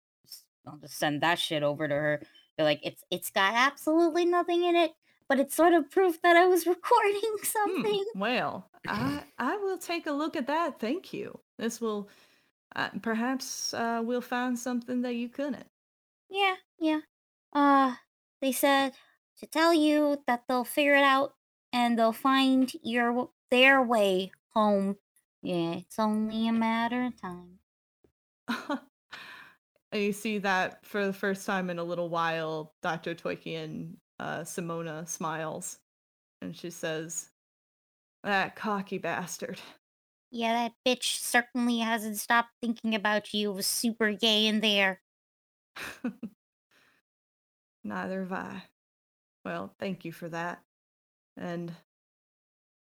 I'll 0.65 0.77
just 0.77 0.97
send 0.97 1.21
that 1.21 1.39
shit 1.39 1.63
over 1.63 1.87
to 1.87 1.95
her. 1.95 2.21
Be 2.57 2.63
like, 2.63 2.81
it's 2.83 3.03
It's 3.11 3.29
got 3.29 3.53
absolutely 3.55 4.25
nothing 4.25 4.63
in 4.63 4.75
it, 4.75 4.93
but 5.29 5.39
it's 5.39 5.55
sort 5.55 5.73
of 5.73 5.89
proof 5.91 6.21
that 6.21 6.35
I 6.35 6.47
was 6.47 6.67
recording 6.67 7.37
Hmm, 7.65 7.81
something. 7.83 8.05
well, 8.13 8.71
I 8.87 9.23
I 9.37 9.57
will 9.57 9.77
take 9.77 10.07
a 10.07 10.11
look 10.11 10.35
at 10.35 10.47
that. 10.47 10.79
Thank 10.79 11.13
you. 11.13 11.39
This 11.57 11.81
will 11.81 12.09
uh, 12.77 12.89
perhaps 13.01 13.73
uh, 13.73 14.01
we'll 14.03 14.21
find 14.21 14.57
something 14.57 15.01
that 15.01 15.15
you 15.15 15.27
couldn't. 15.27 15.65
Yeah, 16.29 16.55
yeah. 16.79 16.99
Uh, 17.51 17.95
they 18.41 18.51
said 18.51 18.93
to 19.39 19.47
tell 19.47 19.73
you 19.73 20.21
that 20.27 20.43
they'll 20.47 20.63
figure 20.63 20.95
it 20.95 21.03
out 21.03 21.33
and 21.73 21.97
they'll 21.97 22.13
find 22.13 22.71
your 22.83 23.29
their 23.49 23.81
way 23.81 24.31
home. 24.53 24.97
Yeah, 25.41 25.73
it's 25.73 25.97
only 25.97 26.47
a 26.47 26.53
matter 26.53 27.05
of 27.05 27.19
time. 27.19 27.59
you 29.93 30.13
see 30.13 30.37
that 30.39 30.85
for 30.85 31.05
the 31.05 31.13
first 31.13 31.45
time 31.45 31.69
in 31.69 31.79
a 31.79 31.83
little 31.83 32.09
while, 32.09 32.73
Dr. 32.83 33.15
Toykian 33.15 33.93
uh, 34.19 34.39
Simona 34.39 35.07
smiles 35.07 35.79
and 36.41 36.55
she 36.55 36.69
says, 36.69 37.29
That 38.23 38.55
cocky 38.55 38.97
bastard. 38.97 39.59
Yeah, 40.31 40.53
that 40.53 40.73
bitch 40.85 41.19
certainly 41.19 41.79
hasn't 41.79 42.17
stopped 42.17 42.49
thinking 42.61 42.93
about 42.95 43.33
you. 43.33 43.51
It 43.51 43.55
was 43.55 43.67
super 43.67 44.11
gay 44.13 44.47
in 44.47 44.59
there. 44.59 45.01
Neither 47.83 48.21
have 48.21 48.33
I. 48.33 48.63
Well, 49.45 49.73
thank 49.79 50.03
you 50.03 50.11
for 50.11 50.27
that. 50.29 50.61
And 51.37 51.71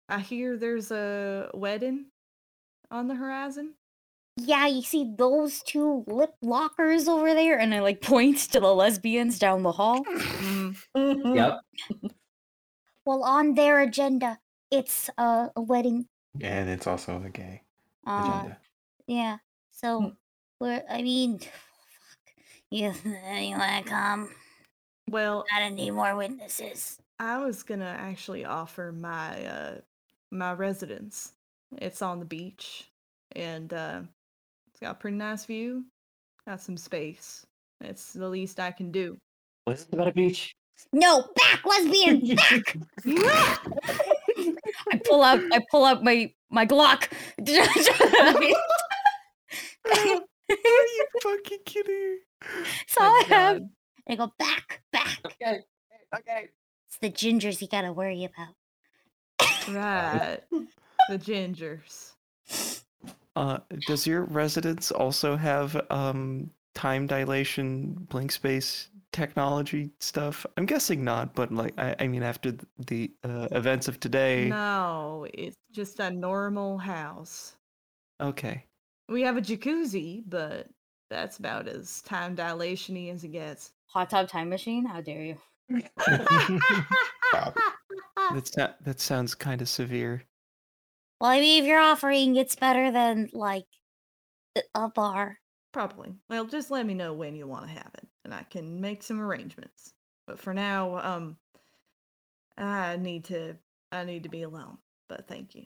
I 0.10 0.20
hear 0.20 0.58
there's 0.58 0.92
a 0.92 1.50
wedding 1.54 2.08
on 2.92 3.08
the 3.08 3.16
horizon. 3.16 3.76
Yeah, 4.36 4.68
you 4.68 4.82
see 4.82 5.14
those 5.18 5.62
two 5.64 6.04
lip 6.08 6.34
lockers 6.42 7.08
over 7.08 7.34
there, 7.34 7.60
and 7.60 7.74
I 7.74 7.80
like 7.82 8.02
points 8.14 8.48
to 8.48 8.60
the 8.60 8.74
lesbians 8.74 9.38
down 9.40 9.64
the 9.64 9.72
hall. 9.72 10.04
Mm, 10.04 10.76
Mhm. 10.96 11.36
Yep. 11.36 11.62
Well, 13.06 13.24
on 13.24 13.56
their 13.56 13.80
agenda, 13.80 14.38
it's 14.70 15.10
uh, 15.18 15.48
a 15.56 15.62
wedding 15.62 16.06
and 16.42 16.70
it's 16.70 16.88
also 16.88 17.22
a 17.24 17.30
gay 17.30 17.64
Uh, 18.08 18.22
agenda. 18.22 18.58
yeah. 19.08 19.38
So, 19.72 20.02
Mm. 20.02 20.16
we're, 20.60 20.84
I 20.90 21.02
mean, 21.02 21.40
fuck. 21.40 21.50
You, 22.72 22.94
you 23.04 23.58
want 23.58 23.86
to 23.86 23.90
come? 23.90 24.30
Well, 25.10 25.46
I 25.54 25.60
don't 25.60 25.76
need 25.76 25.92
more 25.92 26.16
witnesses. 26.16 27.00
I 27.20 27.40
was 27.40 27.64
gonna 27.64 27.96
actually 28.00 28.46
offer 28.46 28.92
my 28.92 29.46
uh 29.46 29.82
my 30.32 30.54
residence. 30.54 31.34
It's 31.78 32.02
on 32.02 32.20
the 32.20 32.26
beach, 32.26 32.90
and 33.36 33.74
uh, 33.74 34.02
it's 34.72 34.80
got 34.80 34.92
a 34.92 35.00
pretty 35.00 35.18
nice 35.18 35.46
view. 35.46 35.86
Got 36.48 36.62
some 36.62 36.78
space. 36.78 37.46
It's 37.82 38.14
the 38.14 38.28
least 38.30 38.60
I 38.60 38.72
can 38.72 38.92
do. 38.92 39.18
Was 39.68 39.84
it 39.84 39.94
about 39.94 40.08
a 40.08 40.14
beach? 40.14 40.54
No, 40.94 41.28
back, 41.36 41.66
lesbian, 41.66 42.36
back! 42.36 42.78
I 44.92 45.00
pull 45.06 45.24
out 45.24 45.40
I 45.52 45.62
pull 45.72 45.86
out 45.86 46.04
my 46.04 46.32
my 46.50 46.66
Glock. 46.66 47.12
Are 50.50 50.56
you 50.56 51.06
fucking 51.22 51.60
kidding? 51.66 52.20
That's 52.42 52.98
all 53.00 53.12
I 53.12 53.24
have. 53.28 53.60
God. 53.60 53.70
I 54.10 54.16
go 54.16 54.32
back, 54.40 54.82
back. 54.92 55.20
Okay. 55.26 55.60
Okay. 56.16 56.50
It's 56.88 56.98
the 57.00 57.12
gingers 57.12 57.62
you 57.62 57.68
gotta 57.68 57.94
worry 57.94 58.26
about. 58.26 58.56
Right. 59.68 60.40
the 61.10 61.20
gingers. 61.20 62.14
Uh, 63.36 63.60
does 63.88 64.08
your 64.08 64.24
residence 64.24 64.92
also 64.92 65.36
have 65.36 65.80
um 65.92 66.50
time 66.74 67.08
dilation, 67.08 67.94
blink 68.10 68.32
space 68.32 68.89
technology 69.12 69.92
stuff? 70.00 70.46
I'm 70.58 70.66
guessing 70.66 71.04
not, 71.04 71.34
but 71.36 71.52
like 71.52 71.74
I, 71.78 71.96
I 72.00 72.08
mean, 72.08 72.24
after 72.24 72.54
the 72.78 73.12
uh, 73.24 73.48
events 73.52 73.88
of 73.88 74.00
today, 74.00 74.48
No, 74.50 75.28
it's 75.34 75.58
just 75.72 76.00
a 76.00 76.10
normal 76.12 76.78
house. 76.78 77.56
okay. 78.22 78.66
We 79.08 79.22
have 79.24 79.38
a 79.38 79.42
jacuzzi, 79.42 80.24
but 80.28 80.68
that's 81.10 81.38
about 81.40 81.68
as 81.68 82.02
time 82.02 82.36
dilation-y 82.36 83.10
as 83.12 83.24
it 83.24 83.30
gets. 83.30 83.72
Hot 83.88 84.10
tub 84.10 84.28
time 84.30 84.50
machine? 84.50 84.86
How 84.86 85.02
dare 85.02 85.24
you? 85.24 85.82
Stop. 87.30 87.58
That's 88.34 88.56
not, 88.58 88.84
that 88.84 89.00
sounds 89.00 89.34
kind 89.34 89.62
of 89.62 89.70
severe. 89.70 90.24
Well, 91.20 91.32
I 91.32 91.40
mean, 91.40 91.64
if 91.64 91.68
you're 91.68 91.80
offering, 91.80 92.36
it's 92.36 92.56
better 92.56 92.92
than 92.92 93.30
like 93.34 93.66
a- 94.56 94.62
a 94.76 94.90
bar. 94.90 95.40
Probably. 95.72 96.14
Well, 96.30 96.46
just 96.46 96.70
let 96.72 96.86
me 96.86 96.94
know 96.94 97.14
when 97.14 97.36
you 97.36 97.48
want 97.48 97.66
to 97.68 97.72
have 97.74 97.92
it, 97.96 98.08
and 98.24 98.34
I 98.34 98.44
can 98.44 98.80
make 98.82 99.04
some 99.04 99.22
arrangements. 99.22 99.94
But 100.28 100.40
for 100.40 100.54
now, 100.54 100.98
um, 101.00 101.38
I 102.58 102.98
need 102.98 103.26
to, 103.26 103.56
I 103.92 104.04
need 104.04 104.24
to 104.24 104.30
be 104.30 104.44
alone. 104.44 104.78
But 105.08 105.28
thank 105.28 105.56
you. 105.56 105.66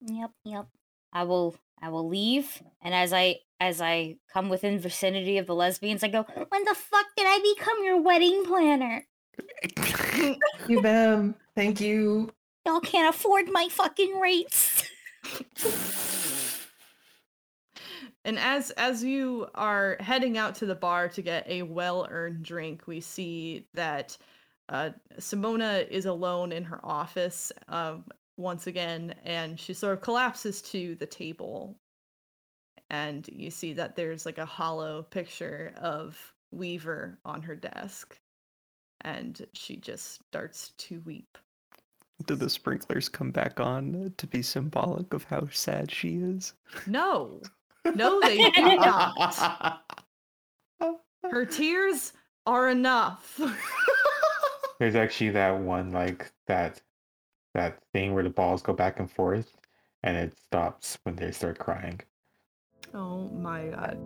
Yep, 0.00 0.30
yep. 0.44 0.66
I 1.12 1.24
will 1.24 1.56
I 1.82 1.88
will 1.88 2.08
leave 2.08 2.62
and 2.82 2.94
as 2.94 3.12
I 3.12 3.36
as 3.58 3.80
I 3.80 4.16
come 4.32 4.48
within 4.48 4.78
vicinity 4.78 5.38
of 5.38 5.46
the 5.46 5.54
lesbians 5.54 6.02
I 6.04 6.08
go 6.08 6.24
When 6.48 6.64
the 6.64 6.74
fuck 6.74 7.06
did 7.16 7.26
I 7.26 7.54
become 7.56 7.84
your 7.84 8.00
wedding 8.00 8.44
planner? 8.46 9.06
Thank 9.76 10.38
you, 10.68 10.80
Bam. 10.82 11.34
Thank 11.54 11.80
you. 11.80 12.30
Y'all 12.66 12.80
can't 12.80 13.14
afford 13.14 13.48
my 13.50 13.68
fucking 13.70 14.18
rates. 14.18 14.84
And 18.30 18.38
as 18.38 18.70
as 18.70 19.02
you 19.02 19.48
are 19.56 19.96
heading 19.98 20.38
out 20.38 20.54
to 20.54 20.66
the 20.66 20.76
bar 20.76 21.08
to 21.08 21.20
get 21.20 21.44
a 21.48 21.62
well-earned 21.62 22.44
drink, 22.44 22.86
we 22.86 23.00
see 23.00 23.66
that 23.74 24.16
uh, 24.68 24.90
Simona 25.18 25.88
is 25.88 26.06
alone 26.06 26.52
in 26.52 26.62
her 26.62 26.78
office 26.84 27.50
um, 27.66 28.04
once 28.36 28.68
again, 28.68 29.16
and 29.24 29.58
she 29.58 29.74
sort 29.74 29.94
of 29.94 30.00
collapses 30.00 30.62
to 30.62 30.94
the 30.94 31.06
table. 31.06 31.74
And 32.88 33.28
you 33.32 33.50
see 33.50 33.72
that 33.72 33.96
there's 33.96 34.24
like 34.24 34.38
a 34.38 34.46
hollow 34.46 35.02
picture 35.02 35.72
of 35.78 36.16
Weaver 36.52 37.18
on 37.24 37.42
her 37.42 37.56
desk, 37.56 38.16
and 39.00 39.44
she 39.54 39.74
just 39.74 40.22
starts 40.28 40.70
to 40.78 41.02
weep. 41.04 41.36
Do 42.26 42.36
the 42.36 42.48
sprinklers 42.48 43.08
come 43.08 43.32
back 43.32 43.58
on 43.58 44.14
to 44.18 44.26
be 44.28 44.42
symbolic 44.42 45.14
of 45.14 45.24
how 45.24 45.48
sad 45.48 45.90
she 45.90 46.18
is? 46.18 46.52
No, 46.86 47.40
no, 47.94 48.20
they 48.20 48.50
do 48.50 48.62
not. 48.76 49.82
Her 51.30 51.44
tears 51.44 52.12
are 52.46 52.68
enough. 52.68 53.40
There's 54.78 54.94
actually 54.94 55.30
that 55.30 55.58
one 55.58 55.92
like 55.92 56.32
that 56.46 56.80
that 57.54 57.78
thing 57.92 58.14
where 58.14 58.22
the 58.22 58.30
balls 58.30 58.62
go 58.62 58.72
back 58.72 59.00
and 59.00 59.10
forth 59.10 59.56
and 60.02 60.16
it 60.16 60.36
stops 60.38 60.98
when 61.02 61.16
they 61.16 61.30
start 61.30 61.58
crying. 61.58 62.00
oh 62.94 63.28
my 63.28 63.66
god. 63.68 63.98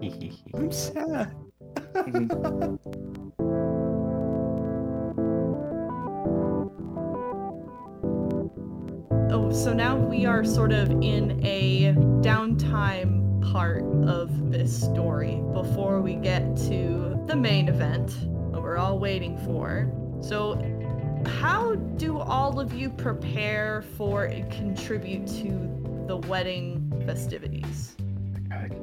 I'm 0.54 0.72
sad. 0.72 1.34
Mm-hmm. 1.94 3.47
Oh, 9.30 9.52
so 9.52 9.74
now 9.74 9.94
we 9.94 10.24
are 10.24 10.42
sort 10.42 10.72
of 10.72 10.90
in 10.90 11.38
a 11.44 11.92
downtime 12.22 13.52
part 13.52 13.84
of 14.08 14.50
this 14.50 14.74
story 14.82 15.42
before 15.52 16.00
we 16.00 16.14
get 16.14 16.56
to 16.68 17.22
the 17.26 17.36
main 17.36 17.68
event 17.68 18.08
that 18.52 18.62
we're 18.62 18.78
all 18.78 18.98
waiting 18.98 19.36
for. 19.44 19.92
So, 20.22 20.56
how 21.42 21.74
do 21.74 22.18
all 22.18 22.58
of 22.58 22.72
you 22.72 22.88
prepare 22.88 23.84
for 23.98 24.24
and 24.24 24.50
contribute 24.50 25.26
to 25.26 26.04
the 26.06 26.16
wedding 26.26 26.90
festivities? 27.04 27.96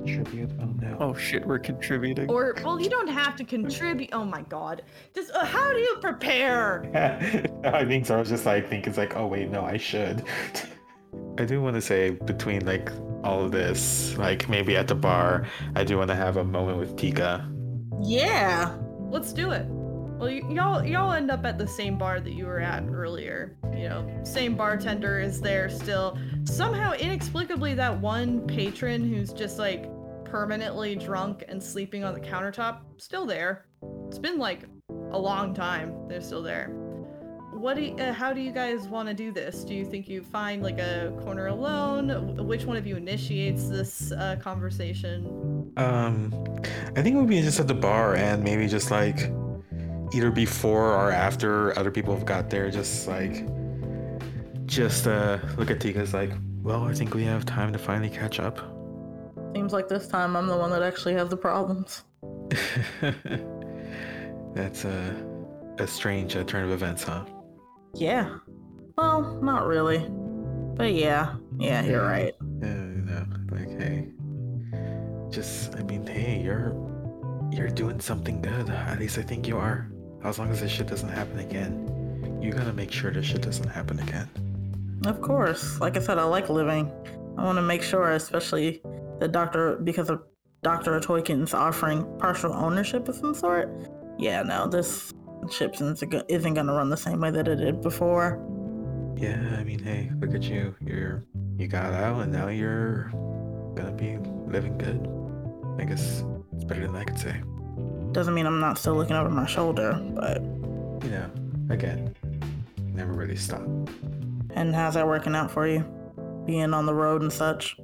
I 0.06 0.12
gotta 0.14 0.24
contribute. 0.24 0.52
Oh 0.62 0.66
no. 0.80 0.98
Oh 1.00 1.14
shit, 1.16 1.46
we're 1.46 1.60
contributing. 1.60 2.30
Or, 2.30 2.56
well, 2.64 2.80
you 2.80 2.90
don't 2.90 3.08
have 3.08 3.36
to 3.38 3.44
contribute. 3.44 4.10
Oh 4.14 4.26
my 4.26 4.42
god. 4.44 4.84
Just, 5.14 5.32
uh, 5.32 5.46
how 5.46 5.72
do 5.72 5.80
you 5.80 5.98
prepare? 6.02 6.86
I 7.64 7.86
think 7.86 8.06
so. 8.06 8.16
I 8.16 8.20
was 8.20 8.30
just 8.30 8.46
like 8.46 8.70
thinking, 8.70 8.90
it's 8.90 8.98
like, 8.98 9.16
oh 9.16 9.28
wait, 9.28 9.50
no, 9.50 9.64
I 9.64 9.78
should. 9.78 10.24
I 11.38 11.46
do 11.46 11.62
want 11.62 11.76
to 11.76 11.82
say 11.82 12.12
between 12.12 12.66
like 12.66 12.92
all 13.24 13.44
of 13.44 13.52
this, 13.52 14.18
like 14.18 14.48
maybe 14.50 14.78
at 14.78 14.88
the 14.88 14.96
bar, 14.96 15.48
I 15.76 15.84
do 15.84 15.98
want 15.98 16.10
to 16.10 16.16
have 16.16 16.38
a 16.38 16.44
moment 16.44 16.78
with 16.78 16.96
Tika. 16.98 17.50
Yeah. 18.02 18.76
Let's 19.10 19.34
do 19.34 19.52
it. 19.52 19.66
Well, 20.18 20.30
y- 20.30 20.42
y'all 20.50 20.86
y'all 20.86 21.12
end 21.12 21.30
up 21.30 21.46
at 21.46 21.58
the 21.58 21.68
same 21.68 21.98
bar 21.98 22.22
that 22.22 22.32
you 22.32 22.46
were 22.46 22.62
at 22.62 22.84
earlier. 22.90 23.58
You 23.74 23.90
know, 23.90 24.22
same 24.24 24.56
bartender 24.56 25.20
is 25.20 25.42
there 25.42 25.70
still. 25.70 26.18
Somehow, 26.46 26.94
inexplicably, 26.94 27.74
that 27.74 28.00
one 28.00 28.48
patron 28.48 29.04
who's 29.04 29.34
just 29.34 29.60
like 29.60 29.86
permanently 30.26 30.96
drunk 30.96 31.46
and 31.48 31.62
sleeping 31.62 32.04
on 32.04 32.14
the 32.14 32.20
countertop 32.20 32.80
still 32.98 33.26
there. 33.26 33.66
It's 34.08 34.20
been 34.20 34.38
like 34.38 34.64
a 35.12 35.18
long 35.18 35.54
time. 35.54 36.08
They're 36.08 36.22
still 36.22 36.44
there. 36.44 36.70
What 37.54 37.78
do 37.78 37.84
you, 37.84 37.96
uh, 37.96 38.12
how 38.12 38.34
do 38.34 38.42
you 38.42 38.52
guys 38.52 38.88
want 38.88 39.08
to 39.08 39.14
do 39.14 39.32
this? 39.32 39.64
Do 39.64 39.74
you 39.74 39.86
think 39.86 40.10
you 40.10 40.22
find 40.22 40.62
like 40.62 40.78
a 40.78 41.18
corner 41.24 41.48
alone? 41.48 42.36
Which 42.46 42.66
one 42.66 42.76
of 42.76 42.86
you 42.86 42.98
initiates 42.98 43.70
this 43.70 44.12
uh, 44.12 44.36
conversation? 44.42 45.72
Um, 45.78 46.34
I 46.98 47.02
think 47.02 47.16
would 47.16 47.30
be 47.30 47.42
just 47.42 47.60
at 47.60 47.68
the 47.68 47.74
bar 47.74 48.16
and 48.16 48.44
maybe 48.44 48.68
just 48.68 48.92
like 48.92 49.32
either 50.14 50.32
before 50.32 50.92
or 50.92 51.12
after 51.12 51.78
other 51.80 51.92
people 51.92 52.14
have 52.14 52.26
got 52.26 52.50
there, 52.50 52.70
just 52.70 53.08
like 53.08 53.46
just 54.66 55.06
uh 55.08 55.38
look 55.58 55.70
at 55.72 55.80
Tika's 55.80 56.14
like, 56.14 56.32
well, 56.62 56.84
I 56.84 56.94
think 56.94 57.14
we 57.14 57.24
have 57.24 57.46
time 57.46 57.72
to 57.72 57.80
finally 57.80 58.10
catch 58.10 58.40
up. 58.40 58.75
Seems 59.56 59.72
like 59.72 59.88
this 59.88 60.06
time 60.10 60.36
I'm 60.36 60.48
the 60.48 60.58
one 60.58 60.70
that 60.72 60.84
actually 60.84 61.14
has 61.14 61.30
the 61.30 61.38
problems. 61.38 62.04
That's 64.54 64.84
a 64.84 65.16
a 65.80 65.88
strange 65.88 66.36
uh, 66.36 66.44
turn 66.44 66.66
of 66.66 66.72
events, 66.72 67.04
huh? 67.04 67.24
Yeah. 67.94 68.40
Well, 68.98 69.40
not 69.42 69.66
really. 69.66 70.06
But 70.76 70.94
yeah. 70.94 71.36
Yeah, 71.58 71.86
you're 71.86 72.06
right. 72.06 72.34
Yeah, 72.62 72.68
you 72.68 73.06
know, 73.08 73.26
like 73.50 73.80
hey, 73.80 74.10
just 75.30 75.74
I 75.78 75.84
mean, 75.84 76.06
hey, 76.06 76.42
you're 76.42 76.76
you're 77.50 77.70
doing 77.70 78.02
something 78.02 78.42
good. 78.42 78.70
At 78.70 79.00
least 79.00 79.18
I 79.18 79.22
think 79.22 79.48
you 79.48 79.58
are. 79.58 79.90
As 80.26 80.38
long 80.38 80.52
as 80.52 80.60
this 80.60 80.72
shit 80.72 80.88
doesn't 80.88 81.08
happen 81.08 81.40
again, 81.40 82.40
you 82.42 82.52
gotta 82.52 82.74
make 82.74 82.92
sure 82.92 83.10
this 83.10 83.28
shit 83.28 83.44
doesn't 83.44 83.70
happen 83.70 84.02
again. 84.02 84.28
Of 85.06 85.22
course. 85.22 85.80
Like 85.80 85.96
I 85.96 86.02
said, 86.02 86.18
I 86.18 86.26
like 86.26 86.50
living. 86.50 86.92
I 87.38 87.46
want 87.46 87.58
to 87.58 87.62
make 87.62 87.84
sure, 87.84 88.12
especially 88.12 88.82
the 89.20 89.28
doctor, 89.28 89.78
because 89.78 90.10
of 90.10 90.22
Dr. 90.64 91.00
Toykin's 91.00 91.54
offering 91.54 92.06
partial 92.20 92.54
ownership 92.54 93.08
of 93.08 93.16
some 93.16 93.34
sort. 93.34 93.70
Yeah, 94.18 94.42
no, 94.44 94.68
this 94.68 95.14
ship 95.52 95.76
isn't 95.80 96.54
gonna 96.54 96.74
run 96.74 96.90
the 96.90 96.98
same 96.98 97.22
way 97.22 97.30
that 97.32 97.48
it 97.48 97.58
did 97.58 97.82
before. 97.82 98.40
Yeah, 99.16 99.56
I 99.60 99.64
mean, 99.64 99.80
hey, 99.80 100.12
look 100.20 100.34
at 100.34 100.44
you. 100.44 100.76
You're 100.82 101.24
you 101.58 101.68
got 101.68 101.94
out, 101.94 102.22
and 102.22 102.34
now 102.34 102.48
you're 102.48 103.10
gonna 103.76 103.92
be 103.92 104.18
living 104.52 104.78
good. 104.78 105.08
I 105.80 105.86
guess 105.86 106.24
it's 106.54 106.64
better 106.64 106.88
than 106.88 106.96
I 106.96 107.04
could 107.04 107.20
say. 107.20 107.42
Doesn't 108.12 108.34
mean 108.34 108.46
I'm 108.46 108.60
not 108.60 108.78
still 108.78 108.96
looking 108.96 109.16
over 109.16 109.30
my 109.30 109.46
shoulder, 109.46 109.94
but 110.16 110.42
You 111.06 111.12
know, 111.12 111.30
again, 111.70 112.16
never 112.94 113.14
really 113.14 113.36
stop. 113.36 113.62
And 114.52 114.74
how's 114.74 114.96
that 114.96 115.06
working 115.06 115.36
out 115.36 115.52
for 115.52 115.68
you? 115.68 115.86
Being 116.46 116.74
on 116.74 116.88
the 116.88 116.96
road 116.96 117.22
and 117.22 117.32
such. 117.32 117.78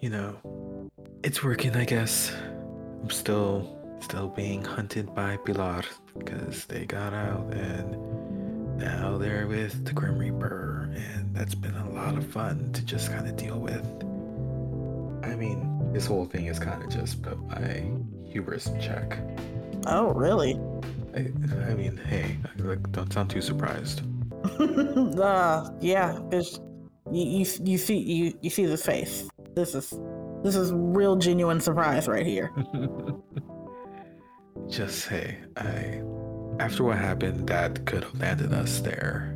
You 0.00 0.10
know, 0.10 0.90
it's 1.22 1.42
working, 1.42 1.74
I 1.74 1.84
guess. 1.84 2.32
I'm 3.02 3.10
still 3.10 3.72
still 4.00 4.28
being 4.28 4.62
hunted 4.62 5.14
by 5.14 5.36
Pilar 5.38 5.82
because 6.16 6.66
they 6.66 6.84
got 6.84 7.14
out 7.14 7.52
and 7.52 7.96
now 8.78 9.16
they're 9.16 9.46
with 9.46 9.84
the 9.86 9.92
Grim 9.92 10.18
Reaper, 10.18 10.90
and 10.94 11.34
that's 11.34 11.54
been 11.54 11.74
a 11.74 11.90
lot 11.90 12.16
of 12.16 12.26
fun 12.26 12.72
to 12.72 12.84
just 12.84 13.10
kind 13.10 13.26
of 13.26 13.36
deal 13.36 13.58
with. 13.58 13.84
I 15.24 15.34
mean, 15.34 15.92
this 15.92 16.06
whole 16.06 16.26
thing 16.26 16.46
is 16.46 16.58
kind 16.58 16.82
of 16.82 16.90
just 16.90 17.22
put 17.22 17.38
my 17.48 17.90
hubris 18.26 18.66
in 18.66 18.80
check. 18.80 19.18
Oh, 19.86 20.12
really? 20.12 20.60
I, 21.14 21.20
I 21.70 21.74
mean, 21.74 21.96
hey, 21.96 22.36
like, 22.58 22.92
don't 22.92 23.10
sound 23.10 23.30
too 23.30 23.40
surprised. 23.40 24.02
uh, 24.60 25.70
yeah, 25.80 26.18
because 26.28 26.60
you, 27.10 27.24
you 27.24 27.46
you 27.64 27.78
see 27.78 27.96
you 27.96 28.38
you 28.42 28.50
see 28.50 28.66
the 28.66 28.76
face. 28.76 29.28
This 29.56 29.74
is 29.74 29.98
this 30.42 30.54
is 30.54 30.70
real 30.70 31.16
genuine 31.16 31.62
surprise 31.62 32.06
right 32.08 32.26
here. 32.26 32.52
Just 34.68 34.98
say, 34.98 35.38
I 35.56 36.02
after 36.62 36.84
what 36.84 36.98
happened 36.98 37.46
that 37.48 37.86
could 37.86 38.04
have 38.04 38.20
landed 38.20 38.52
us 38.52 38.80
there, 38.80 39.34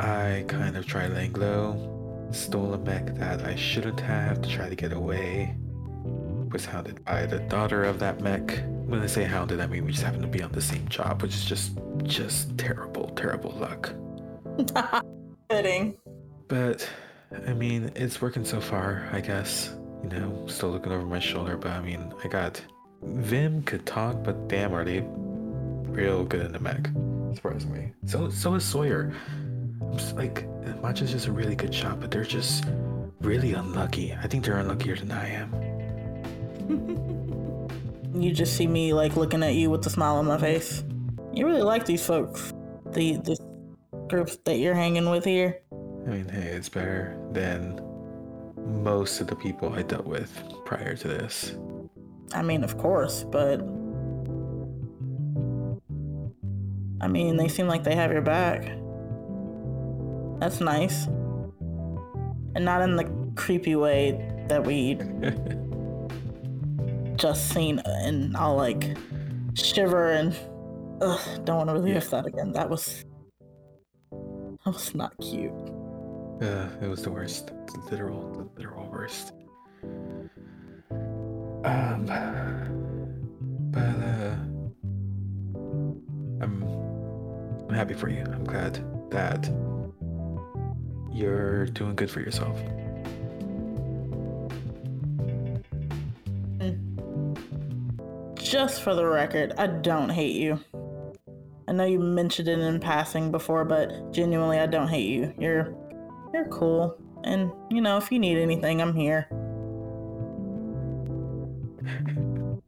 I 0.00 0.44
kind 0.48 0.76
of 0.76 0.84
tried 0.84 1.12
laying 1.12 1.34
low, 1.34 2.28
stole 2.32 2.74
a 2.74 2.78
mech 2.78 3.14
that 3.14 3.44
I 3.44 3.54
shouldn't 3.54 4.00
have 4.00 4.42
to 4.42 4.48
try 4.48 4.68
to 4.68 4.74
get 4.74 4.92
away. 4.92 5.56
Was 6.50 6.64
hounded 6.64 7.04
by 7.04 7.26
the 7.26 7.38
daughter 7.38 7.84
of 7.84 8.00
that 8.00 8.20
mech. 8.20 8.64
When 8.86 9.00
I 9.00 9.06
say 9.06 9.22
hounded, 9.22 9.60
I 9.60 9.68
mean 9.68 9.84
we 9.84 9.92
just 9.92 10.02
happened 10.02 10.22
to 10.22 10.28
be 10.28 10.42
on 10.42 10.50
the 10.50 10.60
same 10.60 10.88
job, 10.88 11.22
which 11.22 11.36
is 11.36 11.44
just 11.44 11.78
just 12.02 12.58
terrible, 12.58 13.10
terrible 13.10 13.52
luck. 13.52 13.94
Fitting. 15.48 15.96
But 16.48 16.90
I 17.46 17.52
mean, 17.54 17.90
it's 17.94 18.20
working 18.20 18.44
so 18.44 18.60
far, 18.60 19.08
I 19.12 19.20
guess. 19.20 19.74
You 20.02 20.08
know, 20.10 20.46
still 20.48 20.70
looking 20.70 20.92
over 20.92 21.06
my 21.06 21.20
shoulder, 21.20 21.56
but 21.56 21.72
I 21.72 21.80
mean, 21.80 22.12
I 22.24 22.28
got 22.28 22.62
Vim 23.02 23.62
could 23.62 23.86
talk, 23.86 24.22
but 24.22 24.48
damn, 24.48 24.74
are 24.74 24.84
they 24.84 25.04
real 25.90 26.24
good 26.24 26.46
in 26.46 26.52
the 26.52 26.58
mech? 26.58 26.88
Surprisingly. 27.34 27.92
So 28.06 28.28
so 28.30 28.54
is 28.54 28.64
Sawyer. 28.64 29.12
I'm 29.80 29.96
just, 29.96 30.16
like 30.16 30.46
Matcha's 30.82 31.10
just 31.12 31.26
a 31.26 31.32
really 31.32 31.54
good 31.54 31.74
shot, 31.74 32.00
but 32.00 32.10
they're 32.10 32.24
just 32.24 32.64
really 33.20 33.52
unlucky. 33.52 34.12
I 34.14 34.26
think 34.26 34.44
they're 34.44 34.58
unluckier 34.58 34.96
than 34.96 35.12
I 35.12 35.28
am. 35.28 35.52
You 38.14 38.32
just 38.32 38.56
see 38.56 38.66
me 38.66 38.92
like 38.92 39.16
looking 39.16 39.42
at 39.42 39.54
you 39.54 39.70
with 39.70 39.86
a 39.86 39.90
smile 39.90 40.16
on 40.16 40.26
my 40.26 40.38
face. 40.38 40.84
You 41.32 41.46
really 41.46 41.62
like 41.62 41.86
these 41.86 42.04
folks. 42.04 42.52
The 42.90 43.16
the 43.16 43.36
group 44.08 44.30
that 44.44 44.58
you're 44.58 44.74
hanging 44.74 45.08
with 45.08 45.24
here. 45.24 45.60
I 46.06 46.10
mean, 46.10 46.28
hey, 46.28 46.48
it's 46.48 46.68
better 46.68 47.16
than 47.32 47.80
most 48.56 49.20
of 49.20 49.28
the 49.28 49.36
people 49.36 49.72
I 49.72 49.82
dealt 49.82 50.06
with 50.06 50.42
prior 50.64 50.96
to 50.96 51.08
this. 51.08 51.56
I 52.34 52.42
mean, 52.42 52.64
of 52.64 52.76
course, 52.78 53.24
but 53.24 53.60
I 57.00 57.08
mean, 57.08 57.36
they 57.36 57.48
seem 57.48 57.66
like 57.66 57.84
they 57.84 57.94
have 57.94 58.12
your 58.12 58.22
back. 58.22 58.62
That's 60.40 60.60
nice. 60.60 61.06
And 62.54 62.64
not 62.64 62.82
in 62.82 62.96
the 62.96 63.04
creepy 63.36 63.76
way 63.76 64.44
that 64.48 64.64
we 64.64 64.94
just 67.16 67.50
seen 67.50 67.80
and 67.84 68.36
I'll 68.36 68.56
like 68.56 68.96
shiver 69.54 70.12
and 70.12 70.36
ugh, 71.00 71.44
don't 71.44 71.58
want 71.58 71.68
to 71.70 71.74
relive 71.74 72.10
that 72.10 72.26
again. 72.26 72.52
That 72.52 72.68
was 72.68 73.04
that 74.10 74.72
was 74.72 74.94
not 74.94 75.12
cute. 75.20 75.52
Uh, 76.40 76.68
it 76.80 76.88
was 76.88 77.02
the 77.02 77.10
worst. 77.10 77.48
The 77.48 77.80
literal, 77.90 78.32
the 78.32 78.60
literal 78.60 78.88
worst. 78.90 79.32
Um, 81.64 82.06
but 83.70 83.80
uh, 83.80 84.34
I'm, 86.42 86.62
I'm 87.68 87.74
happy 87.74 87.94
for 87.94 88.08
you. 88.08 88.24
I'm 88.24 88.44
glad 88.44 88.84
that 89.10 89.48
you're 91.12 91.66
doing 91.66 91.94
good 91.94 92.10
for 92.10 92.20
yourself. 92.20 92.58
Just 98.34 98.82
for 98.82 98.94
the 98.94 99.06
record, 99.06 99.54
I 99.56 99.66
don't 99.66 100.10
hate 100.10 100.36
you. 100.36 100.60
I 101.68 101.72
know 101.72 101.84
you 101.84 101.98
mentioned 101.98 102.48
it 102.48 102.58
in 102.58 102.80
passing 102.80 103.30
before, 103.30 103.64
but 103.64 104.12
genuinely, 104.12 104.58
I 104.58 104.66
don't 104.66 104.88
hate 104.88 105.08
you. 105.08 105.32
You're 105.38 105.74
you're 106.32 106.46
cool, 106.46 106.96
and 107.24 107.50
you 107.70 107.80
know, 107.80 107.96
if 107.96 108.10
you 108.10 108.18
need 108.18 108.38
anything, 108.38 108.80
I'm 108.80 108.94
here. 108.94 109.28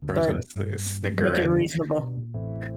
Gonna 0.07 0.43
snicker 0.79 1.31
Make 1.31 1.39
it 1.41 1.49
reasonable. 1.49 2.12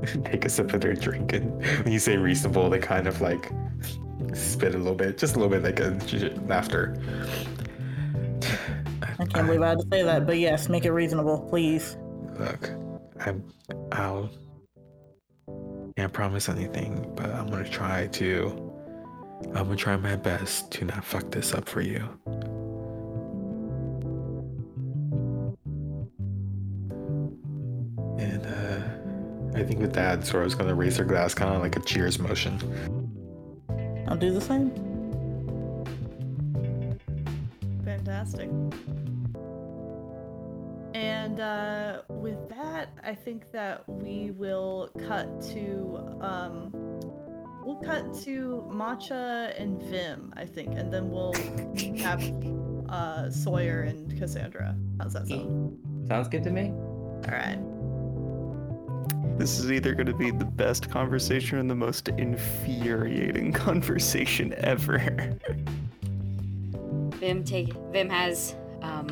take 0.25 0.45
a 0.45 0.49
sip 0.49 0.73
of 0.73 0.81
their 0.81 0.93
drink, 0.93 1.33
and 1.33 1.61
when 1.83 1.91
you 1.91 1.99
say 1.99 2.17
reasonable, 2.17 2.69
they 2.69 2.79
kind 2.79 3.07
of 3.07 3.21
like 3.21 3.51
spit 4.33 4.75
a 4.75 4.77
little 4.77 4.95
bit, 4.95 5.17
just 5.17 5.35
a 5.35 5.39
little 5.39 5.51
bit, 5.51 5.63
like 5.63 5.79
a 5.79 5.97
laughter. 6.47 7.01
I 9.19 9.25
can't 9.25 9.47
believe 9.47 9.61
I 9.61 9.69
had 9.69 9.79
to 9.79 9.87
say 9.91 10.03
that, 10.03 10.25
but 10.25 10.37
yes, 10.37 10.69
make 10.69 10.85
it 10.85 10.91
reasonable, 10.91 11.39
please. 11.49 11.97
Look, 12.37 12.69
I'm, 13.19 13.43
I'll 13.91 14.29
can't 15.97 16.13
promise 16.13 16.47
anything, 16.47 17.11
but 17.15 17.31
I'm 17.31 17.47
gonna 17.47 17.67
try 17.67 18.05
to. 18.07 18.66
I'm 19.45 19.65
gonna 19.65 19.75
try 19.75 19.95
my 19.97 20.15
best 20.15 20.71
to 20.73 20.85
not 20.85 21.03
fuck 21.03 21.31
this 21.31 21.53
up 21.53 21.67
for 21.67 21.81
you. 21.81 22.07
And 28.19 28.45
uh, 28.45 29.59
I 29.59 29.63
think 29.63 29.79
with 29.79 29.93
that, 29.93 30.25
Sora's 30.25 30.55
gonna 30.55 30.75
raise 30.75 30.97
her 30.97 31.05
glass, 31.05 31.33
kind 31.33 31.53
of 31.53 31.61
like 31.61 31.75
a 31.75 31.79
cheers 31.81 32.19
motion. 32.19 32.59
I'll 34.07 34.17
do 34.17 34.33
the 34.33 34.41
same. 34.41 34.71
Fantastic. 37.83 38.49
And 40.93 41.39
uh, 41.39 42.01
with 42.09 42.49
that, 42.49 42.89
I 43.03 43.13
think 43.13 43.51
that 43.51 43.87
we 43.87 44.31
will 44.31 44.89
cut 45.07 45.41
to 45.53 46.17
um, 46.21 46.71
we'll 47.67 47.75
cut 47.75 48.13
to 48.13 48.65
Matcha 48.71 49.53
and 49.59 49.81
Vim, 49.83 50.33
I 50.37 50.45
think, 50.45 50.77
and 50.77 50.91
then 50.91 51.11
we'll 51.11 51.33
have 51.97 52.23
uh, 52.87 53.29
Sawyer 53.29 53.81
and 53.81 54.17
Cassandra. 54.17 54.73
How's 55.01 55.11
that 55.13 55.27
sound? 55.27 55.77
Sounds 56.07 56.29
good 56.29 56.43
to 56.43 56.49
me. 56.49 56.69
All 56.69 57.33
right. 57.33 57.59
This 59.37 59.59
is 59.59 59.69
either 59.69 59.93
going 59.93 60.07
to 60.07 60.15
be 60.15 60.31
the 60.31 60.45
best 60.45 60.89
conversation 60.89 61.57
or 61.57 61.63
the 61.63 61.75
most 61.75 62.07
infuriating 62.07 63.51
conversation 63.65 64.55
ever. 64.59 65.37
Vim 67.19 67.43
take 67.43 67.73
Vim 67.91 68.09
has 68.09 68.55
um 68.81 69.09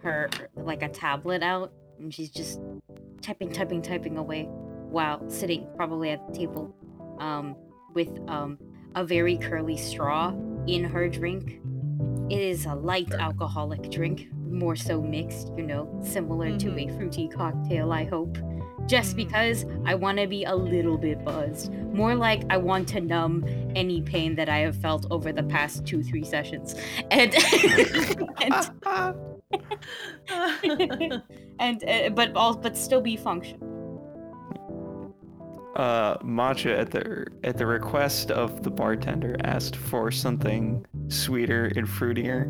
her 0.00 0.30
like 0.54 0.82
a 0.82 0.88
tablet 0.88 1.42
out 1.42 1.72
and 1.98 2.14
she's 2.14 2.30
just 2.30 2.60
typing, 3.20 3.50
typing, 3.50 3.82
typing 3.82 4.16
away 4.16 4.44
while 4.44 5.28
sitting 5.28 5.66
probably 5.76 6.10
at 6.10 6.24
the 6.28 6.38
table 6.38 6.72
um 7.18 7.56
with 7.94 8.08
um 8.28 8.58
a 8.94 9.04
very 9.04 9.36
curly 9.38 9.76
straw 9.76 10.32
in 10.66 10.84
her 10.84 11.08
drink. 11.08 11.60
It 12.30 12.40
is 12.40 12.64
a 12.66 12.74
light 12.74 13.12
alcoholic 13.12 13.90
drink, 13.90 14.28
more 14.48 14.76
so 14.76 15.02
mixed, 15.02 15.52
you 15.56 15.62
know, 15.64 16.00
similar 16.02 16.56
to 16.58 16.78
a 16.78 16.88
fruity 16.96 17.28
cocktail, 17.28 17.92
I 17.92 18.04
hope. 18.04 18.38
Just 18.86 19.12
Mhm. 19.14 19.16
because 19.16 19.66
I 19.84 19.94
want 19.94 20.18
to 20.18 20.26
be 20.26 20.44
a 20.44 20.54
little 20.54 20.98
bit 20.98 21.24
buzzed. 21.24 21.72
More 21.92 22.14
like 22.14 22.44
I 22.50 22.56
want 22.58 22.88
to 22.88 23.00
numb 23.00 23.44
any 23.74 24.02
pain 24.02 24.36
that 24.36 24.48
I 24.48 24.58
have 24.58 24.76
felt 24.76 25.06
over 25.10 25.32
the 25.32 25.42
past 25.42 25.86
two, 25.86 26.02
three 26.02 26.24
sessions. 26.24 26.74
And 27.10 27.34
and 28.42 28.54
and 31.58 31.84
uh, 31.88 32.10
but 32.10 32.34
all 32.36 32.54
but 32.56 32.76
still 32.76 33.00
be 33.00 33.16
functional. 33.16 33.73
Uh, 35.76 36.18
Matcha 36.18 36.78
at 36.78 36.90
the 36.90 37.26
at 37.42 37.56
the 37.56 37.66
request 37.66 38.30
of 38.30 38.62
the 38.62 38.70
bartender 38.70 39.36
asked 39.44 39.76
for 39.76 40.10
something 40.10 40.84
sweeter 41.08 41.72
and 41.76 41.86
fruitier, 41.86 42.44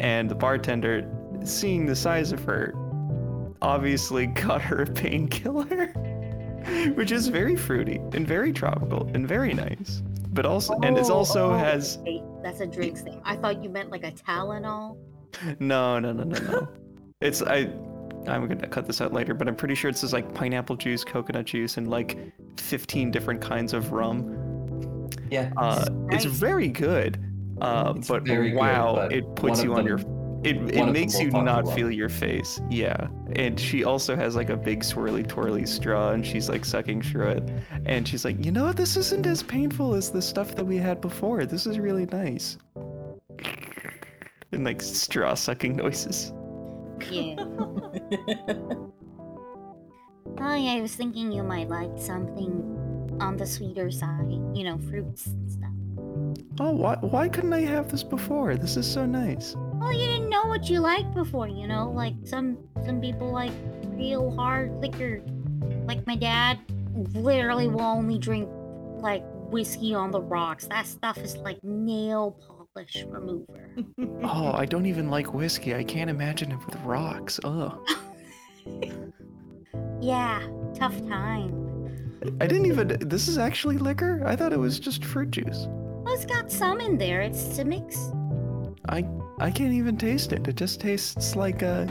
and 0.00 0.30
the 0.30 0.34
bartender, 0.34 1.06
seeing 1.44 1.86
the 1.86 1.96
size 1.96 2.32
of 2.32 2.42
her, 2.44 2.74
obviously 3.60 4.26
got 4.46 4.62
her 4.62 4.82
a 4.82 4.86
painkiller, 4.86 5.86
which 6.94 7.12
is 7.12 7.28
very 7.28 7.56
fruity 7.56 8.00
and 8.12 8.26
very 8.26 8.52
tropical 8.52 9.08
and 9.14 9.26
very 9.28 9.52
nice. 9.54 10.02
But 10.32 10.46
also, 10.46 10.74
and 10.82 10.96
it 10.96 11.10
Oh, 11.10 11.14
also 11.16 11.50
oh, 11.52 11.58
has 11.58 11.98
wait, 11.98 12.22
that's 12.42 12.60
a 12.60 12.66
drinks 12.66 13.02
thing. 13.02 13.20
I 13.24 13.36
thought 13.36 13.62
you 13.62 13.68
meant 13.68 13.90
like 13.90 14.04
a 14.04 14.12
Tylenol. 14.12 14.96
no, 15.60 15.98
no, 15.98 16.12
no, 16.12 16.24
no, 16.24 16.38
no. 16.50 16.68
it's 17.20 17.42
I. 17.42 17.70
I'm 18.26 18.46
gonna 18.48 18.68
cut 18.68 18.86
this 18.86 19.00
out 19.00 19.12
later, 19.12 19.34
but 19.34 19.48
I'm 19.48 19.56
pretty 19.56 19.74
sure 19.74 19.90
it 19.90 19.96
says 19.96 20.12
like 20.12 20.32
pineapple 20.34 20.76
juice, 20.76 21.04
coconut 21.04 21.46
juice, 21.46 21.76
and 21.76 21.88
like 21.90 22.18
15 22.58 23.10
different 23.10 23.40
kinds 23.40 23.72
of 23.72 23.92
rum. 23.92 25.08
Yeah. 25.30 25.50
Uh, 25.56 25.86
it's 26.10 26.24
very 26.24 26.68
good. 26.68 27.18
Uh, 27.60 27.94
It's 27.96 28.08
but 28.08 28.22
very 28.24 28.50
good, 28.50 28.58
wow, 28.58 28.94
but 28.96 29.12
it 29.12 29.24
puts 29.36 29.62
you 29.62 29.72
on 29.74 29.84
them- 29.84 29.86
your. 29.86 30.22
It, 30.44 30.56
it 30.74 30.86
makes 30.90 31.20
you 31.20 31.30
not 31.30 31.72
feel 31.72 31.88
your 31.88 32.08
face. 32.08 32.60
Yeah. 32.68 33.06
And 33.36 33.60
she 33.60 33.84
also 33.84 34.16
has 34.16 34.34
like 34.34 34.50
a 34.50 34.56
big 34.56 34.80
swirly 34.80 35.24
twirly 35.24 35.64
straw 35.66 36.10
and 36.10 36.26
she's 36.26 36.48
like 36.48 36.64
sucking 36.64 37.02
through 37.02 37.28
it. 37.28 37.48
And 37.86 38.08
she's 38.08 38.24
like, 38.24 38.44
you 38.44 38.50
know, 38.50 38.72
this 38.72 38.96
isn't 38.96 39.24
as 39.24 39.44
painful 39.44 39.94
as 39.94 40.10
the 40.10 40.20
stuff 40.20 40.56
that 40.56 40.64
we 40.64 40.78
had 40.78 41.00
before. 41.00 41.46
This 41.46 41.64
is 41.64 41.78
really 41.78 42.06
nice. 42.06 42.58
And 44.50 44.64
like 44.64 44.82
straw 44.82 45.34
sucking 45.34 45.76
noises. 45.76 46.32
Yeah. 47.08 47.36
Oh 50.40 50.54
yeah, 50.54 50.72
I 50.72 50.80
was 50.80 50.94
thinking 50.94 51.30
you 51.30 51.42
might 51.42 51.68
like 51.68 51.90
something 51.96 53.16
on 53.20 53.36
the 53.36 53.46
sweeter 53.46 53.90
side. 53.90 54.30
You 54.54 54.64
know, 54.64 54.78
fruits 54.90 55.26
and 55.26 55.50
stuff. 55.50 55.70
Oh, 56.58 56.72
why, 56.72 56.96
why 57.00 57.28
couldn't 57.28 57.52
I 57.52 57.60
have 57.60 57.90
this 57.90 58.02
before? 58.02 58.56
This 58.56 58.76
is 58.76 58.90
so 58.90 59.06
nice. 59.06 59.54
Well, 59.56 59.92
you 59.92 60.06
didn't 60.06 60.30
know 60.30 60.44
what 60.46 60.68
you 60.68 60.80
liked 60.80 61.14
before, 61.14 61.48
you 61.48 61.66
know? 61.66 61.90
Like 61.90 62.14
some 62.24 62.58
some 62.84 63.00
people 63.00 63.30
like 63.30 63.52
real 63.86 64.34
hard 64.34 64.72
liquor. 64.80 65.22
Like 65.86 66.06
my 66.06 66.16
dad 66.16 66.58
literally 67.14 67.68
will 67.68 67.82
only 67.82 68.18
drink 68.18 68.48
like 69.00 69.22
whiskey 69.50 69.94
on 69.94 70.10
the 70.10 70.20
rocks. 70.20 70.66
That 70.66 70.86
stuff 70.86 71.18
is 71.18 71.36
like 71.36 71.62
nail 71.62 72.38
polish 72.46 72.61
remover. 73.06 73.70
Oh, 74.24 74.52
I 74.52 74.66
don't 74.66 74.86
even 74.86 75.10
like 75.10 75.34
whiskey. 75.34 75.74
I 75.74 75.84
can't 75.84 76.10
imagine 76.10 76.52
it 76.52 76.58
with 76.66 76.76
rocks. 76.82 77.38
Ugh. 77.44 77.78
Yeah, 80.02 80.44
tough 80.74 80.98
time. 81.06 81.62
I 82.40 82.46
didn't 82.48 82.66
even. 82.66 82.88
This 83.08 83.28
is 83.28 83.38
actually 83.38 83.78
liquor? 83.78 84.20
I 84.26 84.34
thought 84.34 84.52
it 84.52 84.58
was 84.58 84.80
just 84.80 85.04
fruit 85.04 85.30
juice. 85.30 85.66
Well, 85.68 86.12
it's 86.12 86.24
got 86.24 86.50
some 86.50 86.80
in 86.80 86.98
there. 86.98 87.22
It's 87.22 87.56
to 87.56 87.64
mix. 87.64 88.10
I 88.88 89.06
I 89.38 89.52
can't 89.52 89.72
even 89.72 89.96
taste 89.96 90.32
it. 90.32 90.48
It 90.48 90.56
just 90.56 90.80
tastes 90.80 91.36
like 91.36 91.62
a, 91.62 91.88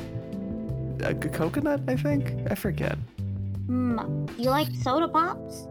a 1.03 1.13
coconut. 1.15 1.83
I 1.87 1.95
think 1.95 2.33
I 2.51 2.55
forget. 2.55 2.97
Do 3.67 4.25
you 4.37 4.49
like 4.49 4.67
soda 4.83 5.07
pops? 5.07 5.67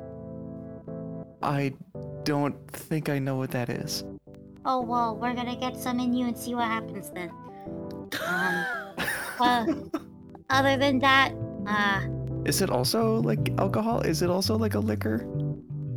I 1.42 1.74
don't 2.24 2.56
think 2.72 3.10
I 3.10 3.18
know 3.18 3.36
what 3.36 3.50
that 3.50 3.68
is. 3.68 4.02
Oh 4.64 4.80
well, 4.82 5.16
we're 5.16 5.34
gonna 5.34 5.56
get 5.56 5.76
some 5.76 6.00
in 6.00 6.12
you 6.12 6.26
and 6.26 6.36
see 6.36 6.54
what 6.54 6.68
happens 6.68 7.10
then. 7.10 7.30
Um. 8.26 8.64
Well, 9.40 9.90
other 10.50 10.76
than 10.76 10.98
that, 10.98 11.32
uh, 11.66 12.02
Is 12.44 12.60
it 12.60 12.68
also 12.68 13.22
like 13.22 13.48
alcohol? 13.56 14.02
Is 14.02 14.20
it 14.20 14.28
also 14.28 14.54
like 14.58 14.74
a 14.74 14.78
liquor? 14.80 15.24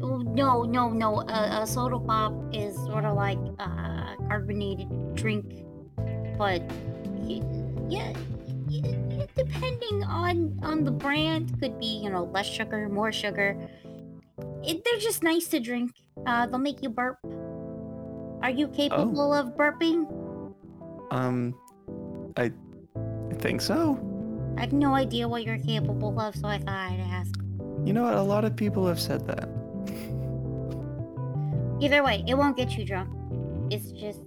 oh, 0.01 0.19
no, 0.23 0.63
no, 0.63 0.87
no. 0.89 1.21
A, 1.27 1.63
a 1.63 1.67
soda 1.67 1.99
pop 1.99 2.31
is 2.53 2.73
sort 2.87 3.03
of 3.03 3.17
like 3.17 3.37
a 3.59 4.15
carbonated 4.29 4.87
drink, 5.15 5.43
but 6.37 6.61
yeah, 7.27 8.13
y- 8.71 8.79
y- 8.79 9.27
depending 9.35 10.03
on 10.07 10.57
on 10.63 10.85
the 10.85 10.91
brand, 10.91 11.59
could 11.59 11.77
be 11.81 11.99
you 11.99 12.09
know 12.09 12.23
less 12.31 12.47
sugar, 12.47 12.87
more 12.87 13.11
sugar. 13.11 13.59
It, 14.63 14.85
they're 14.85 14.99
just 15.03 15.21
nice 15.21 15.47
to 15.49 15.59
drink. 15.59 15.91
Uh, 16.25 16.45
they'll 16.47 16.59
make 16.63 16.81
you 16.81 16.89
burp. 16.89 17.19
Are 18.43 18.49
you 18.49 18.67
capable 18.67 19.33
of 19.33 19.55
burping? 19.55 20.05
Um, 21.11 21.55
I, 22.35 22.51
I 23.31 23.35
think 23.35 23.61
so. 23.61 23.97
I 24.57 24.61
have 24.61 24.73
no 24.73 24.95
idea 24.95 25.29
what 25.29 25.45
you're 25.45 25.59
capable 25.59 26.19
of, 26.19 26.35
so 26.35 26.49
I 26.49 26.57
thought 26.57 26.91
I'd 26.91 26.99
ask. 26.99 27.33
You 27.85 27.93
know 27.93 28.03
what? 28.03 28.15
A 28.15 28.21
lot 28.21 28.43
of 28.43 28.57
people 28.57 28.85
have 28.85 28.99
said 28.99 29.25
that. 29.27 29.47
Either 31.81 32.03
way, 32.03 32.25
it 32.27 32.33
won't 32.33 32.57
get 32.57 32.77
you 32.77 32.83
drunk. 32.83 33.09
It's 33.71 33.91
just 33.91 34.19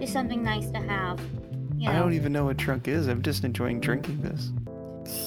just 0.00 0.12
something 0.12 0.42
nice 0.42 0.68
to 0.70 0.78
have. 0.78 1.20
You 1.76 1.86
know? 1.86 1.92
I 1.92 1.98
don't 2.00 2.12
even 2.12 2.32
know 2.32 2.46
what 2.46 2.56
drunk 2.56 2.88
is. 2.88 3.06
I'm 3.06 3.22
just 3.22 3.44
enjoying 3.44 3.78
drinking 3.78 4.20
this. 4.20 4.50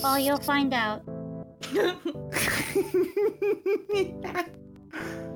Well, 0.03 0.19
you'll 0.19 0.37
find 0.37 0.73
out. 0.73 1.01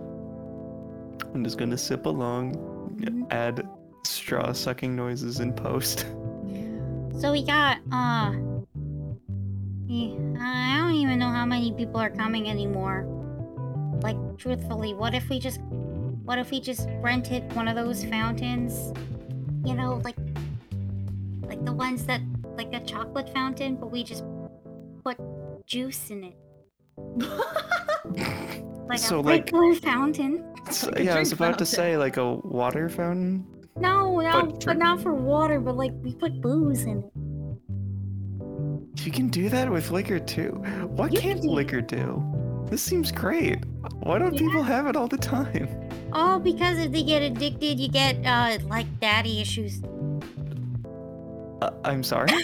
I'm 1.33 1.43
just 1.43 1.57
gonna 1.57 1.77
sip 1.77 2.05
along, 2.05 2.55
Mhm. 2.99 3.31
add 3.31 3.67
straw 4.05 4.51
sucking 4.53 4.95
noises 4.95 5.39
in 5.39 5.53
post. 5.53 6.05
So 7.19 7.31
we 7.31 7.45
got 7.45 7.77
uh 7.91 8.33
I 9.89 10.77
don't 10.79 10.95
even 10.95 11.19
know 11.19 11.29
how 11.29 11.45
many 11.45 11.71
people 11.71 11.97
are 12.01 12.09
coming 12.09 12.49
anymore. 12.49 13.05
Like 14.01 14.17
truthfully, 14.37 14.93
what 14.93 15.13
if 15.13 15.29
we 15.29 15.39
just 15.39 15.61
what 16.25 16.37
if 16.39 16.51
we 16.51 16.59
just 16.59 16.89
rented 17.01 17.53
one 17.55 17.67
of 17.67 17.75
those 17.75 18.03
fountains? 18.03 18.91
You 19.63 19.75
know, 19.75 20.01
like 20.03 20.17
like 21.43 21.63
the 21.63 21.71
ones 21.71 22.05
that 22.07 22.19
like 22.57 22.73
a 22.73 22.79
chocolate 22.81 23.29
fountain, 23.29 23.75
but 23.75 23.91
we 23.91 24.03
just 24.03 24.23
put 25.05 25.17
juice 25.65 26.09
in 26.09 26.23
it. 26.25 26.35
Like 28.89 28.99
So, 28.99 29.19
a 29.19 29.21
like- 29.21 29.45
regular 29.45 29.75
fountain. 29.75 30.43
So, 30.71 30.91
yeah, 30.97 31.15
I 31.15 31.19
was 31.19 31.31
about 31.31 31.57
to 31.59 31.65
say 31.65 31.97
like 32.05 32.17
a 32.17 32.33
water 32.35 32.89
fountain. 32.89 33.45
No, 33.75 34.19
no, 34.19 34.45
But 34.45 34.65
but, 34.65 34.77
not 34.77 35.01
for 35.01 35.13
water, 35.13 35.59
but 35.59 35.75
like 35.75 35.91
we 36.03 36.13
put 36.13 36.41
booze 36.41 36.83
in 36.83 36.99
it. 36.99 37.11
You 39.05 39.11
can 39.11 39.27
do 39.29 39.49
that 39.49 39.69
with 39.69 39.91
liquor 39.91 40.19
too. 40.19 40.51
What 40.95 41.11
You 41.11 41.19
can't 41.19 41.39
can 41.39 41.47
do- 41.47 41.53
liquor 41.53 41.81
do? 41.81 42.23
This 42.69 42.81
seems 42.81 43.11
great. 43.11 43.59
Why 44.03 44.17
don't 44.19 44.37
people 44.37 44.63
have 44.63 44.87
it 44.87 44.95
all 44.95 45.07
the 45.07 45.17
time? 45.17 45.67
Oh, 46.13 46.39
because 46.39 46.77
if 46.79 46.91
they 46.91 47.03
get 47.03 47.21
addicted, 47.21 47.79
you 47.79 47.89
get 47.89 48.15
uh 48.25 48.59
like 48.67 48.87
daddy 48.99 49.41
issues. 49.41 49.81
Uh, 51.61 51.71
I'm 51.83 52.03
sorry. 52.03 52.29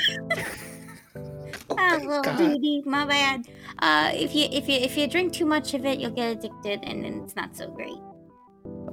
Ah, 1.77 1.97
little 2.01 2.21
God. 2.23 2.37
baby, 2.37 2.81
my 2.85 3.05
bad. 3.05 3.47
Uh, 3.79 4.09
if 4.13 4.33
you 4.35 4.47
if 4.51 4.67
you 4.67 4.75
if 4.75 4.97
you 4.97 5.07
drink 5.07 5.31
too 5.31 5.45
much 5.45 5.73
of 5.75 5.85
it, 5.85 5.99
you'll 5.99 6.09
get 6.11 6.31
addicted, 6.37 6.79
and 6.83 7.05
then 7.05 7.21
it's 7.23 7.35
not 7.35 7.55
so 7.55 7.69
great. 7.69 7.93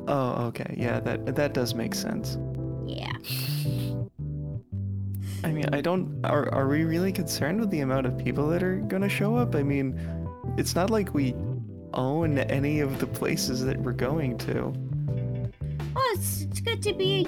Oh, 0.08 0.46
okay. 0.46 0.74
Yeah, 0.76 1.00
that 1.00 1.34
that 1.34 1.52
does 1.52 1.74
make 1.74 1.94
sense. 1.94 2.38
Yeah. 2.86 3.12
I 5.44 5.52
mean, 5.52 5.66
I 5.72 5.80
don't. 5.80 6.24
Are 6.24 6.52
are 6.54 6.68
we 6.68 6.84
really 6.84 7.12
concerned 7.12 7.60
with 7.60 7.70
the 7.70 7.80
amount 7.80 8.06
of 8.06 8.16
people 8.16 8.48
that 8.48 8.62
are 8.62 8.76
gonna 8.76 9.08
show 9.08 9.36
up? 9.36 9.54
I 9.54 9.62
mean, 9.62 9.98
it's 10.56 10.74
not 10.74 10.90
like 10.90 11.14
we 11.14 11.34
own 11.94 12.38
any 12.38 12.80
of 12.80 12.98
the 12.98 13.06
places 13.06 13.64
that 13.64 13.78
we're 13.78 13.92
going 13.92 14.38
to. 14.38 14.72
Oh, 15.96 16.14
it's 16.16 16.42
it's 16.42 16.60
good 16.60 16.82
to 16.82 16.92
be. 16.94 17.26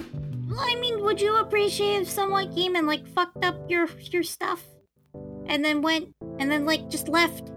Well, 0.49 0.59
I 0.59 0.75
mean, 0.75 1.01
would 1.03 1.21
you 1.21 1.37
appreciate 1.37 2.01
if 2.01 2.09
someone 2.09 2.53
came 2.53 2.75
and 2.75 2.87
like 2.87 3.05
fucked 3.07 3.43
up 3.43 3.69
your 3.69 3.87
your 4.11 4.23
stuff, 4.23 4.63
and 5.47 5.63
then 5.63 5.81
went 5.81 6.13
and 6.39 6.49
then 6.49 6.65
like 6.65 6.89
just 6.89 7.07
left? 7.07 7.51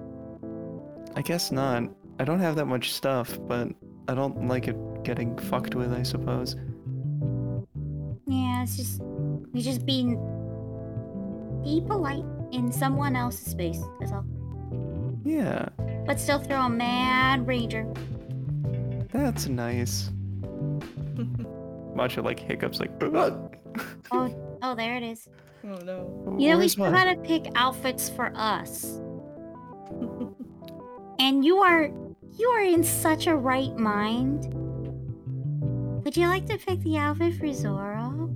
I 1.15 1.23
guess 1.23 1.53
not. 1.53 1.85
I 2.19 2.25
don't 2.25 2.41
have 2.41 2.57
that 2.57 2.67
much 2.67 2.93
stuff, 2.93 3.39
but 3.49 3.69
I 4.09 4.15
don't 4.15 4.49
like 4.49 4.69
it 4.69 4.77
getting 5.05 5.37
fucked 5.39 5.75
with. 5.75 5.93
I 5.93 6.03
suppose. 6.03 6.57
Yeah, 8.27 8.63
it's 8.63 8.77
just 8.77 9.01
we 9.53 9.61
just 9.63 9.85
being 9.85 10.17
be 11.65 11.81
polite 11.87 12.25
in 12.53 12.73
someone 12.73 13.15
else's 13.17 13.47
space. 13.47 13.81
That's 14.01 14.13
all. 14.13 14.25
Yeah, 15.25 15.69
But 16.07 16.19
still 16.19 16.41
throw 16.41 16.63
a 16.63 16.69
mad 16.69 17.47
ranger. 17.47 17.87
that's 19.13 19.47
nice. 19.47 20.11
Matcha 21.95 22.25
like 22.25 22.39
hiccups 22.41 22.81
like. 22.81 22.91
Oh, 24.11 24.59
oh, 24.61 24.75
there 24.75 24.97
it 24.97 25.03
is. 25.03 25.29
oh 25.65 25.77
no. 25.85 26.37
You 26.39 26.51
know, 26.51 26.57
we 26.57 26.63
Where's 26.63 26.73
still 26.73 26.91
mine? 26.91 26.93
gotta 26.93 27.17
pick 27.21 27.47
outfits 27.55 28.11
for 28.11 28.31
us. 28.35 29.01
and 31.19 31.45
you 31.45 31.59
are 31.59 31.91
you 32.37 32.49
are 32.49 32.63
in 32.63 32.83
such 32.85 33.27
a 33.29 33.35
right 33.37 33.75
mind. 33.77 34.53
Would 36.05 36.17
you 36.17 36.27
like 36.27 36.47
to 36.47 36.59
pick 36.59 36.81
the 36.81 36.99
outfit 36.99 37.35
for 37.39 37.53
Zoro? 37.53 38.31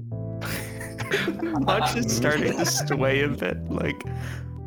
Matcha's 1.66 2.14
starting 2.16 2.56
to 2.56 2.64
sway 2.66 3.22
a 3.22 3.28
bit. 3.28 3.58
Like, 3.70 4.02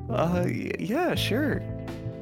uh, 0.10 0.44
y- 0.46 0.72
yeah, 0.80 1.16
sure. 1.16 1.62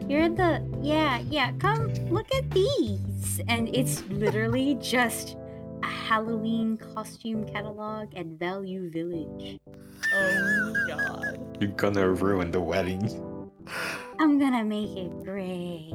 You're 0.07 0.30
the 0.30 0.63
yeah, 0.82 1.19
yeah, 1.30 1.51
come 1.59 1.93
look 2.09 2.34
at 2.34 2.49
these. 2.51 3.41
And 3.47 3.69
it's 3.75 4.03
literally 4.09 4.75
just 4.75 5.36
a 5.84 5.88
Halloween 5.88 6.78
costume 6.78 7.45
catalog 7.45 8.15
at 8.15 8.25
Value 8.25 8.89
Village. 8.89 9.59
Oh 10.13 10.73
god. 10.88 11.57
You're 11.59 11.71
gonna 11.71 12.09
ruin 12.09 12.51
the 12.51 12.61
wedding. 12.61 13.03
I'm 14.19 14.39
gonna 14.39 14.63
make 14.63 14.95
it 14.95 15.23
great. 15.23 15.91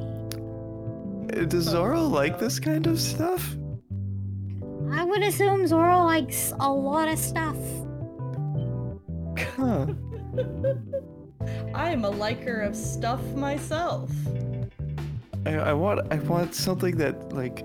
Does 1.49 1.63
Zoro 1.63 2.01
like 2.01 2.37
this 2.37 2.59
kind 2.59 2.85
of 2.85 2.99
stuff? 2.99 3.55
I 5.13 5.19
would 5.19 5.27
assume 5.27 5.67
Zoro 5.67 6.05
likes 6.05 6.53
a 6.59 6.73
lot 6.73 7.07
of 7.07 7.19
stuff. 7.19 7.55
Huh. 9.55 9.85
I 11.75 11.91
am 11.91 12.03
a 12.03 12.09
liker 12.09 12.61
of 12.61 12.75
stuff 12.75 13.23
myself. 13.35 14.09
I, 15.45 15.57
I 15.57 15.73
want 15.73 16.11
I 16.11 16.15
want 16.15 16.55
something 16.55 16.97
that 16.97 17.31
like 17.31 17.63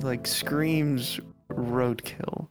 like 0.00 0.26
screams 0.26 1.20
roadkill. 1.52 2.48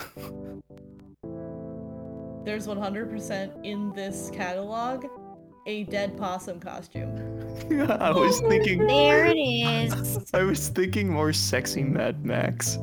There's 2.44 2.66
100% 2.66 3.64
in 3.64 3.92
this 3.92 4.32
catalog 4.34 5.06
a 5.66 5.84
dead 5.84 6.18
possum 6.18 6.58
costume. 6.58 7.14
I 7.88 8.10
was 8.10 8.40
thinking. 8.40 8.84
There 8.88 9.26
it 9.26 9.38
is. 9.38 10.28
I 10.34 10.42
was 10.42 10.70
thinking 10.70 11.08
more 11.08 11.32
sexy 11.32 11.84
Mad 11.84 12.24
Max. 12.24 12.76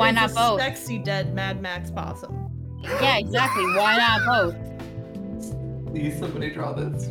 Why 0.00 0.12
not 0.12 0.30
a 0.30 0.34
both? 0.34 0.60
Sexy 0.60 0.98
dead 0.98 1.34
Mad 1.34 1.60
Max 1.60 1.90
possum. 1.90 2.50
Yeah, 2.82 3.18
exactly. 3.18 3.64
Why 3.76 3.98
not 3.98 4.26
both? 4.26 5.86
Please, 5.88 6.18
somebody 6.18 6.50
draw 6.50 6.72
this. 6.72 7.08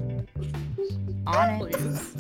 On 1.27 1.67
it. 1.67 1.73
Please. 1.73 2.15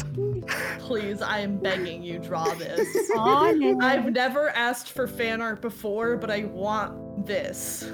Please, 0.77 1.21
I 1.23 1.39
am 1.39 1.57
begging 1.57 2.03
you, 2.03 2.19
draw 2.19 2.53
this. 2.53 2.87
On 3.17 3.61
it. 3.63 3.77
I've 3.81 4.11
never 4.11 4.49
asked 4.49 4.91
for 4.91 5.07
fan 5.07 5.41
art 5.41 5.59
before, 5.59 6.17
but 6.17 6.29
I 6.29 6.43
want 6.43 7.25
this. 7.25 7.89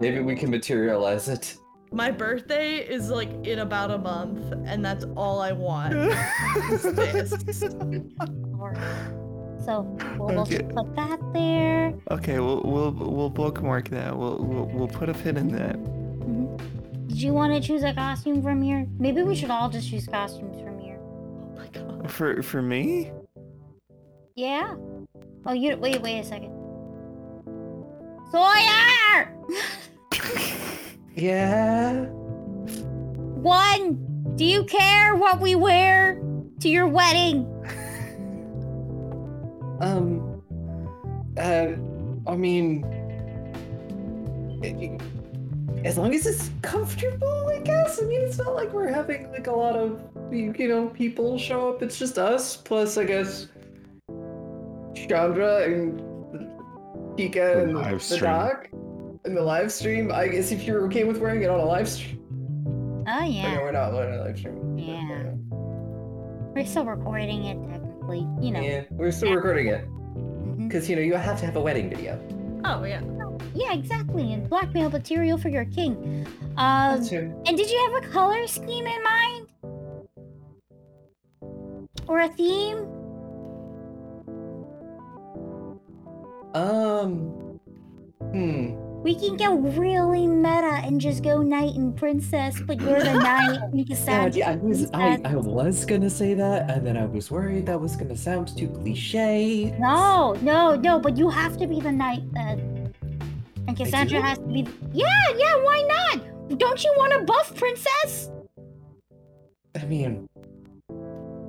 Maybe 0.00 0.18
we 0.18 0.34
can 0.34 0.50
materialize 0.50 1.28
it. 1.28 1.56
My 1.92 2.10
birthday 2.10 2.78
is 2.78 3.08
like 3.08 3.30
in 3.46 3.60
about 3.60 3.92
a 3.92 3.98
month, 3.98 4.52
and 4.66 4.84
that's 4.84 5.04
all 5.16 5.40
I 5.40 5.52
want. 5.52 5.94
is 5.94 6.82
this. 6.82 7.64
Alright. 9.68 10.00
So 10.00 10.16
we'll 10.18 10.40
Okay. 10.40 10.58
just 10.58 10.68
put 10.74 10.94
that 10.96 11.20
there. 11.32 11.94
Okay, 12.10 12.38
we'll 12.38 12.62
we'll 12.62 12.92
we'll 12.92 13.30
bookmark 13.30 13.88
that. 13.90 14.16
We'll 14.16 14.38
we'll, 14.38 14.66
we'll 14.66 14.88
put 14.88 15.08
a 15.08 15.14
pin 15.14 15.36
in 15.36 15.48
that. 15.48 15.76
Mm-hmm. 15.76 17.06
Did 17.08 17.22
you 17.22 17.32
want 17.32 17.52
to 17.54 17.60
choose 17.66 17.82
a 17.84 17.92
costume 17.94 18.42
from 18.42 18.62
here? 18.62 18.86
Maybe 18.98 19.22
we 19.22 19.36
should 19.36 19.50
all 19.50 19.68
just 19.68 19.88
choose 19.90 20.06
costumes 20.06 20.60
from 20.60 20.78
here. 20.78 20.98
Oh 21.00 21.52
my 21.56 21.68
god. 21.68 22.10
For 22.10 22.42
for 22.42 22.62
me? 22.62 23.10
Yeah. 24.34 24.74
Oh, 25.46 25.52
you 25.52 25.76
wait, 25.76 26.00
wait 26.02 26.20
a 26.20 26.24
second. 26.24 26.52
Sawyer! 28.30 29.36
Yeah. 31.16 32.06
One, 33.36 34.34
do 34.34 34.44
you 34.44 34.64
care 34.64 35.14
what 35.14 35.38
we 35.40 35.54
wear 35.54 36.20
to 36.58 36.68
your 36.68 36.88
wedding? 36.88 37.46
Um. 39.84 40.42
Uh. 41.36 41.68
I 42.30 42.36
mean. 42.36 42.84
it- 44.62 45.00
as 45.84 45.98
long 45.98 46.14
as 46.14 46.24
it's 46.24 46.50
comfortable, 46.62 47.46
I 47.48 47.58
guess. 47.60 48.00
I 48.00 48.06
mean, 48.06 48.22
it's 48.22 48.38
not 48.38 48.54
like 48.54 48.72
we're 48.72 48.88
having 48.88 49.30
like 49.32 49.48
a 49.48 49.52
lot 49.52 49.76
of 49.76 50.00
you 50.30 50.54
you 50.56 50.68
know 50.68 50.88
people 50.88 51.36
show 51.36 51.68
up. 51.68 51.82
It's 51.82 51.98
just 51.98 52.16
us 52.18 52.56
plus, 52.56 52.96
I 52.96 53.04
guess, 53.04 53.48
Chandra 54.94 55.64
and 55.64 56.00
Pika 57.18 57.34
The 57.34 57.62
and 57.64 57.74
live 57.74 57.92
the 57.98 58.00
stream. 58.00 58.20
doc 58.22 58.68
and 58.72 59.36
the 59.36 59.42
live 59.42 59.70
stream. 59.70 60.10
I 60.10 60.28
guess 60.28 60.52
if 60.52 60.62
you're 60.64 60.86
okay 60.86 61.04
with 61.04 61.18
wearing 61.18 61.42
it 61.42 61.50
on 61.50 61.60
a 61.60 61.64
live 61.66 61.88
stream. 61.88 62.20
Oh 63.06 63.20
no, 63.20 63.24
yeah. 63.26 63.58
we're 63.60 63.72
not 63.72 63.92
on 63.92 64.10
a 64.14 64.22
live 64.24 64.38
stream. 64.38 64.78
Yeah. 64.78 65.32
We're 66.54 66.64
still 66.64 66.86
recording 66.86 67.44
it 67.44 67.58
technically. 68.04 68.44
You 68.44 68.52
know. 68.52 68.60
Yeah, 68.60 68.84
we're 68.90 69.10
still 69.10 69.32
recording 69.32 69.68
it 69.68 69.88
because 70.58 70.88
you 70.88 70.96
know 70.96 71.02
you 71.02 71.14
have 71.14 71.38
to 71.40 71.46
have 71.46 71.56
a 71.56 71.60
wedding 71.60 71.88
video. 71.88 72.20
Oh 72.64 72.84
yeah. 72.84 73.02
Yeah, 73.54 73.74
exactly. 73.74 74.32
And 74.32 74.48
blackmail 74.48 74.90
material 74.90 75.38
for 75.38 75.48
your 75.48 75.64
king. 75.66 76.26
Um, 76.56 76.96
That's 76.96 77.08
true. 77.08 77.42
and 77.46 77.56
did 77.56 77.70
you 77.70 77.90
have 77.92 78.04
a 78.04 78.08
color 78.08 78.46
scheme 78.46 78.86
in 78.86 79.02
mind? 79.02 79.48
Or 82.06 82.20
a 82.20 82.28
theme? 82.28 82.86
Um. 86.54 87.60
Hmm. 88.32 88.83
We 89.04 89.14
can 89.14 89.36
go 89.36 89.56
really 89.56 90.26
meta 90.26 90.80
and 90.82 90.98
just 90.98 91.22
go 91.22 91.42
knight 91.42 91.74
and 91.74 91.94
princess, 91.94 92.58
but 92.66 92.80
you're 92.80 93.02
the 93.02 93.12
knight 93.12 93.60
and 93.60 93.86
Cassandra. 93.86 94.38
yeah, 94.38 94.52
I 94.52 94.56
was 94.56 94.90
I. 94.94 95.20
I 95.26 95.34
was 95.34 95.84
gonna 95.84 96.08
say 96.08 96.32
that, 96.32 96.70
and 96.70 96.86
then 96.86 96.96
I 96.96 97.04
was 97.04 97.30
worried 97.30 97.66
that 97.66 97.78
was 97.78 97.96
gonna 97.96 98.16
sound 98.16 98.56
too 98.56 98.66
cliche. 98.66 99.76
No, 99.78 100.34
no, 100.40 100.74
no, 100.76 100.98
but 100.98 101.18
you 101.18 101.28
have 101.28 101.58
to 101.58 101.66
be 101.66 101.80
the 101.80 101.92
knight 101.92 102.22
then. 102.32 102.94
And 103.68 103.76
Cassandra 103.76 104.22
has 104.22 104.38
to 104.38 104.46
be. 104.46 104.66
Yeah, 104.94 105.04
yeah, 105.36 105.56
why 105.56 105.82
not? 105.86 106.58
Don't 106.58 106.82
you 106.82 106.94
want 106.96 107.12
a 107.12 107.24
buff 107.24 107.54
princess? 107.54 108.30
I 109.78 109.84
mean, 109.84 110.26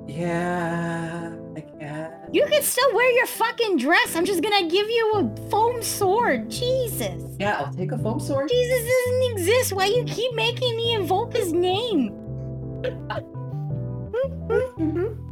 yeah, 0.06 1.32
I 1.56 1.60
guess. 1.60 2.12
You 2.32 2.46
can 2.46 2.62
still 2.62 2.94
wear 2.94 3.10
your 3.12 3.26
fucking 3.26 3.78
dress. 3.78 4.16
I'm 4.16 4.24
just 4.24 4.42
gonna 4.42 4.68
give 4.68 4.88
you 4.88 5.12
a 5.14 5.50
foam 5.50 5.82
sword. 5.82 6.50
Jesus. 6.50 7.22
Yeah, 7.38 7.58
I'll 7.58 7.72
take 7.72 7.92
a 7.92 7.98
foam 7.98 8.20
sword. 8.20 8.48
Jesus 8.48 8.88
doesn't 8.88 9.32
exist. 9.32 9.72
Why 9.72 9.86
you 9.86 10.04
keep 10.04 10.34
making 10.34 10.76
me 10.76 10.94
invoke 10.94 11.34
his 11.34 11.52
name? 11.52 12.12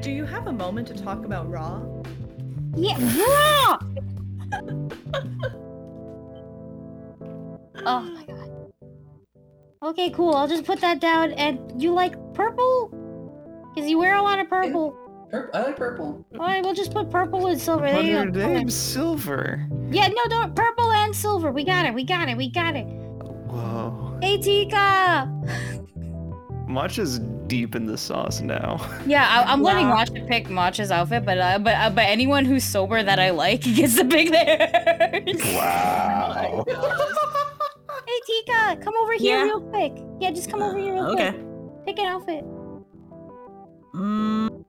Do 0.00 0.10
you 0.10 0.24
have 0.24 0.46
a 0.46 0.52
moment 0.52 0.88
to 0.88 0.94
talk 0.94 1.24
about 1.24 1.50
Raw? 1.50 1.82
Yeah, 2.76 2.96
raw. 3.18 3.78
oh 7.86 8.00
my 8.00 8.24
god. 8.26 8.50
Okay, 9.82 10.10
cool. 10.10 10.34
I'll 10.34 10.48
just 10.48 10.64
put 10.64 10.80
that 10.80 11.00
down. 11.00 11.32
And 11.32 11.80
you 11.80 11.92
like 11.92 12.14
purple? 12.34 12.97
Cause 13.78 13.88
you 13.88 13.96
wear 13.98 14.16
a 14.16 14.22
lot 14.22 14.40
of 14.40 14.48
purple. 14.48 14.90
Pur- 15.30 15.50
I 15.54 15.62
like 15.62 15.76
purple. 15.76 16.24
All 16.34 16.38
right, 16.46 16.64
we'll 16.64 16.74
just 16.74 16.92
put 16.92 17.10
purple 17.10 17.46
and 17.46 17.60
silver. 17.60 17.86
There 17.86 18.00
you 18.02 18.16
Hundred 18.16 18.34
go. 18.34 18.40
Okay. 18.40 18.54
names 18.54 18.74
silver. 18.74 19.68
Yeah, 19.90 20.08
no, 20.08 20.22
don't 20.28 20.56
purple 20.56 20.90
and 20.90 21.14
silver. 21.14 21.52
We 21.52 21.62
got 21.64 21.86
it. 21.86 21.94
We 21.94 22.02
got 22.02 22.28
it. 22.28 22.36
We 22.36 22.50
got 22.50 22.74
it. 22.74 22.86
Whoa. 22.86 24.18
Hey, 24.20 24.38
Tika. 24.38 25.30
Matcha's 26.68 27.20
deep 27.46 27.76
in 27.76 27.86
the 27.86 27.96
sauce 27.96 28.40
now. 28.40 28.78
Yeah, 29.06 29.26
I, 29.28 29.52
I'm 29.52 29.62
letting 29.62 29.86
Yeah. 29.88 29.94
Matcha 30.04 30.26
pick 30.26 30.48
Matcha's 30.48 30.90
outfit, 30.90 31.24
but 31.24 31.38
uh, 31.38 31.58
but 31.60 31.74
uh, 31.76 31.90
but 31.90 32.02
anyone 32.06 32.44
who's 32.44 32.64
sober 32.64 33.02
that 33.02 33.18
I 33.20 33.30
like 33.30 33.60
gets 33.74 33.96
to 33.96 34.04
pick 34.04 34.30
theirs. 34.30 35.40
Wow. 35.54 36.64
Hey, 38.06 38.20
Tika. 38.26 38.76
Come 38.82 38.94
over 39.02 39.12
here 39.12 39.38
Yeah. 39.38 39.42
real 39.44 39.60
quick. 39.60 39.92
Yeah, 40.20 40.30
just 40.32 40.50
come 40.50 40.62
over 40.62 40.76
here 40.78 40.94
real 40.94 41.06
Okay. 41.12 41.30
quick. 41.30 41.44
Pick 41.86 41.98
an 42.00 42.06
outfit. 42.06 42.44
Mm. 43.94 44.64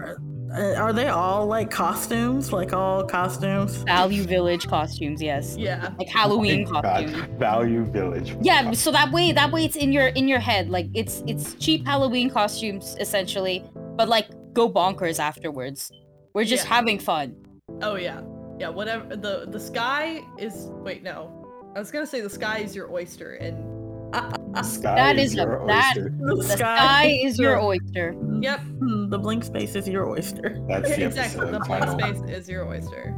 Are- 0.00 0.18
uh, 0.54 0.74
Are 0.74 0.92
they 0.92 1.08
all 1.08 1.46
like 1.46 1.70
costumes? 1.70 2.52
Like 2.52 2.72
all 2.72 3.04
costumes? 3.04 3.76
Value 3.84 4.24
Village 4.24 4.66
costumes, 4.66 5.22
yes, 5.22 5.56
Yeah. 5.56 5.90
like 5.98 6.08
Halloween 6.08 6.64
God, 6.64 6.84
costumes. 6.84 7.38
Value 7.38 7.84
Village. 7.84 8.36
Yeah, 8.42 8.72
so 8.72 8.90
that 8.92 9.10
way 9.12 9.32
that 9.32 9.50
way 9.52 9.64
it's 9.64 9.76
in 9.76 9.92
your 9.92 10.08
in 10.08 10.28
your 10.28 10.40
head. 10.40 10.68
Like 10.70 10.88
it's 10.94 11.22
it's 11.26 11.54
cheap 11.54 11.86
Halloween 11.86 12.28
costumes 12.30 12.96
essentially, 13.00 13.64
but 13.96 14.08
like 14.08 14.28
go 14.52 14.68
bonkers 14.70 15.18
afterwards. 15.18 15.90
We're 16.34 16.44
just 16.44 16.64
Yeah. 16.66 16.74
having 16.74 16.98
fun. 16.98 17.34
Oh 17.80 17.94
yeah. 17.96 18.20
Yeah, 18.58 18.68
whatever 18.68 19.16
the 19.16 19.46
the 19.48 19.60
sky 19.60 20.20
is 20.38 20.68
wait, 20.82 21.02
no. 21.02 21.38
I 21.74 21.78
was 21.78 21.90
gonna 21.90 22.06
say 22.06 22.20
the 22.20 22.30
sky 22.30 22.58
is 22.58 22.74
your 22.76 22.90
oyster 22.92 23.34
and 23.34 24.14
uh, 24.14 24.18
uh, 24.18 24.36
uh, 24.58 24.62
Sky 24.62 24.94
That 24.94 25.18
is 25.18 25.32
is 25.32 25.38
a- 25.38 25.42
your 25.42 25.66
that- 25.66 25.96
oyster. 25.96 26.14
The 26.20 26.34
The 26.36 26.42
sky 26.44 27.06
is 27.22 27.38
your 27.38 27.60
oyster. 27.60 28.14
Yep. 28.40 28.60
The 29.10 29.18
blank 29.18 29.44
space 29.44 29.74
is 29.74 29.88
your 29.88 30.08
oyster. 30.08 30.58
That's 30.68 30.88
the 30.96 31.06
exactly. 31.06 31.50
The 31.50 31.56
episode 31.56 31.96
blank 31.98 32.16
space 32.18 32.30
is 32.30 32.48
your 32.48 32.66
oyster. 32.66 33.14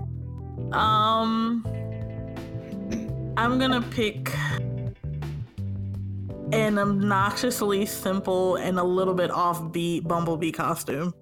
Um, 0.72 1.64
I'm 3.36 3.58
gonna 3.58 3.82
pick 3.82 4.32
an 6.52 6.78
obnoxiously 6.78 7.86
simple 7.86 8.56
and 8.56 8.78
a 8.78 8.84
little 8.84 9.14
bit 9.14 9.30
offbeat 9.30 10.06
Bumblebee 10.06 10.52
costume. 10.52 11.12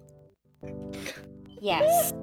Yes. 1.61 2.13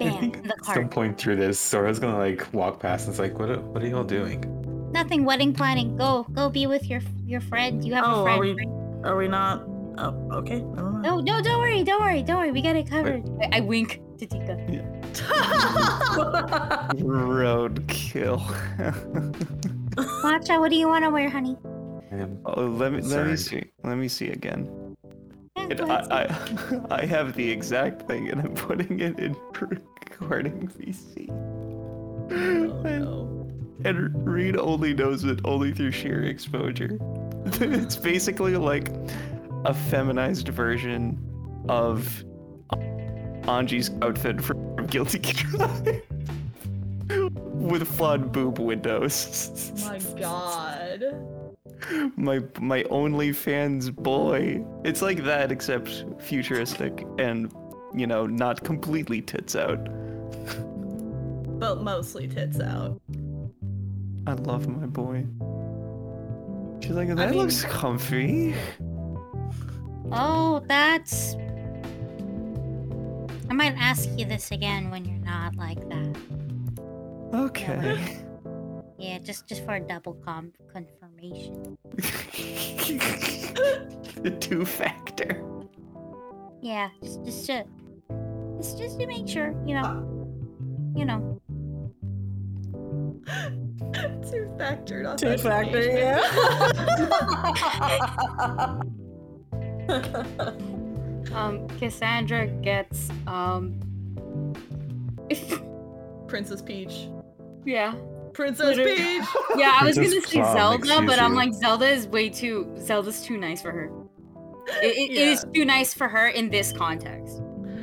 I 0.00 0.04
Bam. 0.04 0.20
think 0.20 0.42
The 0.44 0.50
at 0.52 0.64
some 0.64 0.74
card. 0.74 0.90
point 0.90 1.18
through 1.18 1.36
this, 1.36 1.58
Sora's 1.58 1.98
gonna 1.98 2.18
like 2.18 2.46
walk 2.52 2.80
past 2.80 3.06
and 3.06 3.12
it's 3.12 3.20
like, 3.20 3.38
what? 3.38 3.50
Are, 3.50 3.60
what 3.60 3.82
are 3.82 3.86
y'all 3.86 4.04
doing? 4.04 4.44
Nothing. 4.92 5.24
Wedding 5.24 5.52
planning. 5.52 5.96
Go. 5.96 6.26
Go 6.32 6.48
be 6.50 6.66
with 6.66 6.88
your 6.88 7.00
your 7.26 7.40
friend. 7.40 7.84
You 7.84 7.94
have 7.94 8.04
Oh, 8.06 8.26
a 8.26 8.30
are 8.30 8.38
we? 8.40 8.52
right? 8.54 8.68
Are 9.04 9.16
we 9.16 9.28
not? 9.28 9.64
Oh, 9.98 10.14
okay. 10.32 10.60
Never 10.60 10.90
mind. 10.90 11.02
No, 11.02 11.20
no, 11.20 11.42
don't 11.42 11.58
worry. 11.60 11.82
Don't 11.84 12.00
worry. 12.00 12.22
Don't 12.22 12.38
worry. 12.38 12.52
We 12.52 12.62
got 12.62 12.76
it 12.76 12.88
covered. 12.88 13.28
I, 13.52 13.58
I 13.58 13.60
wink 13.60 14.00
to 14.18 14.26
Tika. 14.26 14.56
Roadkill. 17.00 18.40
Matcha, 20.22 20.58
what 20.60 20.70
do 20.70 20.76
you 20.76 20.88
want 20.88 21.04
to 21.04 21.10
wear, 21.10 21.28
honey? 21.28 21.56
Oh, 22.44 22.64
let 22.64 22.92
me 22.92 23.00
let 23.02 23.26
me 23.26 23.36
see. 23.36 23.62
Let 23.84 23.96
me 23.98 24.08
see 24.08 24.30
again. 24.30 24.68
Yeah, 25.56 25.66
It, 25.70 25.78
go 25.78 25.84
ahead. 25.84 26.10
I, 26.10 26.22
I 26.22 26.80
I 27.02 27.06
have 27.06 27.34
the 27.34 27.50
exact 27.50 28.06
thing, 28.06 28.28
and 28.28 28.40
I'm 28.40 28.54
putting 28.54 29.00
it 29.00 29.18
in 29.18 29.36
recording 29.60 30.68
VC. 30.68 31.28
Oh, 31.30 32.82
no. 32.82 33.50
And 33.84 34.26
Reed 34.26 34.56
only 34.56 34.92
knows 34.94 35.24
it 35.24 35.40
only 35.44 35.72
through 35.72 35.92
sheer 35.92 36.24
exposure. 36.24 36.98
it's 37.60 37.96
basically 37.96 38.56
like 38.56 38.90
a 39.64 39.72
feminized 39.74 40.48
version 40.48 41.18
of 41.68 42.24
Anji's 43.44 43.90
outfit 44.02 44.42
from 44.42 44.86
Guilty 44.86 45.18
Gear. 45.18 46.02
With 47.28 47.88
flawed 47.88 48.32
boob 48.32 48.58
windows. 48.58 49.72
My 49.82 49.98
god. 50.20 51.39
My 52.16 52.40
my 52.60 52.82
OnlyFans 52.84 53.94
boy. 53.94 54.64
It's 54.84 55.02
like 55.02 55.24
that 55.24 55.50
except 55.52 56.04
futuristic 56.20 57.04
and 57.18 57.52
you 57.94 58.06
know 58.06 58.26
not 58.26 58.64
completely 58.64 59.22
tits 59.22 59.56
out. 59.56 59.78
But 61.58 61.82
mostly 61.82 62.26
tits 62.26 62.60
out. 62.60 63.00
I 64.26 64.32
love 64.32 64.68
my 64.68 64.86
boy. 64.86 65.26
She's 66.82 66.92
like, 66.92 67.08
that 67.08 67.30
mean- 67.30 67.38
looks 67.38 67.64
comfy. 67.64 68.54
Oh, 70.12 70.62
that's. 70.66 71.36
I 73.48 73.52
might 73.52 73.74
ask 73.76 74.08
you 74.16 74.24
this 74.24 74.50
again 74.50 74.90
when 74.90 75.04
you're 75.04 75.18
not 75.18 75.56
like 75.56 75.80
that. 75.88 76.16
Okay. 77.34 78.18
Yeah, 79.00 79.18
just 79.18 79.46
just 79.46 79.64
for 79.64 79.76
a 79.76 79.80
double 79.80 80.12
com- 80.14 80.52
confirmation. 80.70 81.78
the 84.22 84.36
two 84.38 84.66
factor. 84.66 85.42
Yeah, 86.60 86.90
just 87.02 87.24
just 87.24 87.46
to 87.46 87.64
just 88.58 88.76
just 88.78 89.00
to 89.00 89.06
make 89.06 89.26
sure, 89.26 89.54
you 89.64 89.74
know, 89.74 90.06
you 90.94 91.06
know. 91.06 91.40
Two 94.30 94.52
factor, 94.58 95.02
not 95.02 95.18
Two 95.18 95.36
factor, 95.38 95.80
yeah. 95.82 96.20
Um, 101.32 101.66
Cassandra 101.78 102.46
gets 102.48 103.08
um. 103.26 103.80
Princess 106.28 106.60
Peach. 106.60 107.08
yeah. 107.64 107.94
Princess 108.32 108.76
Literally. 108.76 108.96
Peach! 108.96 109.24
Yeah, 109.56 109.78
I 109.80 109.84
was 109.84 109.96
gonna 109.96 110.08
say 110.08 110.40
Plum, 110.40 110.78
Zelda, 110.78 111.06
but 111.06 111.18
I'm 111.18 111.34
like 111.34 111.52
Zelda 111.54 111.88
is 111.88 112.06
way 112.06 112.28
too 112.28 112.72
Zelda's 112.78 113.22
too 113.22 113.36
nice 113.36 113.60
for 113.62 113.70
her. 113.72 113.90
It, 114.82 114.96
it, 114.96 115.10
it 115.12 115.28
is 115.28 115.44
too 115.52 115.64
nice 115.64 115.92
for 115.94 116.06
her 116.08 116.28
in 116.28 116.48
this 116.50 116.70
context. 116.72 117.40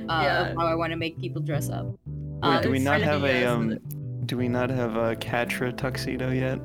Uh, 0.10 0.22
Yeah. 0.24 0.42
of 0.52 0.58
how 0.58 0.68
I 0.68 0.76
want 0.76 0.92
to 0.92 0.96
make 0.98 1.20
people 1.20 1.42
dress 1.42 1.70
up. 1.70 1.86
Wait, 1.86 1.98
Uh, 2.44 2.62
do 2.62 2.72
we 2.72 2.80
not 2.80 3.02
have 3.02 3.24
a 3.26 3.46
um? 3.46 3.70
the- 3.70 3.82
Do 4.26 4.38
we 4.38 4.48
not 4.48 4.70
have 4.70 4.96
a 4.96 5.16
Catra 5.18 5.76
tuxedo 5.76 6.32
yet? 6.32 6.60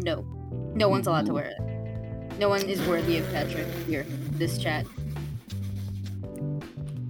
No, 0.00 0.22
no 0.74 0.88
one's 0.88 1.06
allowed 1.06 1.26
to 1.26 1.32
wear 1.34 1.46
it. 1.56 2.38
No 2.38 2.48
one 2.50 2.62
is 2.62 2.80
worthy 2.86 3.16
of 3.18 3.26
Patrick 3.32 3.66
here. 3.86 4.04
This 4.32 4.58
chat. 4.58 4.84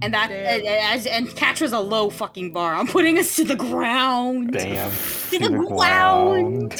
And 0.01 0.13
that 0.13 0.29
Damn. 0.29 0.45
and, 0.45 0.65
and, 0.65 1.07
and 1.07 1.35
Catra's 1.35 1.73
a 1.73 1.79
low 1.79 2.09
fucking 2.11 2.53
bar. 2.53 2.75
I'm 2.75 2.87
putting 2.87 3.17
us 3.17 3.35
to 3.37 3.43
the 3.43 3.55
ground. 3.55 4.51
Damn. 4.53 4.91
To 5.27 5.39
the 5.39 5.49
ground. 5.49 6.73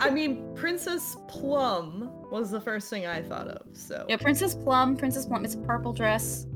I 0.00 0.08
mean, 0.08 0.54
Princess 0.54 1.16
Plum 1.28 2.10
was 2.30 2.50
the 2.50 2.60
first 2.60 2.88
thing 2.88 3.06
I 3.06 3.20
thought 3.22 3.46
of, 3.48 3.66
so. 3.76 4.06
yeah, 4.08 4.16
Princess 4.16 4.54
Plum. 4.54 4.96
Princess 4.96 5.26
Plum. 5.26 5.44
It's 5.44 5.54
a 5.54 5.58
purple 5.58 5.92
dress 5.92 6.46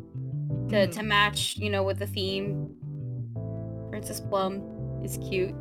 to, 0.70 0.86
Hmm. 0.86 0.90
to 0.92 1.02
match, 1.02 1.56
you 1.58 1.68
know, 1.68 1.82
with 1.82 1.98
the 1.98 2.06
theme. 2.06 2.74
Princess 3.90 4.20
Plum 4.20 4.62
is 5.04 5.18
cute. 5.28 5.54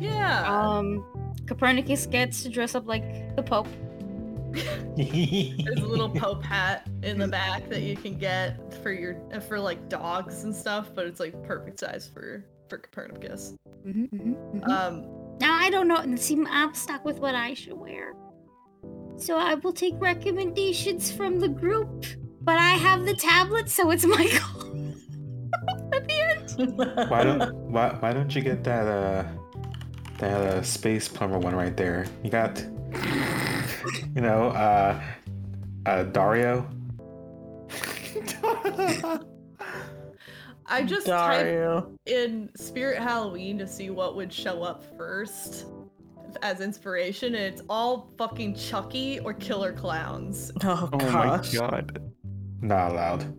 Yeah. 0.00 0.42
Um, 0.52 1.04
Copernicus 1.46 2.06
gets 2.06 2.42
to 2.42 2.48
dress 2.48 2.74
up 2.74 2.86
like 2.88 3.36
the 3.36 3.42
Pope. 3.42 3.68
There's 4.52 5.80
a 5.80 5.86
little 5.86 6.08
Pope 6.14 6.42
hat 6.44 6.88
in 7.02 7.18
the 7.18 7.28
back 7.28 7.68
that 7.68 7.82
you 7.82 7.96
can 7.96 8.18
get 8.18 8.74
for 8.82 8.92
your 8.92 9.16
for 9.48 9.58
like 9.58 9.88
dogs 9.88 10.44
and 10.44 10.54
stuff, 10.54 10.90
but 10.94 11.06
it's 11.06 11.20
like 11.20 11.40
perfect 11.44 11.80
size 11.80 12.08
for 12.12 12.44
for 12.68 12.78
Copernicus. 12.78 13.54
Mm-hmm, 13.86 14.62
Um, 14.70 15.06
Now 15.40 15.54
I 15.58 15.70
don't 15.70 15.88
know. 15.88 16.04
See, 16.16 16.42
I'm 16.48 16.74
stuck 16.74 17.04
with 17.04 17.18
what 17.18 17.34
I 17.34 17.54
should 17.54 17.74
wear. 17.74 18.14
So 19.16 19.36
I 19.36 19.54
will 19.54 19.72
take 19.72 19.94
recommendations 19.98 21.10
from 21.12 21.40
the 21.40 21.48
group. 21.48 22.06
But 22.42 22.56
I 22.56 22.70
have 22.70 23.04
the 23.04 23.14
tablet, 23.14 23.68
so 23.68 23.90
it's 23.90 24.06
my 24.06 24.26
call. 24.32 24.62
At 25.92 26.08
the 26.08 26.14
end. 26.58 27.10
why 27.10 27.22
don't 27.24 27.54
why, 27.70 27.90
why 28.00 28.12
don't 28.12 28.34
you 28.34 28.40
get 28.42 28.64
that 28.64 28.86
uh 28.86 29.24
that 30.18 30.40
uh, 30.40 30.62
space 30.62 31.06
plumber 31.08 31.38
one 31.38 31.54
right 31.54 31.76
there? 31.76 32.06
You 32.22 32.30
got 32.30 32.64
you 34.14 34.20
know 34.20 34.48
uh 34.48 35.00
uh 35.86 36.02
Dario. 36.04 36.68
I 40.66 40.82
just 40.84 41.06
typed 41.06 41.44
Dario. 41.44 41.92
in 42.06 42.50
Spirit 42.56 42.98
Halloween 42.98 43.58
to 43.58 43.66
see 43.66 43.90
what 43.90 44.14
would 44.16 44.32
show 44.32 44.62
up 44.62 44.84
first 44.96 45.66
as 46.42 46.60
inspiration, 46.60 47.34
and 47.34 47.44
it's 47.44 47.62
all 47.68 48.12
fucking 48.16 48.54
Chucky 48.54 49.18
or 49.20 49.34
Killer 49.34 49.72
Clowns. 49.72 50.52
Oh, 50.62 50.88
Oh 50.92 51.10
my 51.10 51.42
god. 51.52 52.00
Not 52.60 52.92
allowed. 52.92 53.34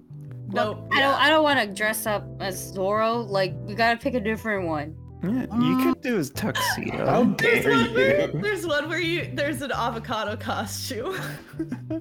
Nope. 0.49 0.86
I 0.91 0.99
don't. 0.99 1.16
I 1.16 1.30
don't 1.30 1.43
want 1.43 1.60
to 1.62 1.68
dress 1.74 2.06
up 2.06 2.26
as 2.41 2.74
Zorro. 2.76 3.26
Like 3.28 3.54
we 3.62 3.76
gotta 3.76 3.97
pick 3.97 4.14
a 4.16 4.20
different 4.20 4.68
one. 4.68 4.95
Yeah, 5.24 5.45
you 5.59 5.78
could 5.84 6.01
do 6.01 6.17
his 6.17 6.32
tuxedo. 6.32 7.05
How 7.05 7.24
There's 7.24 7.63
dare 7.63 7.74
one, 7.76 7.93
where, 7.93 8.32
you? 8.32 8.41
there's 8.41 8.65
one 8.65 8.89
where 8.89 8.99
you 8.99 9.32
there's 9.36 9.61
an 9.61 9.72
avocado 9.72 10.36
costume. 10.36 11.15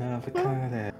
Avocado. 0.00 0.92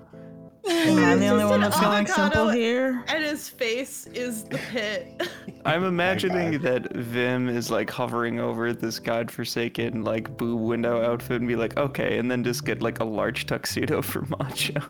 Am 0.69 1.05
I 1.05 1.17
the 1.17 1.29
only 1.29 1.45
one 1.45 1.55
an 1.55 1.61
that's 1.63 1.81
going 1.81 2.07
simple 2.07 2.25
avocado 2.25 2.51
here? 2.51 3.05
and 3.09 3.25
his 3.25 3.49
face 3.49 4.07
is 4.09 4.45
the 4.45 4.59
pit. 4.59 5.29
I'm 5.65 5.83
imagining 5.85 6.61
that 6.63 6.93
Vim 6.95 7.49
is 7.49 7.71
like 7.71 7.91
hovering 7.91 8.39
over 8.39 8.73
this 8.73 9.01
godforsaken 9.01 10.03
like 10.05 10.37
boob 10.37 10.61
window 10.61 11.03
outfit 11.03 11.41
and 11.41 11.49
be 11.49 11.57
like, 11.57 11.77
okay, 11.77 12.19
and 12.19 12.31
then 12.31 12.45
just 12.45 12.65
get 12.65 12.81
like 12.83 13.01
a 13.01 13.05
large 13.05 13.47
tuxedo 13.47 14.03
for 14.03 14.23
Matcha. 14.23 14.85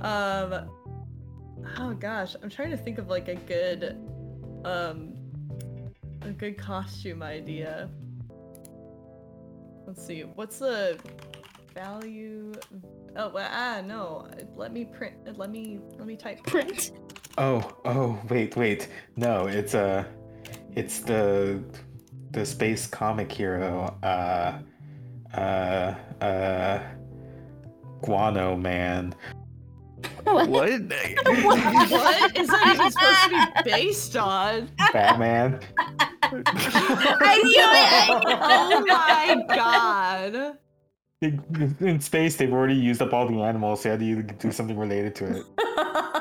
um 0.02 0.70
oh 1.78 1.94
gosh, 1.94 2.36
I'm 2.42 2.50
trying 2.50 2.70
to 2.70 2.76
think 2.76 2.98
of 2.98 3.08
like 3.08 3.28
a 3.28 3.36
good 3.36 3.98
um 4.64 5.14
a 6.22 6.30
good 6.30 6.58
costume 6.58 7.22
idea. 7.22 7.88
Let's 9.86 10.06
see. 10.06 10.22
What's 10.22 10.58
the 10.58 10.98
value 11.74 12.52
Oh, 13.16 13.28
well, 13.28 13.48
ah 13.52 13.80
no. 13.84 14.28
Let 14.54 14.72
me 14.72 14.84
print 14.84 15.36
let 15.36 15.50
me 15.50 15.80
let 15.98 16.06
me 16.06 16.16
type 16.16 16.42
Print. 16.44 16.92
Oh, 17.38 17.76
oh, 17.84 18.18
wait, 18.28 18.56
wait. 18.56 18.88
No, 19.16 19.46
it's 19.46 19.74
uh 19.74 20.04
it's 20.74 21.00
the 21.00 21.62
the 22.32 22.46
space 22.46 22.86
comic 22.86 23.30
hero, 23.30 23.96
uh 24.02 24.58
uh 25.34 25.94
uh 26.20 26.82
Guano 28.02 28.56
Man. 28.56 29.14
What? 30.24 30.48
what 30.48 30.68
is 30.68 30.86
that 30.88 32.72
even 32.74 32.92
supposed 32.92 33.22
to 33.24 33.62
be 33.64 33.70
based 33.70 34.16
on? 34.16 34.68
Batman. 34.92 35.60
I 36.22 37.40
knew 37.44 37.68
it. 38.24 38.38
Oh 38.42 38.84
my 38.86 39.44
god. 39.54 40.58
In 41.22 41.76
in 41.80 42.00
space, 42.00 42.36
they've 42.36 42.52
already 42.52 42.74
used 42.74 43.02
up 43.02 43.12
all 43.12 43.28
the 43.28 43.42
animals, 43.42 43.82
so 43.82 43.94
you 43.94 44.16
had 44.16 44.28
to 44.28 44.34
do 44.34 44.52
something 44.52 44.78
related 44.78 45.14
to 45.16 45.36
it. 45.36 45.44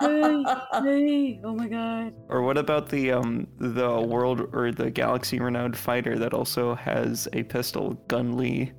Hey, 0.00 0.44
hey, 0.72 1.40
oh 1.42 1.54
my 1.54 1.68
god. 1.68 2.14
Or 2.28 2.42
what 2.42 2.56
about 2.58 2.88
the 2.88 3.12
um 3.12 3.48
the 3.58 4.00
world 4.00 4.48
or 4.52 4.70
the 4.70 4.90
galaxy 4.90 5.40
renowned 5.40 5.76
fighter 5.76 6.18
that 6.18 6.32
also 6.32 6.74
has 6.74 7.26
a 7.32 7.42
pistol, 7.42 7.94
Gun 8.08 8.36
Lee? 8.36 8.72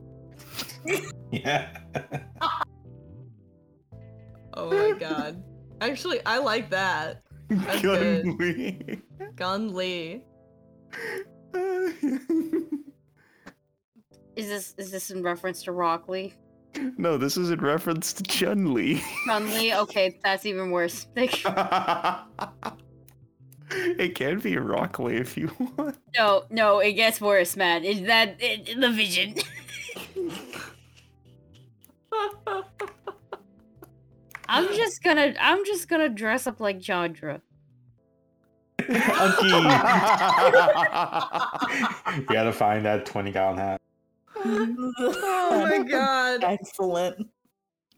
Yeah. 1.31 1.67
Oh 4.57 4.71
my 4.71 4.97
god. 4.97 5.43
Actually, 5.81 6.19
I 6.25 6.39
like 6.39 6.71
that. 6.71 7.21
That's 7.47 7.81
good. 7.81 8.25
Gun 8.25 8.37
Lee. 8.37 9.01
Gun 9.35 9.75
Lee. 9.75 10.23
Is 14.35 14.47
this 14.47 14.73
is 14.77 14.91
this 14.91 15.11
in 15.11 15.21
reference 15.21 15.63
to 15.63 15.71
Rock 15.71 16.09
Lee? 16.09 16.33
no, 16.97 17.17
this 17.17 17.37
is 17.37 17.51
in 17.51 17.59
reference 17.59 18.13
to 18.13 18.23
Chun 18.23 18.73
Li. 18.73 19.01
Chun 19.25 19.45
Li? 19.53 19.73
Okay, 19.73 20.19
that's 20.23 20.45
even 20.45 20.71
worse. 20.71 21.07
Like, 23.69 23.99
it 23.99 24.15
can 24.15 24.39
be 24.39 24.57
Rock 24.57 24.97
Lee 24.97 25.17
if 25.17 25.35
you 25.35 25.51
want. 25.77 25.97
no, 26.17 26.45
no, 26.49 26.79
it 26.79 26.93
gets 26.93 27.19
worse, 27.19 27.57
man. 27.57 27.83
Is 27.83 28.01
that 28.03 28.37
it, 28.39 28.79
the 28.79 28.89
vision? 28.89 29.35
I'm 34.49 34.67
just 34.75 35.03
gonna 35.03 35.33
I'm 35.39 35.65
just 35.65 35.87
gonna 35.89 36.09
dress 36.09 36.47
up 36.47 36.59
like 36.59 36.81
Chandra. 36.81 37.41
Unky. 38.79 39.51
we 42.17 42.25
gotta 42.25 42.53
find 42.53 42.85
that 42.85 43.05
20 43.05 43.31
gallon 43.31 43.57
hat. 43.57 43.81
Oh 44.35 45.65
my 45.69 45.83
god. 45.89 46.43
Excellent. 46.43 47.27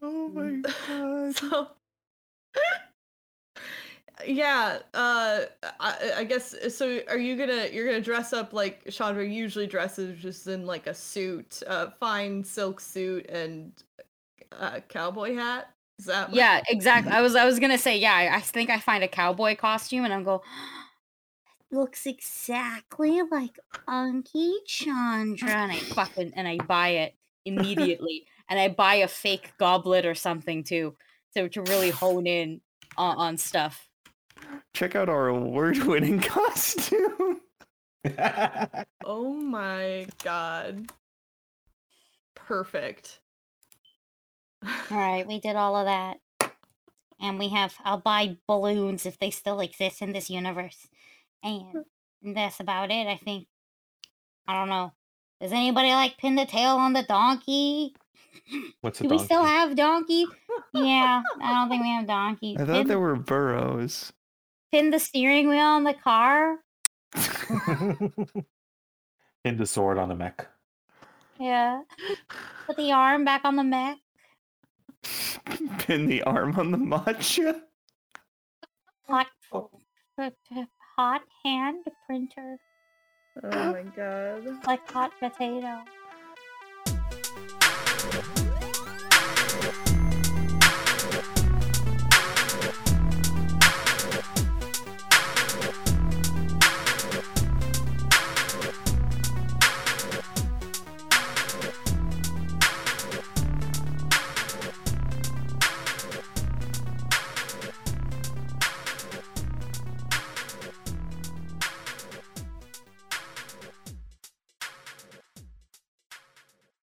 Oh 0.02 0.28
my 0.28 0.60
god. 0.88 1.36
So 1.36 1.68
yeah, 4.26 4.78
uh 4.94 5.40
I, 5.78 6.12
I 6.18 6.24
guess 6.24 6.54
so 6.76 7.00
are 7.08 7.18
you 7.18 7.36
gonna 7.36 7.68
you're 7.72 7.86
gonna 7.86 8.00
dress 8.00 8.32
up 8.32 8.52
like 8.52 8.82
Chandra 8.90 9.24
usually 9.26 9.66
dresses 9.66 10.20
just 10.20 10.46
in 10.46 10.66
like 10.66 10.86
a 10.86 10.94
suit, 10.94 11.62
uh 11.66 11.90
fine 12.00 12.42
silk 12.42 12.80
suit 12.80 13.26
and 13.28 13.72
uh 14.58 14.80
cowboy 14.88 15.34
hat? 15.36 15.70
Is 16.00 16.06
that 16.06 16.30
what- 16.30 16.36
Yeah, 16.36 16.62
exactly. 16.68 17.12
I 17.12 17.20
was 17.20 17.34
I 17.36 17.44
was 17.44 17.58
gonna 17.58 17.76
say 17.76 17.98
yeah. 17.98 18.14
I, 18.14 18.36
I 18.36 18.40
think 18.40 18.70
I 18.70 18.78
find 18.80 19.04
a 19.04 19.08
cowboy 19.08 19.54
costume 19.54 20.04
and 20.06 20.14
I'm 20.14 20.24
go. 20.24 20.42
Looks 21.70 22.06
exactly 22.06 23.20
like 23.30 23.58
Unky 23.86 24.54
Chandra. 24.66 25.50
And 25.50 25.70
I 25.70 25.76
fucking 25.76 26.32
and 26.34 26.48
I 26.48 26.56
buy 26.56 26.88
it 26.88 27.16
immediately, 27.44 28.24
and 28.48 28.58
I 28.58 28.68
buy 28.68 28.94
a 28.96 29.08
fake 29.08 29.52
goblet 29.58 30.06
or 30.06 30.14
something 30.14 30.64
too, 30.64 30.96
to 31.36 31.48
to 31.50 31.60
really 31.62 31.90
hone 31.90 32.26
in 32.26 32.62
on, 32.96 33.16
on 33.18 33.36
stuff. 33.36 33.88
Check 34.72 34.96
out 34.96 35.10
our 35.10 35.28
award-winning 35.28 36.20
costume. 36.36 37.40
Oh 39.04 39.34
my 39.34 40.06
god. 40.24 40.90
Perfect. 42.34 43.20
All 44.62 44.96
right, 44.98 45.26
we 45.26 45.40
did 45.40 45.56
all 45.56 45.76
of 45.76 45.86
that. 45.86 46.18
And 47.20 47.38
we 47.38 47.48
have, 47.50 47.74
I'll 47.84 47.98
buy 48.00 48.36
balloons 48.46 49.04
if 49.06 49.18
they 49.18 49.30
still 49.30 49.60
exist 49.60 50.00
in 50.02 50.12
this 50.12 50.30
universe. 50.30 50.88
And 51.42 51.84
that's 52.22 52.60
about 52.60 52.90
it, 52.90 53.06
I 53.06 53.16
think. 53.16 53.46
I 54.48 54.54
don't 54.54 54.68
know. 54.68 54.92
Does 55.40 55.52
anybody 55.52 55.90
like 55.90 56.18
pin 56.18 56.34
the 56.34 56.46
tail 56.46 56.76
on 56.76 56.92
the 56.92 57.02
donkey? 57.02 57.94
What's 58.80 59.00
a 59.00 59.02
Do 59.04 59.08
donkey? 59.10 59.22
we 59.22 59.24
still 59.26 59.44
have 59.44 59.74
donkey? 59.76 60.26
Yeah, 60.74 61.22
I 61.40 61.52
don't 61.54 61.68
think 61.68 61.82
we 61.82 61.88
have 61.90 62.06
donkey. 62.06 62.54
I 62.58 62.64
thought 62.64 62.72
Pin, 62.74 62.86
there 62.88 62.98
were 62.98 63.16
burrows. 63.16 64.12
pin 64.70 64.90
the 64.90 64.98
steering 64.98 65.48
wheel 65.48 65.58
on 65.60 65.84
the 65.84 65.94
car? 65.94 66.58
Pin 69.44 69.56
the 69.56 69.66
sword 69.66 69.96
on 69.98 70.08
the 70.08 70.14
mech. 70.14 70.46
Yeah. 71.38 71.82
Put 72.66 72.76
the 72.76 72.92
arm 72.92 73.24
back 73.24 73.42
on 73.44 73.56
the 73.56 73.64
mech? 73.64 73.98
Pin 75.78 76.06
the 76.06 76.22
arm 76.22 76.58
on 76.58 76.70
the 76.70 76.78
matcha. 76.78 77.62
Hot, 79.08 79.26
hot 80.96 81.22
hand 81.44 81.84
printer. 82.06 82.56
Oh 83.42 83.72
my 83.72 83.82
god. 83.96 84.66
Like 84.66 84.88
hot 84.90 85.12
potato. 85.18 85.82